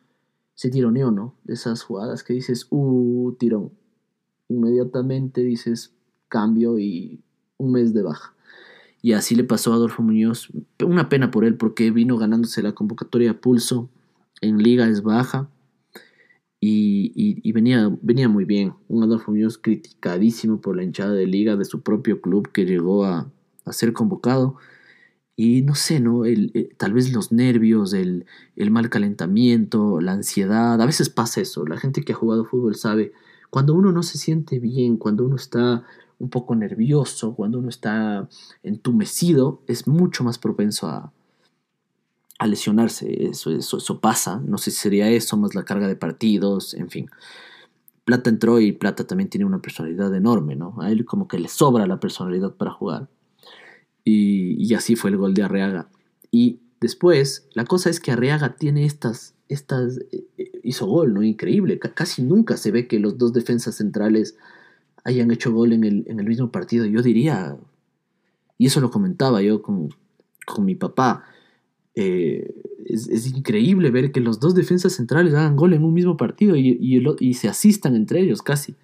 se 0.54 0.70
tironeó, 0.70 1.10
¿no? 1.10 1.36
De 1.44 1.56
esas 1.56 1.82
jugadas 1.84 2.24
que 2.24 2.34
dices, 2.34 2.68
uh, 2.70 3.36
tirón. 3.40 3.72
Inmediatamente 4.48 5.42
dices, 5.42 5.96
cambio 6.30 6.78
y 6.78 7.24
un 7.58 7.72
mes 7.72 7.96
de 7.96 8.04
baja. 8.04 8.37
Y 9.08 9.14
así 9.14 9.36
le 9.36 9.46
pasó 9.46 9.72
a 9.72 9.76
Adolfo 9.76 10.04
Muñoz. 10.04 10.50
Una 10.86 11.08
pena 11.08 11.32
por 11.32 11.46
él 11.46 11.56
porque 11.56 11.92
vino 11.92 12.18
ganándose 12.18 12.62
la 12.62 12.74
convocatoria 12.74 13.32
a 13.32 13.40
pulso. 13.40 13.90
En 14.42 14.58
liga 14.58 14.86
es 14.90 15.02
baja. 15.02 15.50
Y, 16.60 17.50
venía, 17.54 17.90
venía 18.02 18.28
muy 18.28 18.44
bien. 18.44 18.74
Un 18.90 19.04
Adolfo 19.04 19.32
Muñoz 19.32 19.60
criticadísimo 19.60 20.60
por 20.60 20.76
la 20.76 20.84
hinchada 20.84 21.14
de 21.14 21.26
liga 21.26 21.56
de 21.56 21.64
su 21.64 21.84
propio 21.84 22.20
club 22.20 22.52
que 22.52 22.66
llegó 22.66 23.06
a, 23.06 23.32
ser 23.72 23.94
convocado. 23.94 24.58
Y 25.38 25.62
no 25.62 25.76
sé, 25.76 26.02
¿no? 26.02 26.26
El, 26.26 26.76
tal 26.76 26.92
vez 26.92 27.14
los 27.14 27.32
nervios, 27.32 27.94
el, 27.94 28.26
el 28.58 28.72
mal 28.72 28.90
calentamiento, 28.90 30.02
la 30.02 30.12
ansiedad. 30.12 30.82
A 30.82 30.86
veces 30.86 31.10
pasa 31.10 31.40
eso. 31.40 31.66
La 31.66 31.78
gente 31.78 32.02
que 32.02 32.12
ha 32.12 32.18
jugado 32.18 32.44
fútbol 32.44 32.76
sabe. 32.76 33.14
Cuando 33.52 33.74
uno 33.74 33.94
no 33.94 34.04
se 34.04 34.18
siente 34.18 34.60
bien, 34.60 34.98
cuando 34.98 35.24
uno 35.24 35.38
está 35.38 35.86
un 36.20 36.30
poco 36.30 36.56
nervioso, 36.56 37.36
cuando 37.36 37.60
uno 37.60 37.70
está 37.70 38.28
entumecido, 38.64 39.62
es 39.68 39.88
mucho 39.88 40.24
más 40.24 40.38
propenso 40.38 40.88
a, 40.88 41.14
lesionarse. 42.46 43.30
Eso, 43.30 43.52
eso, 43.52 44.00
pasa. 44.00 44.40
No 44.46 44.60
sé 44.60 44.70
si 44.70 44.78
sería 44.78 45.10
eso, 45.10 45.38
más 45.38 45.56
la 45.56 45.64
carga 45.64 45.88
de 45.88 45.96
partidos, 45.96 46.76
en 46.76 46.90
fin. 46.90 47.10
Plata 48.06 48.30
entró 48.30 48.60
y 48.60 48.72
Plata 48.72 49.06
también 49.06 49.30
tiene 49.30 49.46
una 49.46 49.60
personalidad 49.60 50.14
enorme, 50.14 50.56
¿no? 50.56 50.76
A 50.80 50.92
él 50.92 51.04
como 51.04 51.28
que 51.28 51.40
le 51.40 51.50
sobra 51.50 51.88
la 51.88 52.00
personalidad 52.00 52.54
para 52.56 52.72
jugar. 52.72 53.10
Y, 54.04 54.74
así 54.76 54.96
fue 54.96 55.10
el 55.10 55.18
gol 55.18 55.34
de 55.34 55.44
Arreaga. 55.44 55.90
Y 56.32 56.62
después, 56.80 57.50
la 57.54 57.66
cosa 57.66 57.90
es 57.90 58.00
que 58.00 58.12
Arreaga 58.12 58.56
tiene 58.56 58.86
estas, 58.86 59.34
estas, 59.50 60.00
eh, 60.12 60.28
hizo 60.64 60.86
gol, 60.86 61.14
¿no? 61.14 61.24
Increíble. 61.24 61.80
casi 61.80 62.22
nunca 62.22 62.56
se 62.56 62.72
ve 62.72 62.88
que 62.88 63.00
los 63.00 63.18
dos 63.18 63.34
defensas 63.34 63.76
centrales 63.76 64.38
hayan 65.08 65.32
hecho 65.32 65.54
gol 65.54 65.74
en 65.74 65.84
el, 65.84 66.04
en 66.08 66.20
el 66.20 66.28
mismo 66.28 66.52
partido. 66.52 66.86
Yo 66.86 67.02
diría, 67.02 67.58
y 68.58 68.68
eso 68.68 68.82
lo 68.82 68.92
comentaba 68.92 69.42
yo 69.42 69.62
con, 69.62 69.90
mi 70.60 70.76
papá, 70.76 71.24
eh, 71.96 72.54
es, 72.86 73.28
increíble 73.28 73.90
ver 73.90 74.12
que 74.12 74.20
los 74.20 74.40
dos 74.40 74.54
defensas 74.54 74.94
centrales 74.94 75.34
hagan 75.34 75.56
gol 75.56 75.74
en 75.74 75.84
un 75.84 75.94
mismo 75.94 76.18
partido 76.18 76.56
y, 76.56 76.78
y, 77.20 77.34
se 77.34 77.48
asistan 77.48 77.96
entre 77.96 78.20
ellos 78.22 78.42
casi. 78.42 78.76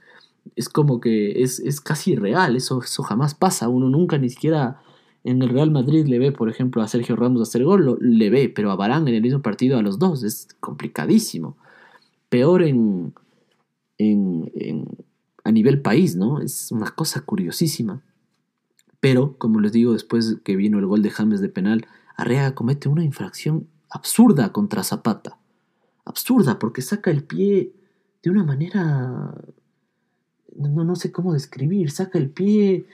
es 0.55 0.69
como 0.69 0.99
que 0.99 1.43
es, 1.43 1.59
es 1.59 1.82
casi 1.82 2.15
real, 2.15 2.55
eso, 2.55 2.82
eso 2.82 3.03
jamás 3.03 3.36
pasa, 3.36 3.69
uno 3.69 3.89
nunca 3.89 4.17
ni 4.17 4.30
siquiera 4.30 4.82
en 5.24 5.41
el 5.41 5.49
Real 5.49 5.71
Madrid 5.71 6.05
le 6.05 6.19
ve, 6.19 6.32
por 6.32 6.49
ejemplo, 6.49 6.82
a 6.82 6.88
Sergio 6.88 7.15
Ramos 7.15 7.41
hacer 7.41 7.63
gol, 7.63 7.86
lo, 7.86 7.97
le 7.99 8.30
ve, 8.30 8.49
pero 8.49 8.71
a 8.71 8.76
Barán 8.76 9.07
en 9.07 9.15
el 9.15 9.21
mismo 9.21 9.41
partido 9.41 9.78
a 9.78 9.82
los 9.82 9.99
dos, 9.99 10.24
es 10.24 10.47
complicadísimo. 10.59 11.57
Peor 12.30 12.63
en, 12.63 13.13
en, 13.97 14.88
a 15.44 15.52
nivel 15.52 15.82
país, 15.82 16.16
¿no? 16.16 16.39
Es 16.39 16.72
una 16.72 16.91
cosa 16.91 17.22
curiosísima. 17.22 18.02
Pero, 19.00 19.38
como 19.38 19.60
les 19.60 19.72
digo, 19.74 19.94
después 19.94 20.38
que 20.44 20.56
vino 20.56 20.80
el 20.80 20.86
gol 20.86 21.02
de 21.02 21.10
James 21.10 21.41
de 21.41 21.50
penal, 21.50 21.86
Arreaga 22.16 22.56
comete 22.56 22.89
una 22.89 23.04
infracción 23.04 23.68
absurda 23.89 24.52
contra 24.52 24.84
Zapata. 24.84 25.38
Absurda, 26.06 26.60
porque 26.60 26.82
saca 26.82 27.12
el 27.12 27.24
pie 27.24 27.74
de 28.22 28.30
una 28.30 28.44
manera 28.44 29.36
no, 30.58 30.84
no 30.84 30.96
sé 30.96 31.12
cómo 31.12 31.34
describir, 31.34 31.91
saca 31.91 32.18
el 32.18 32.30
pie 32.30 32.86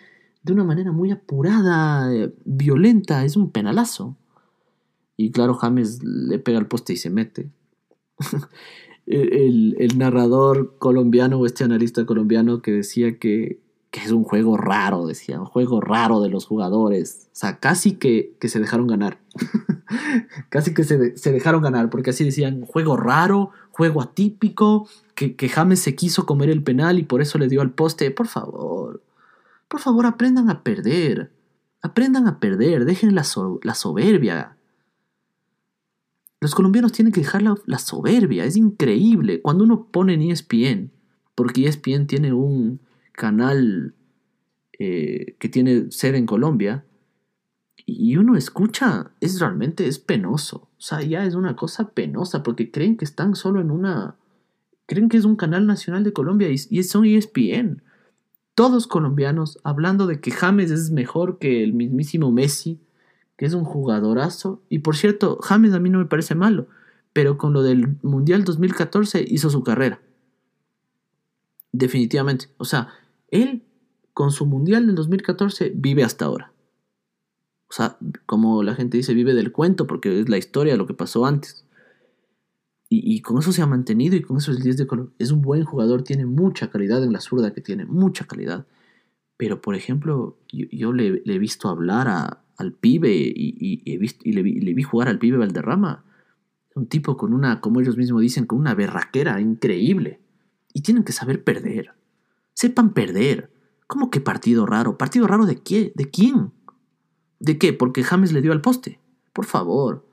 de 0.43 0.53
una 0.53 0.63
manera 0.63 0.91
muy 0.91 1.11
apurada, 1.11 2.13
eh, 2.13 2.33
violenta, 2.45 3.25
es 3.25 3.35
un 3.35 3.51
penalazo. 3.51 4.15
Y 5.17 5.31
claro, 5.31 5.53
James 5.55 6.01
le 6.03 6.39
pega 6.39 6.59
al 6.59 6.67
poste 6.67 6.93
y 6.93 6.97
se 6.97 7.09
mete. 7.09 7.49
el, 9.09 9.97
narrador 9.97 10.75
colombiano 10.77 11.39
o 11.39 11.45
este 11.45 11.63
analista 11.63 12.05
colombiano 12.05 12.61
que 12.61 12.71
decía 12.71 13.17
que, 13.17 13.59
es 13.91 14.11
un 14.11 14.23
juego 14.23 14.55
raro, 14.55 15.07
decía, 15.07 15.39
un 15.39 15.45
juego 15.45 15.81
raro 15.81 16.21
de 16.21 16.29
los 16.29 16.45
jugadores. 16.45 17.27
O 17.33 17.35
sea, 17.35 17.59
casi 17.59 17.93
que, 17.93 18.35
se 18.41 18.59
dejaron 18.59 18.87
ganar. 18.87 19.19
casi 20.49 20.73
que 20.73 20.83
se, 20.83 21.31
dejaron 21.31 21.61
ganar, 21.61 21.89
porque 21.89 22.11
así 22.11 22.23
decían, 22.23 22.61
juego 22.65 22.95
raro, 22.97 23.49
juego 23.71 24.01
atípico, 24.01 24.87
que, 25.15 25.49
James 25.49 25.79
se 25.79 25.95
quiso 25.95 26.25
comer 26.25 26.49
el 26.49 26.63
penal 26.63 26.99
y 26.99 27.03
por 27.03 27.21
eso 27.21 27.37
le 27.39 27.49
dio 27.49 27.61
al 27.61 27.71
poste. 27.71 28.11
Por 28.11 28.27
favor, 28.27 29.01
por 29.67 29.79
favor, 29.79 30.05
aprendan 30.05 30.49
a 30.49 30.63
perder. 30.63 31.31
Aprendan 31.81 32.27
a 32.27 32.39
perder, 32.39 32.85
dejen 32.85 33.15
la 33.15 33.23
soberbia. 33.23 34.58
Los 36.41 36.55
colombianos 36.55 36.91
tienen 36.91 37.11
que 37.11 37.21
dejar 37.21 37.43
la, 37.43 37.79
soberbia, 37.79 38.45
es 38.45 38.55
increíble. 38.55 39.41
Cuando 39.41 39.63
uno 39.63 39.87
pone 39.91 40.13
en 40.13 40.21
ESPN, 40.21 40.91
porque 41.35 41.67
ESPN 41.67 42.07
tiene 42.07 42.33
un 42.33 42.79
canal 43.11 43.93
eh, 44.77 45.35
que 45.39 45.49
tiene 45.49 45.91
sede 45.91 46.17
en 46.17 46.25
Colombia, 46.25 46.85
y 47.85 48.17
uno 48.17 48.35
escucha, 48.35 49.11
es 49.19 49.39
realmente, 49.39 49.87
es 49.87 49.99
penoso. 49.99 50.69
O 50.77 50.81
sea, 50.81 51.01
ya 51.01 51.25
es 51.25 51.35
una 51.35 51.55
cosa 51.55 51.89
penosa, 51.89 52.43
porque 52.43 52.71
creen 52.71 52.95
que 52.97 53.05
están 53.05 53.35
solo 53.35 53.59
en 53.59 53.71
una... 53.71 54.15
Creen 54.85 55.09
que 55.09 55.17
es 55.17 55.25
un 55.25 55.35
canal 55.35 55.67
nacional 55.67 56.03
de 56.03 56.13
Colombia 56.13 56.49
y, 56.49 56.55
y 56.69 56.83
son 56.83 57.05
ESPN 57.05 57.83
todos 58.59 58.87
colombianos 58.87 59.57
hablando 59.63 60.05
de 60.05 60.19
que 60.19 60.31
James 60.31 60.69
es 60.69 60.91
mejor 60.91 61.39
que 61.39 61.63
el 61.63 61.71
mismísimo 61.71 62.29
Messi, 62.29 62.81
que 63.39 63.45
es 63.45 63.53
un 63.53 63.63
jugadorazo. 63.63 64.61
Y 64.67 64.79
por 64.79 64.97
cierto, 64.97 65.39
James 65.41 65.73
a 65.73 65.79
mí 65.79 65.89
no 65.89 65.99
me 65.99 66.07
parece 66.07 66.35
malo, 66.35 66.67
pero 67.13 67.37
con 67.37 67.53
lo 67.53 67.63
del 67.63 67.95
Mundial 68.03 68.43
2014 68.43 69.23
hizo 69.25 69.49
su 69.49 69.63
carrera. 69.63 70.01
Definitivamente. 71.71 72.49
O 72.57 72.65
sea, 72.65 72.89
él 73.29 73.63
con 74.13 74.31
su 74.31 74.45
Mundial 74.45 74.87
del 74.87 74.95
2014 74.95 75.71
vive 75.73 76.03
hasta 76.03 76.25
ahora. 76.25 76.51
O 77.69 77.73
sea, 77.73 77.97
como 78.25 78.61
la 78.61 78.75
gente 78.75 78.97
dice, 78.97 79.13
vive 79.13 79.33
del 79.33 79.53
cuento 79.53 79.87
porque 79.87 80.19
es 80.19 80.27
la 80.27 80.37
historia 80.37 80.73
de 80.73 80.77
lo 80.77 80.85
que 80.85 80.93
pasó 80.93 81.25
antes. 81.25 81.63
Y, 82.89 83.21
con 83.21 83.37
eso 83.37 83.53
se 83.53 83.61
ha 83.61 83.67
mantenido 83.67 84.17
y 84.17 84.21
con 84.21 84.35
eso 84.37 84.51
es 84.51 84.57
el 84.57 84.63
10 84.63 84.77
de 84.77 84.87
color. 84.87 85.13
Es 85.17 85.31
un 85.31 85.41
buen 85.41 85.63
jugador, 85.63 86.03
tiene 86.03 86.25
mucha 86.25 86.69
calidad 86.71 87.01
en 87.03 87.13
la 87.13 87.21
zurda 87.21 87.53
que 87.53 87.61
tiene, 87.61 87.85
mucha 87.85 88.25
calidad. 88.25 88.65
Pero, 89.37 89.61
por 89.61 89.75
ejemplo, 89.75 90.39
yo, 90.51 90.91
le, 90.91 91.21
he 91.23 91.39
visto 91.39 91.69
hablar 91.69 92.09
a, 92.09 92.43
al 92.59 92.73
pibe 92.73 93.11
y, 93.13 93.81
y 93.85 94.31
le, 94.31 94.43
le, 94.43 94.73
vi 94.73 94.83
jugar 94.83 95.07
al 95.07 95.17
pibe 95.17 95.37
Valderrama. 95.37 96.03
Un 96.75 96.87
tipo 96.87 97.17
con 97.17 97.33
una, 97.33 97.61
como 97.61 97.79
ellos 97.79 97.97
mismos 97.97 98.21
dicen, 98.21 98.45
con 98.45 98.59
una 98.59 98.75
berraquera 98.75 99.39
increíble. 99.39 100.19
Y 100.73 100.81
tienen 100.81 101.03
que 101.03 101.13
saber 101.13 101.43
perder. 101.43 101.93
Sepan 102.53 102.93
perder. 102.93 103.49
¿Cómo 103.87 104.11
que 104.11 104.19
partido 104.19 104.65
raro? 104.65 104.97
¿Partido 104.97 105.25
raro 105.25 105.45
de 105.45 105.61
qué? 105.61 105.93
¿De 105.95 106.09
quién? 106.09 106.51
¿De 107.39 107.57
qué? 107.57 107.71
Porque 107.71 108.03
James 108.03 108.33
le 108.33 108.41
dio 108.41 108.51
al 108.51 108.61
poste. 108.61 108.99
Por 109.31 109.45
favor, 109.45 110.05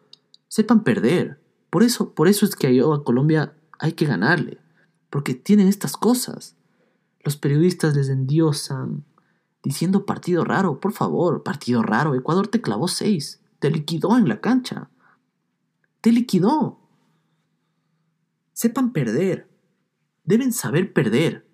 sepan 0.46 0.84
perder. 0.84 1.40
Por 1.68 1.82
eso, 1.82 2.14
por 2.14 2.28
eso 2.28 2.46
es 2.46 2.54
que 2.54 2.68
a 2.68 3.04
Colombia 3.04 3.54
hay 3.78 3.92
que 3.92 4.06
ganarle, 4.06 4.58
porque 5.10 5.34
tienen 5.34 5.66
estas 5.66 5.96
cosas. 5.96 6.54
Los 7.24 7.36
periodistas 7.36 7.96
les 7.96 8.08
endiosan 8.08 9.04
diciendo 9.66 10.06
partido 10.06 10.44
raro, 10.44 10.78
por 10.78 10.92
favor, 10.92 11.42
partido 11.42 11.82
raro. 11.82 12.14
Ecuador 12.14 12.46
te 12.46 12.60
clavó 12.60 12.86
seis, 12.86 13.40
te 13.58 13.68
liquidó 13.68 14.16
en 14.16 14.28
la 14.28 14.40
cancha, 14.40 14.90
te 16.00 16.12
liquidó. 16.12 16.78
Sepan 18.52 18.92
perder, 18.92 19.48
deben 20.24 20.52
saber 20.52 20.92
perder. 20.92 21.44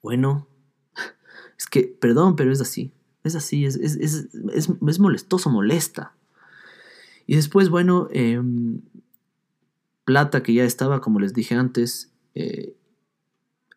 Bueno, 0.00 0.46
es 1.58 1.66
que, 1.66 1.82
perdón, 2.00 2.36
pero 2.36 2.52
es 2.52 2.60
así, 2.60 2.92
es 3.24 3.34
así, 3.34 3.66
es, 3.66 3.74
es, 3.76 3.96
es, 3.96 4.28
es 4.54 5.00
molestoso, 5.00 5.50
molesta. 5.50 6.14
Y 7.26 7.34
después, 7.34 7.68
bueno, 7.68 8.06
em, 8.12 8.80
Plata, 10.04 10.44
que 10.44 10.54
ya 10.54 10.64
estaba, 10.64 11.00
como 11.00 11.18
les 11.18 11.34
dije 11.34 11.56
antes, 11.56 12.12
eh, 12.36 12.76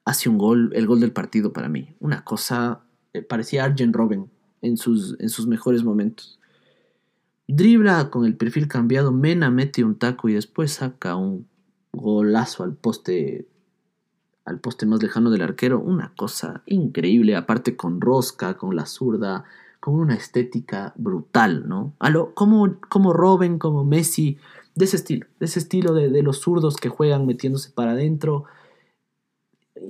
hace 0.05 0.29
un 0.29 0.37
gol, 0.37 0.71
el 0.73 0.87
gol 0.87 0.99
del 0.99 1.11
partido 1.11 1.51
para 1.51 1.67
mí. 1.67 1.95
Una 1.99 2.23
cosa, 2.23 2.81
eh, 3.13 3.21
parecía 3.21 3.65
Arjen 3.65 3.91
Robben 3.91 4.29
en 4.61 4.77
sus, 4.77 5.17
en 5.19 5.29
sus 5.29 5.47
mejores 5.47 5.83
momentos. 5.83 6.39
Dribla 7.47 8.09
con 8.09 8.25
el 8.25 8.35
perfil 8.35 8.67
cambiado, 8.67 9.11
Mena 9.11 9.51
mete 9.51 9.83
un 9.83 9.95
taco 9.95 10.29
y 10.29 10.33
después 10.33 10.73
saca 10.73 11.15
un 11.15 11.47
golazo 11.91 12.63
al 12.63 12.75
poste 12.75 13.47
al 14.45 14.59
poste 14.59 14.85
más 14.85 15.01
lejano 15.01 15.31
del 15.31 15.41
arquero, 15.41 15.79
una 15.79 16.13
cosa 16.15 16.61
increíble, 16.67 17.35
aparte 17.35 17.75
con 17.75 17.99
rosca, 17.99 18.55
con 18.57 18.75
la 18.75 18.85
zurda, 18.85 19.43
con 19.79 19.95
una 19.95 20.13
estética 20.13 20.93
brutal, 20.97 21.67
¿no? 21.67 21.95
Como, 22.35 22.75
como 22.87 23.11
Robin, 23.11 23.57
como 23.57 23.83
Messi, 23.83 24.37
de 24.75 24.85
ese 24.85 24.97
estilo, 24.97 25.25
de 25.39 25.47
ese 25.47 25.57
estilo 25.57 25.95
de, 25.95 26.09
de 26.09 26.21
los 26.21 26.41
zurdos 26.41 26.75
que 26.75 26.89
juegan 26.89 27.25
metiéndose 27.25 27.71
para 27.71 27.91
adentro. 27.93 28.45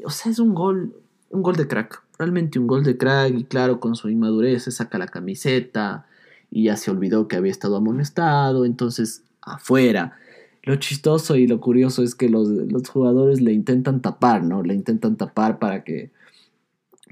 O 0.03 0.09
sea, 0.09 0.31
es 0.31 0.39
un 0.39 0.53
gol, 0.53 0.95
un 1.29 1.41
gol 1.41 1.55
de 1.55 1.67
crack, 1.67 2.03
realmente 2.17 2.59
un 2.59 2.67
gol 2.67 2.83
de 2.83 2.97
crack 2.97 3.33
y 3.33 3.43
claro, 3.45 3.79
con 3.79 3.95
su 3.95 4.09
inmadurez 4.09 4.63
se 4.63 4.71
saca 4.71 4.97
la 4.97 5.07
camiseta 5.07 6.05
y 6.51 6.65
ya 6.65 6.77
se 6.77 6.91
olvidó 6.91 7.27
que 7.27 7.35
había 7.35 7.51
estado 7.51 7.77
amonestado, 7.77 8.65
entonces 8.65 9.23
afuera. 9.41 10.17
Lo 10.63 10.75
chistoso 10.77 11.35
y 11.35 11.47
lo 11.47 11.61
curioso 11.61 12.01
es 12.01 12.15
que 12.15 12.29
los, 12.29 12.49
los 12.49 12.89
jugadores 12.89 13.39
le 13.41 13.53
intentan 13.53 14.01
tapar, 14.01 14.43
¿no? 14.43 14.63
Le 14.63 14.73
intentan 14.73 15.15
tapar 15.15 15.59
para 15.59 15.83
que, 15.83 16.11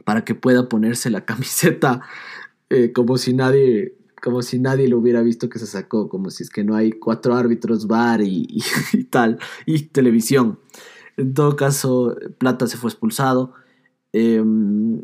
para 0.05 0.25
que 0.25 0.33
pueda 0.33 0.67
ponerse 0.69 1.09
la 1.09 1.25
camiseta 1.25 2.01
eh, 2.69 2.91
como 2.91 3.17
si 3.17 3.33
nadie 3.33 3.93
como 4.23 4.41
si 4.41 4.57
nadie 4.57 4.87
lo 4.87 4.99
hubiera 4.99 5.21
visto 5.21 5.49
que 5.49 5.59
se 5.59 5.67
sacó, 5.67 6.07
como 6.07 6.29
si 6.29 6.43
es 6.43 6.49
que 6.49 6.63
no 6.63 6.77
hay 6.77 6.93
cuatro 6.93 7.35
árbitros, 7.35 7.87
bar 7.87 8.21
y, 8.21 8.63
tal, 9.09 9.37
y 9.65 9.81
televisión. 9.81 10.59
En 11.17 11.33
todo 11.33 11.55
caso, 11.55 12.15
Plata 12.37 12.67
se 12.67 12.77
fue 12.77 12.89
expulsado. 12.89 13.53
Em, 14.11 14.99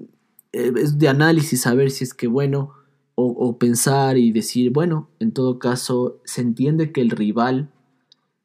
eh, 0.54 0.74
es 0.78 0.98
de 0.98 1.08
análisis 1.08 1.62
saber 1.62 1.92
si 1.92 2.04
es 2.04 2.14
que, 2.14 2.28
bueno, 2.28 2.74
o, 3.22 3.58
pensar 3.58 4.18
y 4.18 4.32
decir, 4.32 4.72
bueno, 4.72 5.10
en 5.20 5.34
todo 5.34 5.60
caso, 5.60 6.22
se 6.24 6.40
entiende 6.42 6.94
que 6.94 7.02
el 7.02 7.10
rival 7.10 7.70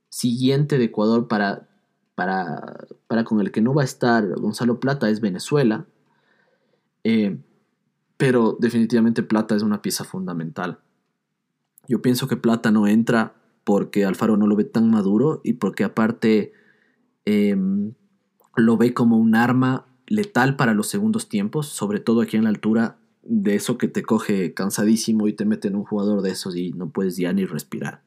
siguiente 0.08 0.78
de 0.78 0.86
Ecuador 0.86 1.28
para, 1.28 1.68
para, 2.16 2.86
para 3.06 3.22
con 3.22 3.40
el 3.40 3.52
que 3.52 3.60
no 3.60 3.72
va 3.72 3.82
a 3.82 3.84
estar 3.84 4.28
Gonzalo 4.34 4.80
Plata 4.80 5.08
es 5.08 5.20
Venezuela. 5.20 5.86
Eh, 7.04 7.38
pero 8.16 8.56
definitivamente 8.58 9.22
Plata 9.22 9.54
es 9.54 9.62
una 9.62 9.82
pieza 9.82 10.02
fundamental. 10.04 10.80
Yo 11.86 12.02
pienso 12.02 12.26
que 12.26 12.36
Plata 12.36 12.70
no 12.70 12.86
entra 12.86 13.34
porque 13.64 14.04
Alfaro 14.04 14.36
no 14.36 14.46
lo 14.46 14.56
ve 14.56 14.64
tan 14.64 14.90
maduro 14.90 15.40
y 15.44 15.54
porque 15.54 15.84
aparte 15.84 16.52
em, 17.24 17.92
lo 18.56 18.76
ve 18.76 18.94
como 18.94 19.18
un 19.18 19.34
arma 19.34 19.86
letal 20.06 20.56
para 20.56 20.74
los 20.74 20.88
segundos 20.88 21.28
tiempos, 21.28 21.68
sobre 21.68 22.00
todo 22.00 22.20
aquí 22.20 22.36
en 22.36 22.44
la 22.44 22.50
altura 22.50 22.98
de 23.22 23.54
eso 23.54 23.78
que 23.78 23.88
te 23.88 24.02
coge 24.02 24.52
cansadísimo 24.54 25.28
y 25.28 25.32
te 25.32 25.44
mete 25.44 25.68
en 25.68 25.76
un 25.76 25.84
jugador 25.84 26.20
de 26.22 26.30
esos 26.30 26.56
y 26.56 26.72
no 26.72 26.90
puedes 26.90 27.16
ya 27.16 27.32
ni 27.32 27.46
respirar. 27.46 28.02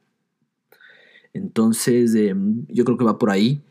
Entonces 1.34 2.13
em, 2.15 2.65
yo 2.68 2.86
creo 2.86 2.97
que 2.97 3.05
va 3.05 3.18
por 3.18 3.30
ahí. 3.30 3.61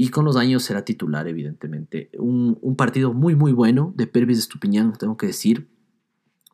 Y 0.00 0.10
con 0.10 0.24
los 0.24 0.36
años 0.36 0.62
será 0.62 0.84
titular, 0.84 1.26
evidentemente. 1.26 2.08
Un, 2.16 2.56
partido 2.76 3.12
muy, 3.12 3.34
muy 3.34 3.50
bueno 3.50 3.92
de 3.96 4.06
Pervis 4.06 4.36
de 4.36 4.42
Estupiñán, 4.42 4.92
tengo 4.92 5.16
que 5.16 5.26
decir. 5.26 5.66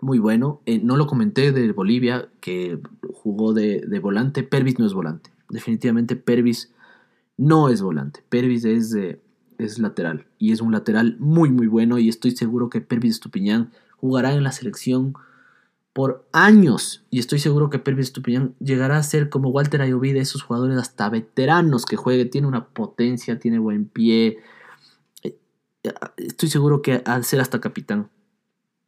Muy 0.00 0.18
bueno. 0.18 0.62
Eh, 0.64 0.80
no 0.82 0.96
lo 0.96 1.06
comenté 1.06 1.52
de 1.52 1.70
Bolivia, 1.72 2.30
que 2.40 2.78
jugó 3.12 3.52
de, 3.52 3.86
volante. 4.00 4.44
Pervis 4.44 4.78
no 4.78 4.86
es 4.86 4.94
volante. 4.94 5.30
Definitivamente 5.50 6.16
Pervis 6.16 6.72
no 7.36 7.68
es 7.68 7.82
volante. 7.82 8.22
Pervis 8.28 8.64
es, 8.64 8.96
es 9.58 9.78
lateral. 9.78 10.26
Y 10.38 10.52
es 10.52 10.60
un 10.60 10.72
lateral 10.72 11.16
muy, 11.18 11.50
muy 11.50 11.66
bueno. 11.66 11.98
Y 11.98 12.08
estoy 12.08 12.32
seguro 12.32 12.70
que 12.70 12.80
Pervis 12.80 13.12
Estupiñán 13.12 13.70
jugará 13.96 14.32
en 14.34 14.44
la 14.44 14.52
selección 14.52 15.14
por 15.92 16.26
años. 16.32 17.04
Y 17.10 17.18
estoy 17.18 17.38
seguro 17.38 17.70
que 17.70 17.78
Pervis 17.78 18.06
Estupiñán 18.06 18.54
llegará 18.60 18.98
a 18.98 19.02
ser 19.02 19.28
como 19.28 19.50
Walter 19.50 19.80
Ayoví 19.82 20.12
de 20.12 20.20
esos 20.20 20.42
jugadores 20.42 20.76
hasta 20.76 21.08
veteranos 21.08 21.86
que 21.86 21.96
juegue. 21.96 22.26
Tiene 22.26 22.46
una 22.46 22.66
potencia, 22.66 23.38
tiene 23.38 23.58
buen 23.58 23.86
pie. 23.86 24.38
Eh, 25.22 25.38
estoy 26.16 26.48
seguro 26.48 26.82
que 26.82 27.02
al 27.04 27.24
ser 27.24 27.40
hasta 27.40 27.60
capitán. 27.60 28.10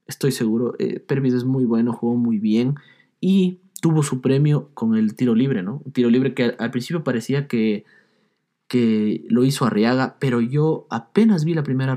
Estoy 0.06 0.32
seguro. 0.32 0.74
Eh, 0.78 1.00
Pervis 1.00 1.34
es 1.34 1.44
muy 1.44 1.64
bueno, 1.64 1.92
jugó 1.92 2.16
muy 2.16 2.38
bien. 2.38 2.74
Y 3.20 3.60
tuvo 3.80 4.02
su 4.02 4.20
premio 4.20 4.70
con 4.74 4.96
el 4.96 5.14
tiro 5.14 5.34
libre, 5.34 5.62
¿no? 5.62 5.82
Un 5.84 5.92
tiro 5.92 6.10
libre 6.10 6.34
que 6.34 6.56
al 6.58 6.70
principio 6.70 7.04
parecía 7.04 7.46
que 7.46 7.84
que 8.68 9.24
lo 9.28 9.44
hizo 9.44 9.64
Arriaga, 9.64 10.16
pero 10.18 10.40
yo 10.40 10.86
apenas 10.90 11.44
vi 11.44 11.54
la 11.54 11.62
primera 11.62 11.96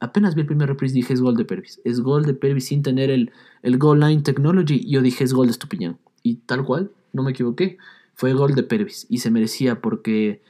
apenas 0.00 0.34
vi 0.34 0.40
el 0.42 0.46
primer 0.46 0.68
reprise 0.68 0.94
dije 0.94 1.12
es 1.12 1.20
gol 1.20 1.36
de 1.36 1.44
Pervis, 1.44 1.80
es 1.84 2.00
gol 2.00 2.24
de 2.24 2.34
Pervis 2.34 2.66
sin 2.66 2.82
tener 2.82 3.10
el, 3.10 3.32
el 3.62 3.78
goal 3.78 4.00
line 4.00 4.22
technology, 4.22 4.88
yo 4.88 5.02
dije 5.02 5.24
es 5.24 5.34
gol 5.34 5.46
de 5.46 5.52
Estupiñán 5.52 5.98
y 6.22 6.36
tal 6.36 6.64
cual, 6.64 6.90
no 7.12 7.22
me 7.22 7.32
equivoqué, 7.32 7.76
fue 8.14 8.32
gol 8.32 8.54
de 8.54 8.62
Pervis 8.62 9.06
y 9.10 9.18
se 9.18 9.30
merecía 9.30 9.80
porque 9.80 10.42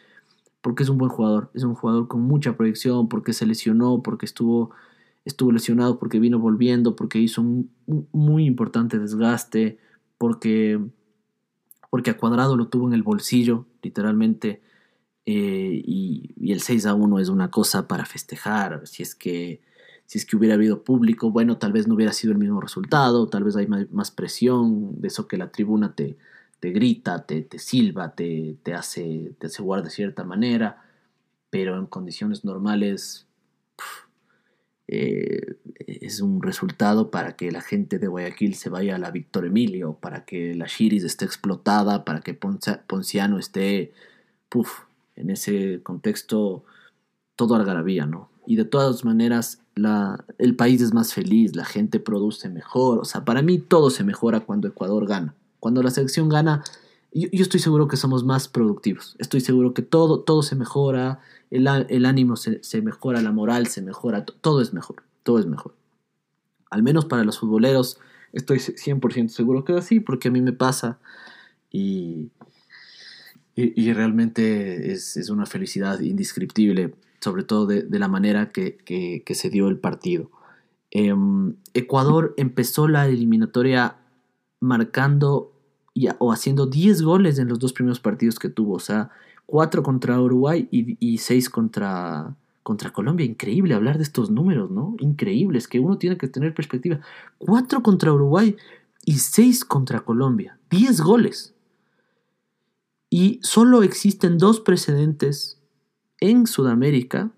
porque 0.63 0.83
es 0.83 0.89
un 0.89 0.99
buen 0.99 1.11
jugador, 1.11 1.51
es 1.55 1.63
un 1.63 1.77
jugador 1.77 2.09
con 2.09 2.23
mucha 2.23 2.57
proyección, 2.57 3.09
porque 3.09 3.33
se 3.33 3.47
lesionó, 3.47 4.03
porque 4.03 4.27
estuvo 4.27 4.73
estuvo 5.25 5.53
lesionado, 5.53 5.99
porque 5.99 6.19
vino 6.21 6.39
volviendo, 6.39 6.97
porque 6.97 7.21
hizo 7.21 7.41
un, 7.41 7.71
muy 8.13 8.47
importante 8.47 8.99
desgaste, 8.99 9.79
porque 10.19 10.81
porque 11.91 12.11
a 12.11 12.17
Cuadrado 12.17 12.57
lo 12.57 12.69
tuvo 12.69 12.89
en 12.89 12.95
el 12.95 13.03
bolsillo, 13.03 13.67
literalmente 13.83 14.61
eh, 15.27 15.83
y, 15.85 16.53
el 16.53 16.61
6 16.61 16.87
a 16.87 16.95
1 16.95 17.19
es 17.19 17.29
una 17.29 17.51
cosa 17.51 17.89
para 17.89 18.07
festejar. 18.07 18.87
Si 18.87 19.03
es 19.03 19.15
que 19.15 19.61
si 20.07 20.19
es 20.19 20.27
que 20.27 20.37
hubiera 20.37 20.55
habido 20.55 20.85
público, 20.85 21.33
bueno, 21.33 21.59
tal 21.59 21.73
vez 21.73 21.89
no 21.89 21.97
hubiera 21.97 22.13
sido 22.13 22.33
el 22.33 22.39
mismo 22.39 22.61
resultado, 22.61 23.29
tal 23.29 23.43
vez 23.43 23.57
hay 23.57 23.67
más, 23.67 24.11
presión, 24.13 25.01
de 25.01 25.09
eso 25.09 25.27
que 25.27 25.37
la 25.37 25.51
tribuna 25.51 25.97
te, 25.97 26.17
te 26.61 26.71
grita, 26.71 27.27
te, 27.27 27.43
te 27.43 27.59
silba, 27.59 28.15
te, 28.15 28.57
te, 28.63 28.73
hace, 28.73 29.35
te 29.41 29.49
hace 29.49 29.65
de 29.65 29.91
cierta 29.91 30.23
manera, 30.23 30.85
pero 31.51 31.77
en 31.77 31.87
condiciones 31.87 32.45
normales 32.45 33.27
eh, 34.87 35.57
es 35.79 36.21
un 36.21 36.41
resultado 36.41 37.11
para 37.11 37.35
que 37.35 37.51
la 37.51 37.61
gente 37.61 37.99
de 37.99 38.07
Guayaquil 38.07 38.55
se 38.55 38.71
vaya 38.71 38.95
a 38.95 38.99
la 38.99 39.11
Víctor 39.11 39.45
Emilio, 39.47 39.95
para 40.01 40.25
que 40.25 40.55
la 40.55 40.67
Chiris 40.67 41.03
esté 41.03 41.25
explotada, 41.25 42.05
para 42.05 42.21
que 42.21 42.35
Ponciano 42.35 43.39
esté... 43.41 43.93
Puff, 44.49 44.86
en 45.17 45.31
ese 45.31 45.81
contexto 45.83 46.65
todo 47.35 47.55
algarabía, 47.55 48.07
¿no? 48.07 48.31
Y 48.47 48.57
de 48.57 48.65
todas 48.65 49.05
maneras, 49.05 49.61
el 50.39 50.57
país 50.57 50.81
es 50.81 50.95
más 50.95 51.13
feliz, 51.13 51.57
la 51.57 51.65
gente 51.65 51.99
produce 51.99 52.49
mejor, 52.49 52.99
o 52.99 53.05
sea, 53.05 53.25
para 53.25 53.43
mí 53.43 53.59
todo 53.59 53.91
se 53.91 54.05
mejora 54.05 54.41
cuando 54.41 54.69
Ecuador 54.69 55.07
gana. 55.07 55.35
Cuando 55.59 55.83
la 55.83 55.91
selección 55.91 56.29
gana, 56.29 56.63
yo, 57.13 57.29
estoy 57.33 57.61
seguro 57.61 57.89
que 57.89 57.97
somos 57.97 58.25
más 58.25 58.47
productivos, 58.49 59.17
estoy 59.19 59.41
seguro 59.41 59.75
que 59.75 59.83
todo, 59.83 60.21
todo 60.21 60.43
se 60.43 60.55
mejora, 60.55 61.21
el, 61.51 61.67
el 61.89 62.07
ánimo 62.07 62.37
se, 62.37 62.63
se, 62.63 62.83
mejora, 62.83 63.21
la 63.21 63.33
moral 63.33 63.67
se 63.67 63.83
mejora, 63.83 64.25
todo 64.25 64.61
es 64.61 64.73
mejor, 64.73 65.03
todo 65.23 65.39
es 65.39 65.47
mejor. 65.47 65.75
Al 66.71 66.83
menos 66.83 67.05
para 67.05 67.25
los 67.25 67.39
futboleros, 67.39 67.99
estoy 68.33 68.59
100% 68.59 69.29
seguro 69.29 69.65
que 69.65 69.73
es 69.73 69.79
así, 69.79 70.01
porque 70.01 70.29
a 70.29 70.31
mí 70.31 70.41
me 70.41 70.53
pasa 70.53 70.99
y, 71.71 72.31
y, 73.59 73.91
realmente 73.95 74.93
es, 74.93 75.31
una 75.31 75.47
felicidad 75.47 76.01
indescriptible, 76.01 76.95
sobre 77.21 77.43
todo 77.43 77.67
de, 77.67 77.99
la 77.99 78.07
manera 78.07 78.51
que, 78.51 79.25
se 79.31 79.49
dio 79.49 79.69
el 79.69 79.79
partido. 79.79 80.31
Em, 80.91 81.57
Ecuador 81.73 82.35
empezó 82.37 82.87
la 82.87 83.07
eliminatoria 83.09 83.97
marcando 84.61 85.53
o 86.19 86.33
haciendo 86.33 86.67
10 86.67 87.03
goles 87.03 87.39
en 87.39 87.49
los 87.49 87.59
dos 87.59 87.73
primeros 87.73 87.99
partidos 87.99 88.39
que 88.39 88.51
tuvo, 88.51 88.75
o 88.75 88.81
sea, 88.81 89.11
4 89.47 89.83
contra 89.83 90.21
Uruguay 90.21 90.69
y, 90.71 91.17
6 91.17 91.49
contra, 91.49 92.37
contra 92.63 92.93
Colombia. 92.93 93.25
Increíble 93.25 93.75
hablar 93.75 93.97
de 93.97 94.03
estos 94.03 94.31
números, 94.31 94.71
¿no? 94.71 94.97
Increíble, 94.99 95.57
es 95.57 95.67
que 95.67 95.81
uno 95.81 95.97
tiene 95.97 96.19
que 96.19 96.29
tener 96.29 96.53
perspectiva. 96.53 97.01
4 97.39 97.83
contra 97.83 98.13
Uruguay 98.13 98.55
y 99.07 99.15
6 99.15 99.65
contra 99.65 100.01
Colombia. 100.01 100.59
10 100.69 101.01
goles. 101.01 101.56
Y 103.09 103.41
solo 103.43 103.83
existen 103.83 104.39
dos 104.39 104.61
precedentes 104.61 105.61
en 106.21 106.47
Sudamérica 106.47 107.31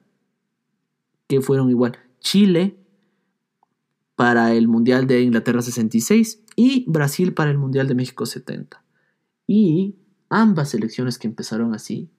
que 1.27 1.41
fueron 1.41 1.71
igual. 1.71 1.99
Chile 2.21 2.77
para 4.17 4.53
el 4.55 4.67
Mundial 4.67 5.07
de 5.07 5.23
Inglaterra 5.23 5.63
66 5.63 6.43
y 6.57 6.85
Brasil 6.89 7.35
para 7.35 7.51
el 7.51 7.59
Mundial 7.59 7.87
de 7.87 7.95
México 7.95 8.27
70. 8.27 8.83
Y 9.47 9.97
ambas 10.29 10.71
selecciones 10.71 11.19
que 11.19 11.29
empezaron 11.29 11.75
así 11.75 12.11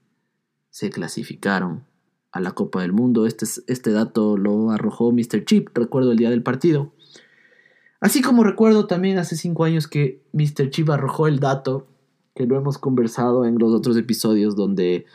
se 0.69 0.89
clasificaron 0.89 1.83
a 2.31 2.39
la 2.39 2.51
Copa 2.51 2.81
del 2.81 2.93
Mundo. 2.93 3.25
Este, 3.25 3.45
este 3.67 3.91
dato 3.91 4.37
lo 4.37 4.71
arrojó 4.71 5.11
Mr. 5.11 5.43
Chip, 5.45 5.75
recuerdo 5.75 6.11
el 6.11 6.17
día 6.17 6.29
del 6.29 6.43
partido. 6.43 6.93
Así 7.99 8.21
como 8.21 8.43
recuerdo 8.43 8.87
también 8.87 9.17
hace 9.17 9.35
cinco 9.35 9.65
años 9.65 9.87
que 9.87 10.23
Mr. 10.31 10.69
Chip 10.69 10.89
arrojó 10.89 11.27
el 11.27 11.39
dato 11.39 11.87
que 12.35 12.45
lo 12.45 12.57
hemos 12.57 12.77
conversado 12.77 13.45
en 13.45 13.57
los 13.57 13.73
otros 13.73 13.97
episodios 13.97 14.55
donde 14.55 15.05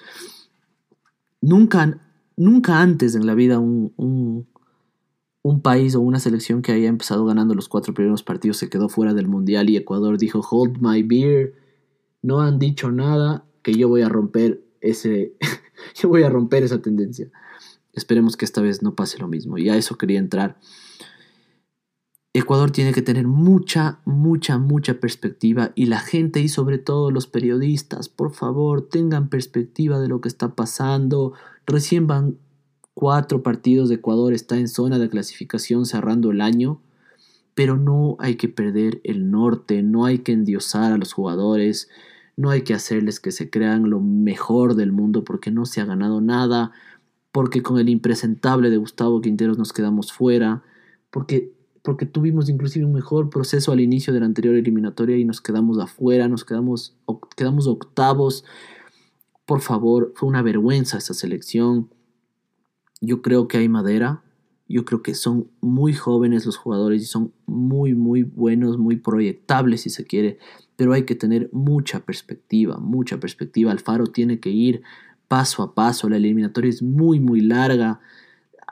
nunca, 1.40 2.00
nunca 2.36 2.80
antes 2.80 3.14
en 3.14 3.26
la 3.26 3.34
vida 3.34 3.58
un, 3.58 3.92
un, 3.96 4.46
país 5.62 5.94
o 5.94 6.00
una 6.00 6.18
selección 6.18 6.60
que 6.60 6.72
haya 6.72 6.88
empezado 6.88 7.24
ganando 7.24 7.54
los 7.54 7.68
cuatro 7.68 7.94
primeros 7.94 8.22
partidos 8.22 8.58
se 8.58 8.68
quedó 8.68 8.88
fuera 8.88 9.14
del 9.14 9.28
mundial 9.28 9.70
y 9.70 9.76
Ecuador 9.76 10.18
dijo 10.18 10.40
hold 10.40 10.78
my 10.80 11.02
beer, 11.02 11.54
no 12.22 12.40
han 12.40 12.58
dicho 12.58 12.90
nada 12.90 13.44
que 13.62 13.74
yo 13.74 13.88
voy 13.88 14.02
a 14.02 14.08
romper 14.08 14.62
ese, 14.80 15.34
yo 15.94 16.08
voy 16.08 16.22
a 16.22 16.30
romper 16.30 16.62
esa 16.62 16.82
tendencia. 16.82 17.30
Esperemos 17.94 18.36
que 18.36 18.44
esta 18.44 18.60
vez 18.60 18.82
no 18.82 18.94
pase 18.94 19.18
lo 19.18 19.28
mismo 19.28 19.56
y 19.56 19.70
a 19.70 19.76
eso 19.76 19.96
quería 19.96 20.18
entrar. 20.18 20.58
Ecuador 22.36 22.72
tiene 22.72 22.92
que 22.92 23.00
tener 23.00 23.28
mucha, 23.28 24.00
mucha, 24.04 24.58
mucha 24.58 24.94
perspectiva 24.94 25.70
y 25.76 25.86
la 25.86 26.00
gente 26.00 26.40
y 26.40 26.48
sobre 26.48 26.78
todo 26.78 27.12
los 27.12 27.28
periodistas, 27.28 28.08
por 28.08 28.34
favor, 28.34 28.88
tengan 28.88 29.28
perspectiva 29.28 30.00
de 30.00 30.08
lo 30.08 30.20
que 30.20 30.28
está 30.28 30.56
pasando. 30.56 31.34
Recién 31.64 32.08
van 32.08 32.36
cuatro 32.92 33.44
partidos 33.44 33.88
de 33.88 33.96
Ecuador, 33.96 34.32
está 34.32 34.56
en 34.56 34.66
zona 34.66 34.98
de 34.98 35.08
clasificación 35.08 35.86
cerrando 35.86 36.32
el 36.32 36.40
año, 36.40 36.80
pero 37.54 37.76
no 37.76 38.16
hay 38.18 38.34
que 38.34 38.48
perder 38.48 39.00
el 39.04 39.30
norte, 39.30 39.84
no 39.84 40.04
hay 40.04 40.18
que 40.18 40.32
endiosar 40.32 40.92
a 40.92 40.98
los 40.98 41.12
jugadores, 41.12 41.88
no 42.36 42.50
hay 42.50 42.62
que 42.62 42.74
hacerles 42.74 43.20
que 43.20 43.30
se 43.30 43.48
crean 43.48 43.90
lo 43.90 44.00
mejor 44.00 44.74
del 44.74 44.90
mundo 44.90 45.22
porque 45.22 45.52
no 45.52 45.66
se 45.66 45.80
ha 45.80 45.84
ganado 45.84 46.20
nada, 46.20 46.72
porque 47.30 47.62
con 47.62 47.78
el 47.78 47.88
impresentable 47.88 48.70
de 48.70 48.76
Gustavo 48.76 49.20
Quinteros 49.20 49.56
nos 49.56 49.72
quedamos 49.72 50.12
fuera, 50.12 50.64
porque 51.12 51.53
porque 51.84 52.06
tuvimos 52.06 52.48
inclusive 52.48 52.86
un 52.86 52.94
mejor 52.94 53.28
proceso 53.28 53.70
al 53.70 53.78
inicio 53.78 54.14
de 54.14 54.20
la 54.20 54.24
anterior 54.24 54.54
eliminatoria 54.54 55.18
y 55.18 55.26
nos 55.26 55.42
quedamos 55.42 55.78
afuera, 55.78 56.28
nos 56.28 56.42
quedamos, 56.42 56.96
quedamos 57.36 57.66
octavos. 57.66 58.46
Por 59.44 59.60
favor, 59.60 60.14
fue 60.16 60.30
una 60.30 60.40
vergüenza 60.40 60.96
esta 60.96 61.12
selección. 61.12 61.90
Yo 63.02 63.20
creo 63.20 63.48
que 63.48 63.58
hay 63.58 63.68
madera, 63.68 64.22
yo 64.66 64.86
creo 64.86 65.02
que 65.02 65.14
son 65.14 65.50
muy 65.60 65.92
jóvenes 65.92 66.46
los 66.46 66.56
jugadores 66.56 67.02
y 67.02 67.04
son 67.04 67.34
muy, 67.44 67.92
muy 67.92 68.22
buenos, 68.22 68.78
muy 68.78 68.96
proyectables 68.96 69.82
si 69.82 69.90
se 69.90 70.06
quiere, 70.06 70.38
pero 70.76 70.94
hay 70.94 71.04
que 71.04 71.14
tener 71.14 71.50
mucha 71.52 72.00
perspectiva, 72.00 72.78
mucha 72.78 73.20
perspectiva. 73.20 73.72
Alfaro 73.72 74.06
tiene 74.06 74.40
que 74.40 74.48
ir 74.48 74.80
paso 75.28 75.62
a 75.62 75.74
paso, 75.74 76.08
la 76.08 76.16
eliminatoria 76.16 76.70
es 76.70 76.82
muy, 76.82 77.20
muy 77.20 77.42
larga 77.42 78.00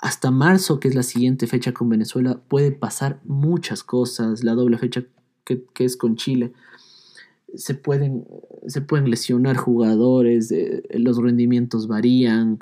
hasta 0.03 0.33
marzo, 0.33 0.81
que 0.81 0.89
es 0.89 0.97
la 0.97 1.05
siguiente 1.05 1.47
fecha 1.47 1.73
con 1.73 1.89
Venezuela, 1.89 2.43
puede 2.49 2.73
pasar 2.73 3.21
muchas 3.25 3.85
cosas. 3.85 4.43
La 4.43 4.55
doble 4.55 4.77
fecha 4.77 5.05
que, 5.45 5.65
es 5.79 5.97
con 5.97 6.17
Chile. 6.17 6.53
Se 7.55 7.75
pueden, 7.75 8.27
se 8.67 8.81
pueden 8.81 9.09
lesionar 9.09 9.57
jugadores, 9.57 10.51
eh, 10.51 10.83
los 10.91 11.19
rendimientos 11.19 11.87
varían. 11.87 12.59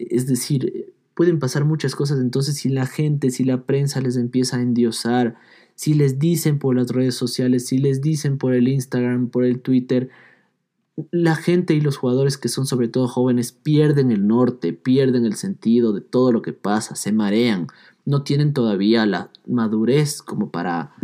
Es 0.00 0.26
decir, 0.26 0.92
pueden 1.14 1.38
pasar 1.38 1.64
muchas 1.64 1.94
cosas. 1.94 2.18
Entonces, 2.18 2.56
si 2.56 2.68
la 2.70 2.86
gente, 2.86 3.30
si 3.30 3.44
la 3.44 3.62
prensa 3.62 4.00
les 4.00 4.16
empieza 4.16 4.56
a 4.56 4.62
endiosar, 4.62 5.36
si 5.76 5.94
les 5.94 6.18
dicen 6.18 6.58
por 6.58 6.74
las 6.74 6.90
redes 6.90 7.14
sociales, 7.14 7.66
si 7.66 7.78
les 7.78 8.00
dicen 8.00 8.36
por 8.36 8.52
el 8.52 8.66
Instagram, 8.66 9.28
por 9.28 9.44
el 9.44 9.60
Twitter, 9.60 10.10
la 11.10 11.34
gente 11.34 11.74
y 11.74 11.80
los 11.80 11.96
jugadores 11.96 12.38
que 12.38 12.48
son 12.48 12.66
sobre 12.66 12.88
todo 12.88 13.08
jóvenes 13.08 13.52
pierden 13.52 14.10
el 14.10 14.26
norte, 14.26 14.72
pierden 14.72 15.26
el 15.26 15.34
sentido 15.34 15.92
de 15.92 16.00
todo 16.00 16.30
lo 16.30 16.42
que 16.42 16.52
pasa, 16.52 16.94
se 16.94 17.12
marean, 17.12 17.66
no 18.04 18.22
tienen 18.22 18.52
todavía 18.52 19.04
la 19.06 19.30
madurez 19.46 20.22
como 20.22 20.50
para, 20.50 20.94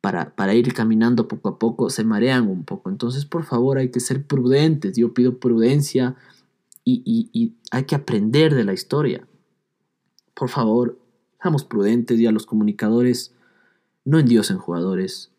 para, 0.00 0.54
ir 0.54 0.72
caminando 0.72 1.28
poco 1.28 1.50
a 1.50 1.58
poco, 1.58 1.90
se 1.90 2.04
marean 2.04 2.48
un 2.48 2.64
poco. 2.64 2.90
Entonces, 2.90 3.26
por 3.26 3.44
favor, 3.44 3.78
hay 3.78 3.90
que 3.90 4.00
ser 4.00 4.24
prudentes. 4.24 4.96
Yo 4.96 5.12
pido 5.12 5.38
prudencia 5.38 6.16
y, 6.84 7.54
hay 7.70 7.84
que 7.84 7.94
aprender 7.94 8.54
de 8.54 8.64
la 8.64 8.72
historia. 8.72 9.26
Por 10.34 10.48
favor, 10.48 10.98
seamos 11.42 11.64
prudentes 11.64 12.18
y 12.18 12.26
a 12.26 12.32
los 12.32 12.46
comunicadores 12.46 13.34
no 14.04 14.18
endiosen 14.18 14.58
jugadores, 14.58 15.30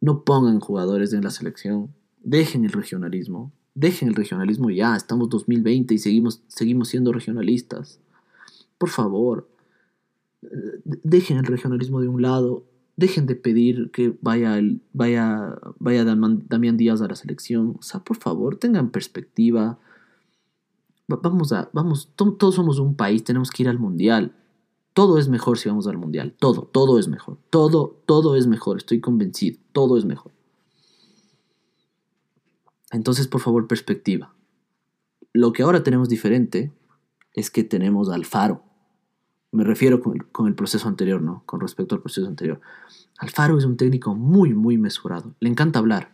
no 0.00 0.24
pongan 0.24 0.60
jugadores 0.60 1.12
en 1.12 1.22
la 1.22 1.30
selección, 1.30 1.94
dejen 2.22 2.64
el 2.64 2.72
regionalismo, 2.72 3.52
dejen 3.74 4.08
el 4.08 4.14
regionalismo 4.14 4.70
ya, 4.70 4.96
estamos 4.96 5.28
2020 5.28 5.94
y 5.94 5.98
seguimos, 5.98 6.42
seguimos 6.48 6.88
siendo 6.88 7.12
regionalistas. 7.12 8.00
Por 8.78 8.88
favor, 8.88 9.48
dejen 10.42 11.38
el 11.38 11.46
regionalismo 11.46 12.00
de 12.00 12.08
un 12.08 12.22
lado, 12.22 12.64
dejen 12.96 13.26
de 13.26 13.34
pedir 13.34 13.90
que 13.90 14.16
vaya, 14.20 14.58
el, 14.58 14.80
vaya, 14.92 15.58
vaya 15.78 16.04
Damián 16.04 16.76
Díaz 16.76 17.00
a 17.02 17.08
la 17.08 17.14
selección. 17.14 17.76
O 17.78 17.82
sea, 17.82 18.00
por 18.00 18.16
favor, 18.16 18.56
tengan 18.56 18.90
perspectiva. 18.90 19.78
Vamos 21.08 21.52
a, 21.52 21.68
vamos, 21.72 22.10
todos 22.14 22.54
somos 22.54 22.78
un 22.78 22.94
país, 22.94 23.24
tenemos 23.24 23.50
que 23.50 23.64
ir 23.64 23.68
al 23.68 23.78
mundial. 23.78 24.32
Todo 24.92 25.18
es 25.18 25.28
mejor 25.28 25.58
si 25.58 25.68
vamos 25.68 25.86
al 25.86 25.98
mundial. 25.98 26.34
Todo, 26.38 26.62
todo 26.62 26.98
es 26.98 27.08
mejor. 27.08 27.38
Todo, 27.48 27.96
todo 28.06 28.36
es 28.36 28.46
mejor. 28.46 28.76
Estoy 28.76 29.00
convencido. 29.00 29.58
Todo 29.72 29.96
es 29.96 30.04
mejor. 30.04 30.32
Entonces, 32.90 33.28
por 33.28 33.40
favor, 33.40 33.66
perspectiva. 33.66 34.34
Lo 35.32 35.52
que 35.52 35.62
ahora 35.62 35.82
tenemos 35.82 36.08
diferente 36.08 36.72
es 37.34 37.50
que 37.50 37.64
tenemos 37.64 38.10
al 38.10 38.24
Faro. 38.24 38.64
Me 39.52 39.64
refiero 39.64 40.00
con 40.00 40.46
el, 40.46 40.54
proceso 40.54 40.86
anterior, 40.86 41.20
¿no? 41.20 41.42
Con 41.44 41.60
respecto 41.60 41.96
al 41.96 42.00
proceso 42.00 42.26
anterior. 42.26 42.60
Alfaro 43.18 43.58
es 43.58 43.64
un 43.64 43.76
técnico 43.76 44.14
muy, 44.14 44.54
muy 44.54 44.78
mesurado. 44.78 45.34
Le 45.40 45.48
encanta 45.48 45.80
hablar. 45.80 46.12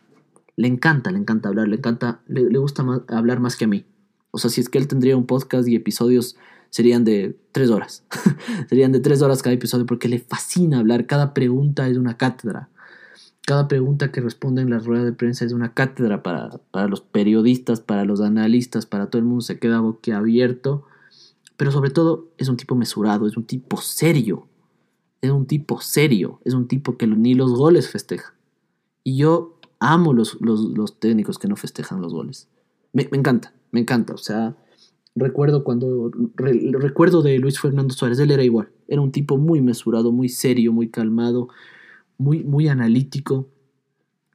Le 0.57 0.69
encanta, 0.69 1.11
le 1.11 1.19
encanta 1.19 1.51
hablar. 1.51 1.69
Le 1.69 1.77
encanta, 1.77 2.23
le, 2.29 2.59
gusta 2.59 2.83
hablar 3.09 3.41
más 3.41 3.57
que 3.57 3.67
a 3.67 3.69
mí. 3.69 3.85
O 4.31 4.39
sea, 4.39 4.49
si 4.49 4.63
es 4.63 4.71
que 4.71 4.79
él 4.79 4.89
tendría 4.89 5.19
un 5.19 5.27
podcast 5.27 5.69
y 5.69 5.75
episodios 5.75 6.37
serían 6.71 7.05
de 7.05 7.39
tres 7.53 7.69
horas. 7.69 8.05
serían 8.71 8.93
de 8.93 9.01
tres 9.01 9.21
horas 9.21 9.43
cada 9.43 9.55
episodio 9.55 9.85
porque 9.85 10.09
le 10.09 10.19
fascina 10.19 10.79
hablar. 10.79 11.07
Cada 11.07 11.35
pregunta 11.35 11.89
es 11.89 11.99
una 11.99 12.17
cátedra. 12.17 12.71
Cada 13.47 13.69
pregunta 13.69 14.13
que 14.13 14.21
responde 14.21 14.61
en 14.61 14.69
la 14.69 14.81
rueda 14.81 15.05
de 15.05 15.13
prensa 15.13 15.47
es 15.47 15.53
una 15.53 15.73
cátedra 15.73 16.23
para, 16.23 16.51
para 16.71 16.89
los 16.89 17.01
periodistas, 17.01 17.81
para 17.81 18.05
los 18.05 18.21
analistas, 18.21 18.85
para 18.85 19.07
todo 19.07 19.21
el 19.21 19.25
mundo. 19.25 19.41
Se 19.41 19.59
queda 19.59 19.81
boquiabierto 19.81 20.85
pero 21.57 21.71
sobre 21.71 21.91
todo 21.91 22.29
es 22.39 22.49
un 22.49 22.57
tipo 22.57 22.75
mesurado, 22.75 23.27
es 23.27 23.37
un 23.37 23.45
tipo 23.45 23.81
serio. 23.81 24.47
Es 25.23 25.31
un 25.31 25.47
tipo 25.47 25.81
serio, 25.81 26.41
es 26.45 26.55
un 26.55 26.69
tipo 26.69 26.97
que 26.97 27.07
ni 27.07 27.35
los 27.35 27.55
goles 27.55 27.89
festeja. 27.89 28.35
Y 29.03 29.17
yo 29.17 29.59
amo 29.81 30.13
los, 30.13 30.39
los, 30.41 31.01
técnicos 31.01 31.39
que 31.39 31.49
no 31.49 31.57
festejan 31.57 32.03
los 32.03 32.13
goles. 32.13 32.49
Me, 32.93 33.09
encanta, 33.13 33.55
me 33.73 33.81
encanta. 33.81 34.13
O 34.13 34.19
sea, 34.19 34.57
recuerdo 35.15 35.65
cuando 35.65 36.11
recuerdo 36.37 37.23
de 37.23 37.39
Luis 37.39 37.59
Fernando 37.59 37.95
Suárez, 37.95 38.19
él 38.19 38.31
era 38.31 38.45
igual. 38.45 38.69
Era 38.89 39.01
un 39.01 39.11
tipo 39.11 39.39
muy 39.39 39.63
mesurado, 39.63 40.13
muy 40.13 40.29
serio, 40.29 40.73
muy 40.73 40.91
calmado, 40.91 41.49
muy, 42.19 42.45
muy 42.45 42.69
analítico. 42.69 43.49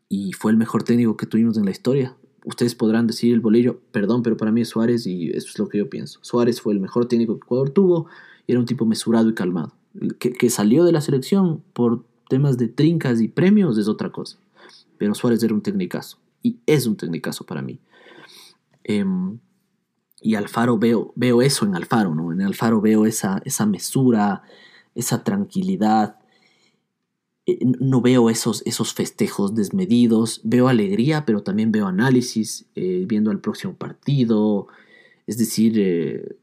Y 0.09 0.33
fue 0.33 0.51
el 0.51 0.57
mejor 0.57 0.83
técnico 0.83 1.15
que 1.15 1.25
tuvimos 1.25 1.57
en 1.57 1.65
la 1.65 1.71
historia 1.71 2.17
ustedes 2.45 2.75
podrán 2.75 3.07
decir 3.07 3.33
el 3.33 3.39
bolillo, 3.39 3.79
perdón, 3.91 4.23
pero 4.23 4.37
para 4.37 4.51
mí 4.51 4.61
es 4.61 4.69
Suárez 4.69 5.05
y 5.05 5.29
eso 5.29 5.47
es 5.49 5.59
lo 5.59 5.69
que 5.69 5.77
yo 5.77 5.89
pienso. 5.89 6.19
Suárez 6.21 6.61
fue 6.61 6.73
el 6.73 6.79
mejor 6.79 7.07
técnico 7.07 7.35
que 7.35 7.45
Ecuador 7.45 7.69
tuvo 7.69 8.07
y 8.47 8.51
era 8.51 8.59
un 8.59 8.65
tipo 8.65 8.85
mesurado 8.85 9.29
y 9.29 9.33
calmado. 9.33 9.73
Que, 10.19 10.49
salió 10.49 10.85
de 10.85 10.93
la 10.93 11.01
selección 11.01 11.63
por 11.73 12.05
temas 12.29 12.57
de 12.57 12.69
trincas 12.69 13.19
y 13.21 13.27
premios 13.27 13.77
es 13.77 13.87
otra 13.87 14.11
cosa. 14.11 14.37
Pero 14.97 15.13
Suárez 15.15 15.43
era 15.43 15.53
un 15.53 15.61
técnicazo 15.61 16.17
y 16.41 16.59
es 16.65 16.87
un 16.87 16.95
técnicazo 16.95 17.45
para 17.45 17.61
mí. 17.61 17.79
Em, 18.83 19.39
y 20.21 20.35
Alfaro 20.35 20.77
veo, 20.77 21.13
veo 21.15 21.41
eso 21.41 21.65
en 21.65 21.75
Alfaro, 21.75 22.15
¿no? 22.15 22.31
En 22.31 22.41
Alfaro 22.41 22.79
veo 22.79 23.05
esa, 23.05 23.41
esa 23.43 23.65
mesura, 23.65 24.43
esa 24.95 25.23
tranquilidad, 25.23 26.19
no 27.79 28.01
veo 28.01 28.29
esos, 28.29 28.63
esos 28.65 28.93
festejos 28.93 29.55
desmedidos, 29.55 30.41
veo 30.43 30.67
alegría, 30.67 31.25
pero 31.25 31.41
también 31.43 31.71
veo 31.71 31.87
análisis, 31.87 32.65
eh, 32.75 33.05
viendo 33.07 33.31
el 33.31 33.39
próximo 33.39 33.75
partido, 33.75 34.67
es 35.27 35.37
decir, 35.37 35.73
eh, 35.77 36.35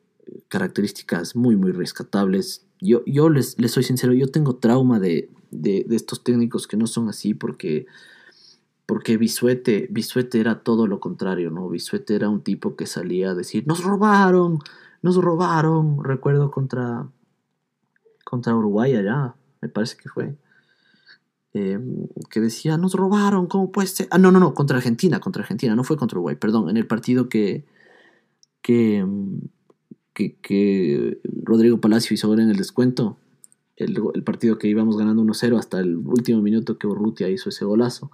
características 0.48 1.36
muy, 1.36 1.56
muy 1.56 1.72
rescatables. 1.72 2.64
Yo, 2.80 3.02
yo 3.06 3.28
les, 3.28 3.58
les, 3.58 3.72
soy 3.72 3.82
sincero, 3.82 4.12
yo 4.12 4.28
tengo 4.28 4.56
trauma 4.56 5.00
de, 5.00 5.30
de, 5.50 5.84
estos 5.90 6.22
técnicos 6.22 6.66
que 6.66 6.76
no 6.76 6.86
son 6.86 7.08
así 7.08 7.34
porque, 7.34 7.86
porque 8.86 9.16
Bisuete, 9.16 9.88
Bisuete 9.90 10.40
era 10.40 10.60
todo 10.60 10.86
lo 10.86 11.00
contrario, 11.00 11.50
¿no? 11.50 11.68
Bisuete 11.68 12.14
era 12.14 12.28
un 12.28 12.42
tipo 12.42 12.76
que 12.76 12.86
salía 12.86 13.30
a 13.30 13.34
decir, 13.34 13.66
nos 13.66 13.82
robaron, 13.82 14.58
nos 15.02 15.16
robaron, 15.16 16.02
recuerdo 16.04 16.50
contra, 16.50 17.08
contra 18.24 18.54
Uruguay 18.54 18.94
allá, 18.94 19.34
me 19.60 19.68
parece 19.68 19.96
que 19.96 20.08
fue 20.08 20.36
Em, 21.58 22.06
que 22.30 22.40
decía, 22.40 22.76
nos 22.76 22.94
robaron, 22.94 23.46
¿cómo 23.46 23.72
puede 23.72 23.88
ser? 23.88 24.06
Ah, 24.10 24.18
no, 24.18 24.30
no, 24.30 24.38
no, 24.38 24.54
contra 24.54 24.76
Argentina, 24.76 25.18
contra 25.18 25.42
Argentina, 25.42 25.74
no 25.74 25.82
fue 25.82 25.96
contra 25.96 26.16
Uruguay, 26.16 26.36
perdón, 26.36 26.70
en 26.70 26.76
el 26.76 26.86
partido 26.86 27.28
que, 27.28 27.64
que, 28.62 28.98
em, 28.98 29.40
que, 30.14 31.20
Rodrigo 31.42 31.80
Palacio 31.80 32.14
hizo 32.14 32.28
ahora 32.28 32.44
en 32.44 32.50
el 32.50 32.56
descuento, 32.56 33.16
el, 33.76 34.22
partido 34.24 34.58
que 34.58 34.68
íbamos 34.68 34.96
ganando 34.96 35.22
1-0 35.22 35.58
hasta 35.58 35.80
el 35.80 35.96
último 35.96 36.42
minuto 36.42 36.78
que 36.78 36.86
Urrutia 36.86 37.28
hizo 37.28 37.48
ese 37.48 37.64
golazo. 37.64 38.10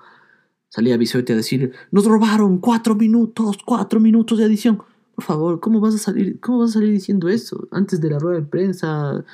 Salía 0.68 0.96
Bisote 0.96 1.32
a 1.32 1.36
decir, 1.36 1.72
nos 1.90 2.06
robaron 2.06 2.58
cuatro 2.58 2.94
minutos, 2.94 3.58
cuatro 3.64 4.00
minutos 4.00 4.38
de 4.38 4.44
adición. 4.44 4.82
Por 5.14 5.24
favor, 5.24 5.60
¿cómo 5.60 5.80
vas 5.80 5.94
a 5.94 5.98
salir, 5.98 6.40
cómo 6.40 6.60
vas 6.60 6.70
a 6.70 6.74
salir 6.74 6.92
diciendo 6.92 7.28
eso? 7.28 7.68
Antes 7.70 8.00
de 8.00 8.10
la 8.10 8.18
rueda 8.18 8.40
de 8.40 8.46
prensa, 8.46 9.24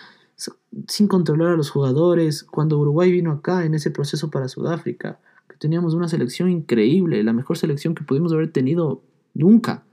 sin 0.89 1.09
controlar 1.09 1.53
a 1.53 1.57
los 1.57 1.71
jugadores. 1.71 2.45
Cuando 2.45 2.79
Uruguay 2.79 3.11
vino 3.11 3.33
acá 3.33 3.65
en 3.65 3.75
ese 3.75 3.91
proceso 3.91 4.31
para 4.31 4.49
Sudáfrica, 4.49 5.21
que 5.49 5.57
teníamos 5.57 5.95
una 5.95 6.09
selección 6.09 6.51
increíble, 6.51 7.23
la 7.23 7.33
mejor 7.33 7.59
selección 7.59 7.95
que 7.95 8.05
pudimos 8.05 8.33
haber 8.33 8.53
tenido 8.53 9.03
nunca, 9.35 9.85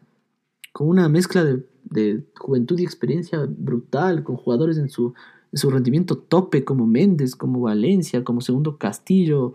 con 0.72 0.88
una 0.88 1.10
mezcla 1.10 1.44
de, 1.44 2.26
juventud 2.38 2.78
y 2.80 2.84
experiencia 2.84 3.40
brutal, 3.48 4.24
con 4.24 4.36
jugadores 4.36 4.78
en 4.78 4.90
su, 4.90 5.14
su 5.54 5.70
rendimiento 5.70 6.18
tope, 6.18 6.64
como 6.66 6.86
Méndez, 6.86 7.36
como 7.36 7.62
Valencia, 7.62 8.24
como 8.24 8.42
Segundo 8.42 8.78
Castillo, 8.78 9.54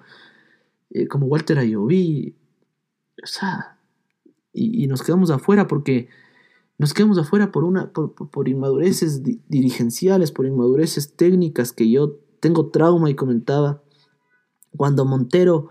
eh, 0.91 1.07
como 1.07 1.27
Walter 1.27 1.59
Ayoví. 1.59 2.35
O 3.23 3.27
sea, 3.27 3.77
y 4.55 4.87
nos 4.87 5.03
quedamos 5.03 5.31
afuera 5.31 5.67
porque 5.67 6.09
nos 6.79 6.95
quedamos 6.95 7.19
afuera 7.19 7.53
por, 7.53 7.65
una, 7.65 7.93
por, 7.93 8.49
inmadureces 8.49 9.23
dirigenciales, 9.49 10.33
por 10.33 10.47
inmadureces 10.47 11.15
técnicas 11.15 11.73
que 11.73 11.91
yo 11.91 12.19
tengo 12.41 12.71
trauma 12.71 13.11
y 13.11 13.15
comentaba. 13.15 13.83
Cuando 14.77 15.05
Montero 15.05 15.69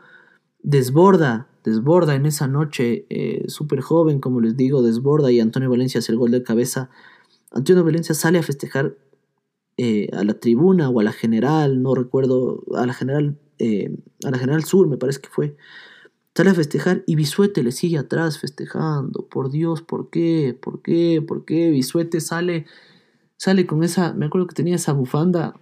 desborda, 0.64 1.50
desborda 1.64 2.16
en 2.16 2.26
esa 2.26 2.48
noche, 2.48 3.06
eh, 3.10 3.44
súper 3.48 3.82
joven, 3.82 4.20
como 4.20 4.40
les 4.40 4.56
digo, 4.56 4.82
desborda 4.82 5.32
y 5.32 5.40
Antonio 5.40 5.70
Valencia 5.70 6.00
hace 6.00 6.12
el 6.12 6.18
gol 6.18 6.32
de 6.32 6.44
cabeza. 6.44 6.90
Antonio 7.52 7.84
Valencia 7.84 8.16
sale 8.16 8.40
a 8.40 8.44
festejar 8.44 8.96
eh, 9.78 10.10
a 10.14 10.24
la 10.24 10.36
tribuna 10.36 10.90
o 10.90 11.00
a 11.00 11.04
la 11.04 11.12
general, 11.12 11.82
no 11.82 11.96
recuerdo, 11.96 12.64
a 12.76 12.86
la 12.86 12.94
general, 12.94 13.40
eh, 13.58 13.98
a 14.24 14.32
la 14.32 14.38
general 14.38 14.64
sur 14.64 14.88
me 14.88 14.98
parece 14.98 15.22
que 15.22 15.30
fue. 15.30 15.58
Sale 16.34 16.52
a 16.52 16.54
festejar 16.54 17.04
y 17.06 17.16
Bisuete 17.16 17.62
le 17.62 17.74
sigue 17.74 17.98
atrás 17.98 18.40
festejando. 18.40 19.28
Por 19.28 19.50
Dios, 19.52 19.82
¿por 19.82 20.10
qué? 20.10 20.58
¿Por 20.60 20.82
qué? 20.82 21.22
¿Por 21.26 21.44
qué? 21.44 21.70
Bisuete 21.72 22.22
sale, 22.22 22.66
sale 23.36 23.66
con 23.68 23.84
esa, 23.84 24.14
me 24.14 24.28
acuerdo 24.28 24.48
que 24.48 24.56
tenía 24.56 24.76
esa 24.76 24.94
bufanda, 24.94 25.60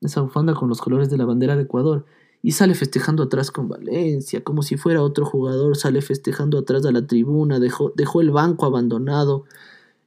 esa 0.00 0.20
bufanda 0.20 0.54
con 0.54 0.68
los 0.68 0.80
colores 0.80 1.08
de 1.08 1.18
la 1.18 1.24
bandera 1.24 1.54
de 1.56 1.62
Ecuador. 1.62 2.04
Y 2.42 2.52
sale 2.52 2.74
festejando 2.74 3.24
atrás 3.24 3.50
con 3.50 3.68
Valencia, 3.68 4.42
como 4.42 4.62
si 4.62 4.76
fuera 4.76 5.02
otro 5.02 5.24
jugador, 5.24 5.76
sale 5.76 6.02
festejando 6.02 6.58
atrás 6.58 6.82
de 6.82 6.92
la 6.92 7.06
tribuna, 7.06 7.58
dejó, 7.60 7.92
dejó 7.96 8.20
el 8.20 8.30
banco 8.30 8.66
abandonado 8.66 9.44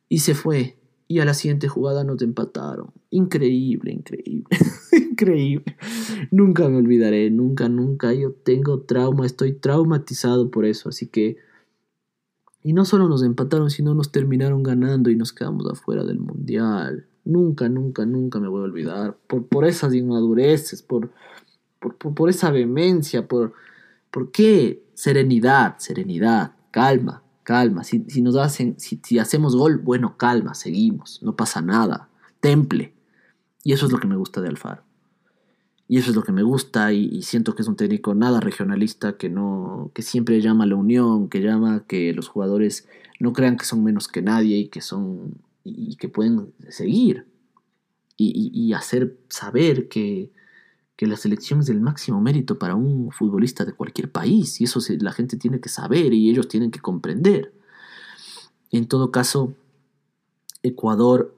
y 0.09 0.19
se 0.19 0.35
fue. 0.35 0.77
Y 1.07 1.19
a 1.19 1.25
la 1.25 1.33
siguiente 1.33 1.67
jugada 1.67 2.03
nos 2.03 2.21
empataron. 2.21 2.91
Increíble, 3.09 3.91
increíble, 3.91 4.47
increíble. 5.21 5.77
Nunca 6.31 6.67
me 6.69 6.77
olvidaré, 6.77 7.29
nunca, 7.29 7.69
nunca. 7.69 8.13
Yo 8.13 8.31
tengo 8.31 8.81
trauma, 8.81 9.25
estoy 9.25 9.53
traumatizado 9.53 10.49
por 10.51 10.65
eso. 10.65 10.89
Así 10.89 11.07
que... 11.07 11.37
Y 12.63 12.73
no 12.73 12.85
solo 12.85 13.07
nos 13.07 13.23
empataron, 13.23 13.71
sino 13.71 13.95
nos 13.95 14.11
terminaron 14.11 14.61
ganando 14.61 15.09
y 15.09 15.15
nos 15.15 15.33
quedamos 15.33 15.67
afuera 15.67 16.03
del 16.03 16.19
mundial. 16.19 17.07
Nunca, 17.25 17.67
nunca, 17.69 18.05
nunca 18.05 18.39
me 18.39 18.47
voy 18.47 18.61
a 18.61 18.65
olvidar. 18.65 19.17
Por, 19.27 19.47
por 19.47 19.65
esas 19.65 19.95
inmadureces, 19.95 20.83
por, 20.83 21.09
por, 21.79 21.95
por, 21.95 22.29
esa 22.29 22.51
vehemencia, 22.51 23.27
por... 23.27 23.53
¿Por 24.11 24.31
qué? 24.31 24.83
Serenidad, 24.93 25.79
serenidad, 25.79 26.53
calma, 26.69 27.23
calma. 27.43 27.83
Si, 27.83 28.21
nos 28.21 28.35
hacen, 28.35 28.75
si, 28.77 29.17
hacemos 29.17 29.55
gol, 29.55 29.79
bueno, 29.79 30.17
calma, 30.17 30.53
seguimos, 30.53 31.19
no 31.23 31.35
pasa 31.35 31.61
nada. 31.61 32.09
Temple. 32.41 32.93
Y 33.63 33.73
eso 33.73 33.87
es 33.87 33.91
lo 33.91 33.99
que 33.99 34.07
me 34.07 34.17
gusta 34.17 34.41
de 34.41 34.49
Alfaro. 34.49 34.83
Y 35.91 35.97
eso 35.97 36.11
es 36.11 36.15
lo 36.15 36.23
que 36.23 36.31
me 36.31 36.41
gusta 36.41 36.93
y, 36.93 37.21
siento 37.21 37.53
que 37.53 37.63
es 37.63 37.67
un 37.67 37.75
técnico 37.75 38.15
nada 38.15 38.39
regionalista, 38.39 39.17
que, 39.17 39.27
no, 39.27 39.91
que 39.93 40.03
siempre 40.03 40.39
llama 40.39 40.63
a 40.63 40.67
la 40.67 40.77
unión, 40.77 41.27
que 41.27 41.41
llama 41.41 41.83
que 41.85 42.13
los 42.13 42.29
jugadores 42.29 42.87
no 43.19 43.33
crean 43.33 43.57
que 43.57 43.65
son 43.65 43.83
menos 43.83 44.07
que 44.07 44.21
nadie 44.21 44.57
y 44.57 44.67
que, 44.69 44.79
son, 44.79 45.33
y, 45.65 45.97
que 45.97 46.07
pueden 46.07 46.53
seguir 46.69 47.25
y, 48.15 48.71
hacer 48.71 49.17
saber 49.27 49.89
que, 49.89 50.31
que 50.95 51.07
la 51.07 51.17
selección 51.17 51.59
es 51.59 51.67
el 51.67 51.81
máximo 51.81 52.21
mérito 52.21 52.57
para 52.57 52.75
un 52.75 53.11
futbolista 53.11 53.65
de 53.65 53.73
cualquier 53.73 54.09
país 54.09 54.61
y 54.61 54.63
eso 54.63 54.79
la 55.01 55.11
gente 55.11 55.35
tiene 55.35 55.59
que 55.59 55.67
saber 55.67 56.13
y 56.13 56.29
ellos 56.29 56.47
tienen 56.47 56.71
que 56.71 56.79
comprender. 56.79 57.53
En 58.71 58.87
todo 58.87 59.11
caso, 59.11 59.55
Ecuador 60.63 61.35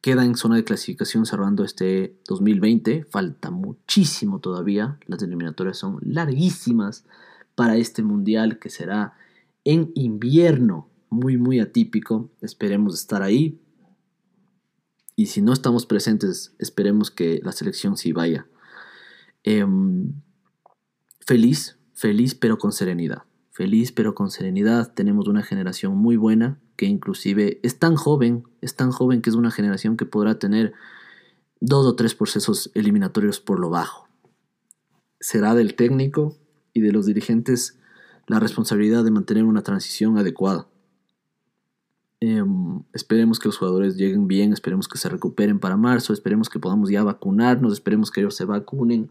queda 0.00 0.24
en 0.24 0.34
zona 0.34 0.56
de 0.56 0.64
clasificación 0.64 1.26
cerrando 1.26 1.64
este 1.64 2.16
2020. 2.26 3.04
Falta 3.04 3.50
muchísimo 3.50 4.40
todavía. 4.40 4.98
Las 5.06 5.22
eliminatorias 5.22 5.78
son 5.78 5.98
larguísimas 6.02 7.04
para 7.54 7.76
este 7.76 8.02
mundial 8.02 8.58
que 8.58 8.70
será 8.70 9.14
en 9.64 9.92
invierno. 9.94 10.88
Muy, 11.10 11.36
muy 11.36 11.60
atípico. 11.60 12.30
Esperemos 12.40 12.94
estar 12.94 13.22
ahí. 13.22 13.60
Y 15.16 15.26
si 15.26 15.42
no 15.42 15.52
estamos 15.52 15.84
presentes, 15.84 16.54
esperemos 16.58 17.10
que 17.10 17.40
la 17.42 17.52
selección 17.52 17.96
sí 17.96 18.12
vaya. 18.12 18.46
Em, 19.42 20.14
feliz, 21.26 21.78
feliz 21.92 22.34
pero 22.34 22.58
con 22.58 22.72
serenidad. 22.72 23.24
Feliz 23.50 23.92
pero 23.92 24.14
con 24.14 24.30
serenidad. 24.30 24.94
Tenemos 24.94 25.28
una 25.28 25.42
generación 25.42 25.96
muy 25.96 26.16
buena 26.16 26.58
que 26.80 26.86
inclusive 26.86 27.60
es 27.62 27.78
tan 27.78 27.94
joven, 27.94 28.44
es 28.62 28.74
tan 28.74 28.90
joven 28.90 29.20
que 29.20 29.28
es 29.28 29.36
una 29.36 29.50
generación 29.50 29.98
que 29.98 30.06
podrá 30.06 30.38
tener 30.38 30.72
dos 31.60 31.84
o 31.84 31.94
tres 31.94 32.14
procesos 32.14 32.70
eliminatorios 32.72 33.38
por 33.38 33.60
lo 33.60 33.68
bajo. 33.68 34.08
Será 35.20 35.54
del 35.54 35.74
técnico 35.74 36.38
y 36.72 36.80
de 36.80 36.90
los 36.90 37.04
dirigentes 37.04 37.78
la 38.26 38.40
responsabilidad 38.40 39.04
de 39.04 39.10
mantener 39.10 39.44
una 39.44 39.60
transición 39.60 40.16
adecuada. 40.16 40.68
Em, 42.20 42.82
esperemos 42.94 43.38
que 43.38 43.48
los 43.48 43.58
jugadores 43.58 43.96
lleguen 43.96 44.26
bien, 44.26 44.54
esperemos 44.54 44.88
que 44.88 44.96
se 44.96 45.10
recuperen 45.10 45.60
para 45.60 45.76
marzo, 45.76 46.14
esperemos 46.14 46.48
que 46.48 46.60
podamos 46.60 46.88
ya 46.88 47.04
vacunarnos, 47.04 47.74
esperemos 47.74 48.10
que 48.10 48.20
ellos 48.22 48.36
se 48.36 48.46
vacunen. 48.46 49.10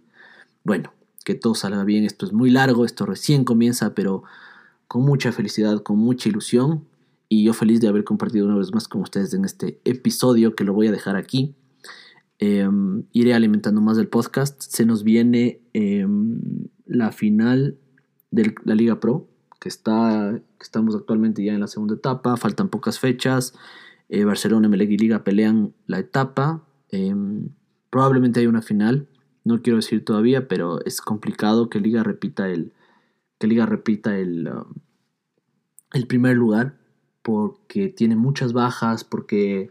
Bueno, 0.63 0.91
que 1.23 1.35
todo 1.35 1.53
salga 1.53 1.83
bien, 1.83 2.03
esto 2.03 2.25
es 2.25 2.33
muy 2.33 2.49
largo, 2.49 2.83
esto 2.83 3.05
recién 3.05 3.43
comienza, 3.43 3.93
pero 3.93 4.23
con 4.87 5.03
mucha 5.03 5.31
felicidad, 5.31 5.83
con 5.83 5.99
mucha 5.99 6.29
ilusión 6.29 6.88
y 7.29 7.43
yo 7.43 7.53
feliz 7.53 7.79
de 7.79 7.87
haber 7.87 8.03
compartido 8.03 8.47
una 8.47 8.57
vez 8.57 8.73
más 8.73 8.87
con 8.87 9.01
ustedes 9.01 9.35
en 9.35 9.45
este 9.45 9.79
episodio 9.85 10.55
que 10.55 10.63
lo 10.63 10.73
voy 10.73 10.87
a 10.87 10.91
dejar 10.91 11.15
aquí. 11.15 11.55
Em, 12.39 13.03
iré 13.11 13.35
alimentando 13.35 13.81
más 13.81 13.97
del 13.97 14.07
podcast. 14.07 14.59
Se 14.61 14.83
nos 14.83 15.03
viene 15.03 15.61
em, 15.73 16.39
la 16.87 17.11
final 17.11 17.77
de 18.31 18.55
la 18.65 18.73
Liga 18.73 18.99
Pro, 18.99 19.27
que, 19.59 19.69
está, 19.69 20.41
estamos 20.59 20.95
actualmente 20.95 21.43
ya 21.43 21.53
en 21.53 21.59
la 21.59 21.67
segunda 21.67 21.93
etapa. 21.93 22.35
Faltan 22.35 22.69
pocas 22.69 22.99
fechas. 22.99 23.53
Eh, 24.09 24.23
Barcelona, 24.23 24.67
Melec 24.67 24.89
y 24.89 24.97
Liga 24.97 25.23
pelean 25.23 25.73
la 25.85 25.99
etapa. 25.99 26.65
Em, 26.89 27.49
probablemente 27.91 28.39
hay 28.39 28.47
una 28.47 28.63
final. 28.63 29.07
No 29.43 29.61
quiero 29.61 29.77
decir 29.77 30.03
todavía, 30.03 30.47
pero 30.47 30.83
es 30.83 30.99
complicado 30.99 31.69
que 31.69 31.79
Liga 31.79 32.01
repita 32.01 32.49
el, 32.49 32.73
que 33.37 33.45
Liga 33.45 33.67
repita 33.67 34.17
el, 34.17 34.47
um, 34.47 34.73
el 35.93 36.07
primer 36.07 36.35
lugar 36.35 36.79
porque 37.21 37.89
tiene 37.89 38.15
muchas 38.15 38.53
bajas, 38.53 39.03
porque 39.03 39.69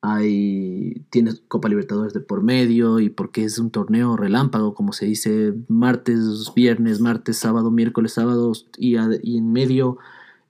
hay 0.00 1.04
tiene 1.10 1.32
Copa 1.48 1.68
Libertadores 1.68 2.14
de 2.14 2.20
por 2.20 2.42
medio 2.42 3.00
y 3.00 3.10
porque 3.10 3.44
es 3.44 3.58
un 3.58 3.70
torneo 3.70 4.16
relámpago, 4.16 4.74
como 4.74 4.92
se 4.92 5.06
dice, 5.06 5.54
martes, 5.68 6.52
viernes, 6.54 7.00
martes, 7.00 7.38
sábado, 7.38 7.70
miércoles, 7.70 8.12
sábado 8.12 8.52
y, 8.76 8.96
y 9.22 9.38
en 9.38 9.52
medio 9.52 9.98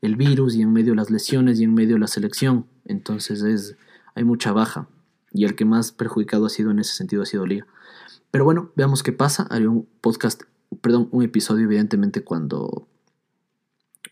el 0.02 0.16
virus 0.16 0.54
y 0.54 0.62
en 0.62 0.72
medio 0.72 0.94
las 0.94 1.10
lesiones 1.10 1.60
y 1.60 1.64
en 1.64 1.74
medio 1.74 1.98
la 1.98 2.06
selección. 2.06 2.66
Entonces 2.84 3.42
es 3.42 3.76
hay 4.14 4.24
mucha 4.24 4.52
baja 4.52 4.88
y 5.32 5.44
el 5.44 5.54
que 5.54 5.64
más 5.64 5.92
perjudicado 5.92 6.46
ha 6.46 6.50
sido 6.50 6.70
en 6.70 6.80
ese 6.80 6.94
sentido 6.94 7.22
ha 7.22 7.26
sido 7.26 7.46
Liga. 7.46 7.66
Pero 8.30 8.44
bueno, 8.44 8.70
veamos 8.76 9.02
qué 9.02 9.12
pasa. 9.12 9.46
Haré 9.50 9.68
un 9.68 9.86
podcast, 10.00 10.42
perdón, 10.80 11.08
un 11.12 11.22
episodio 11.22 11.64
evidentemente 11.64 12.22
cuando 12.22 12.86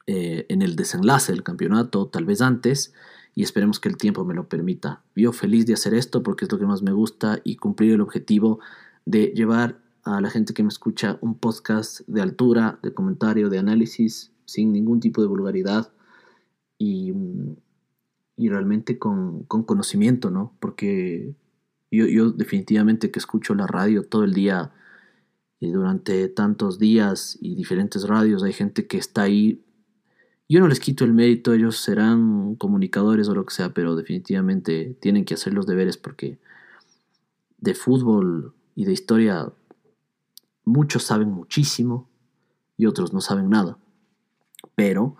eh, 0.06 0.46
en 0.48 0.62
el 0.62 0.76
desenlace 0.76 1.32
del 1.32 1.42
campeonato, 1.42 2.06
tal 2.06 2.24
vez 2.24 2.40
antes, 2.40 2.94
y 3.34 3.42
esperemos 3.42 3.80
que 3.80 3.88
el 3.88 3.96
tiempo 3.96 4.24
me 4.24 4.34
lo 4.34 4.48
permita. 4.48 5.02
Yo 5.14 5.32
feliz 5.32 5.66
de 5.66 5.74
hacer 5.74 5.94
esto 5.94 6.22
porque 6.22 6.44
es 6.44 6.52
lo 6.52 6.58
que 6.58 6.66
más 6.66 6.82
me 6.82 6.92
gusta 6.92 7.40
y 7.44 7.56
cumplir 7.56 7.92
el 7.92 8.00
objetivo 8.00 8.60
de 9.04 9.32
llevar 9.34 9.78
a 10.04 10.20
la 10.20 10.30
gente 10.30 10.54
que 10.54 10.62
me 10.62 10.68
escucha 10.68 11.18
un 11.20 11.36
podcast 11.36 12.00
de 12.06 12.22
altura, 12.22 12.78
de 12.82 12.94
comentario, 12.94 13.50
de 13.50 13.58
análisis, 13.58 14.32
sin 14.44 14.72
ningún 14.72 15.00
tipo 15.00 15.20
de 15.20 15.28
vulgaridad 15.28 15.92
y, 16.78 17.12
y 18.36 18.48
realmente 18.48 18.98
con, 18.98 19.42
con, 19.42 19.64
conocimiento, 19.64 20.30
¿no? 20.30 20.56
Porque 20.60 21.34
yo, 21.90 22.06
yo, 22.06 22.30
definitivamente 22.30 23.10
que 23.10 23.18
escucho 23.18 23.54
la 23.54 23.66
radio 23.66 24.04
todo 24.04 24.22
el 24.22 24.34
día 24.34 24.72
y 25.58 25.72
durante 25.72 26.28
tantos 26.28 26.78
días 26.78 27.36
y 27.40 27.56
diferentes 27.56 28.06
radios 28.06 28.44
hay 28.44 28.52
gente 28.52 28.86
que 28.86 28.98
está 28.98 29.22
ahí 29.22 29.65
yo 30.48 30.60
no 30.60 30.68
les 30.68 30.80
quito 30.80 31.04
el 31.04 31.12
mérito, 31.12 31.52
ellos 31.52 31.78
serán 31.78 32.54
comunicadores 32.54 33.28
o 33.28 33.34
lo 33.34 33.44
que 33.44 33.54
sea, 33.54 33.74
pero 33.74 33.96
definitivamente 33.96 34.96
tienen 35.00 35.24
que 35.24 35.34
hacer 35.34 35.52
los 35.52 35.66
deberes 35.66 35.96
porque 35.96 36.38
de 37.58 37.74
fútbol 37.74 38.54
y 38.74 38.84
de 38.84 38.92
historia 38.92 39.52
muchos 40.64 41.04
saben 41.04 41.30
muchísimo 41.32 42.08
y 42.76 42.86
otros 42.86 43.12
no 43.12 43.20
saben 43.20 43.50
nada. 43.50 43.78
Pero 44.74 45.16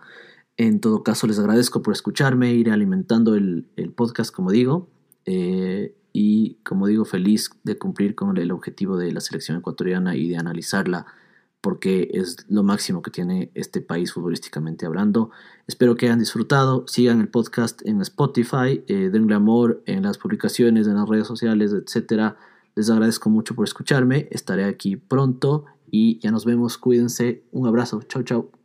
en 0.57 0.81
todo 0.81 1.03
caso 1.03 1.27
les 1.27 1.39
agradezco 1.39 1.83
por 1.83 1.93
escucharme, 1.93 2.55
iré 2.55 2.71
alimentando 2.71 3.35
el, 3.35 3.67
podcast 3.97 4.35
como 4.35 4.51
digo. 4.51 4.89
Eh, 5.25 5.95
y 6.13 6.55
como 6.65 6.87
digo, 6.87 7.05
feliz 7.05 7.51
de 7.63 7.77
cumplir 7.77 8.15
con 8.15 8.37
el 8.39 8.51
objetivo 8.51 8.97
de 8.97 9.13
la 9.13 9.21
selección 9.21 9.59
ecuatoriana 9.59 10.17
y 10.17 10.29
de 10.29 10.39
analizarla 10.39 11.07
porque 11.67 12.11
es 12.13 12.37
lo 12.49 12.63
máximo 12.63 13.03
que 13.03 13.11
tiene 13.11 13.51
este 13.55 13.81
país 13.81 14.13
futbolísticamente 14.13 14.87
hablando. 14.87 15.33
Espero 15.67 15.97
que 15.97 16.07
hayan 16.07 16.21
disfrutado, 16.21 16.87
sigan 16.87 17.21
el 17.21 17.27
podcast 17.27 17.85
en 17.85 18.01
Spotify, 18.03 18.85
eh, 18.87 19.11
denle 19.13 19.35
amor 19.35 19.83
en 19.85 20.05
las 20.05 20.17
publicaciones, 20.17 20.87
en 20.87 20.95
las 20.95 21.09
redes 21.09 21.27
sociales, 21.27 21.73
etc. 21.73 22.35
Les 22.77 22.89
agradezco 22.89 23.31
mucho 23.31 23.57
por 23.57 23.67
escucharme, 23.67 24.29
estaré 24.31 24.65
aquí 24.65 24.95
pronto 24.95 25.65
y 25.91 26.21
ya 26.21 26.31
nos 26.31 26.45
vemos, 26.45 26.79
cuídense, 26.79 27.43
un 27.51 27.67
abrazo, 27.67 28.01
chao 28.03 28.23
chao. 28.23 28.56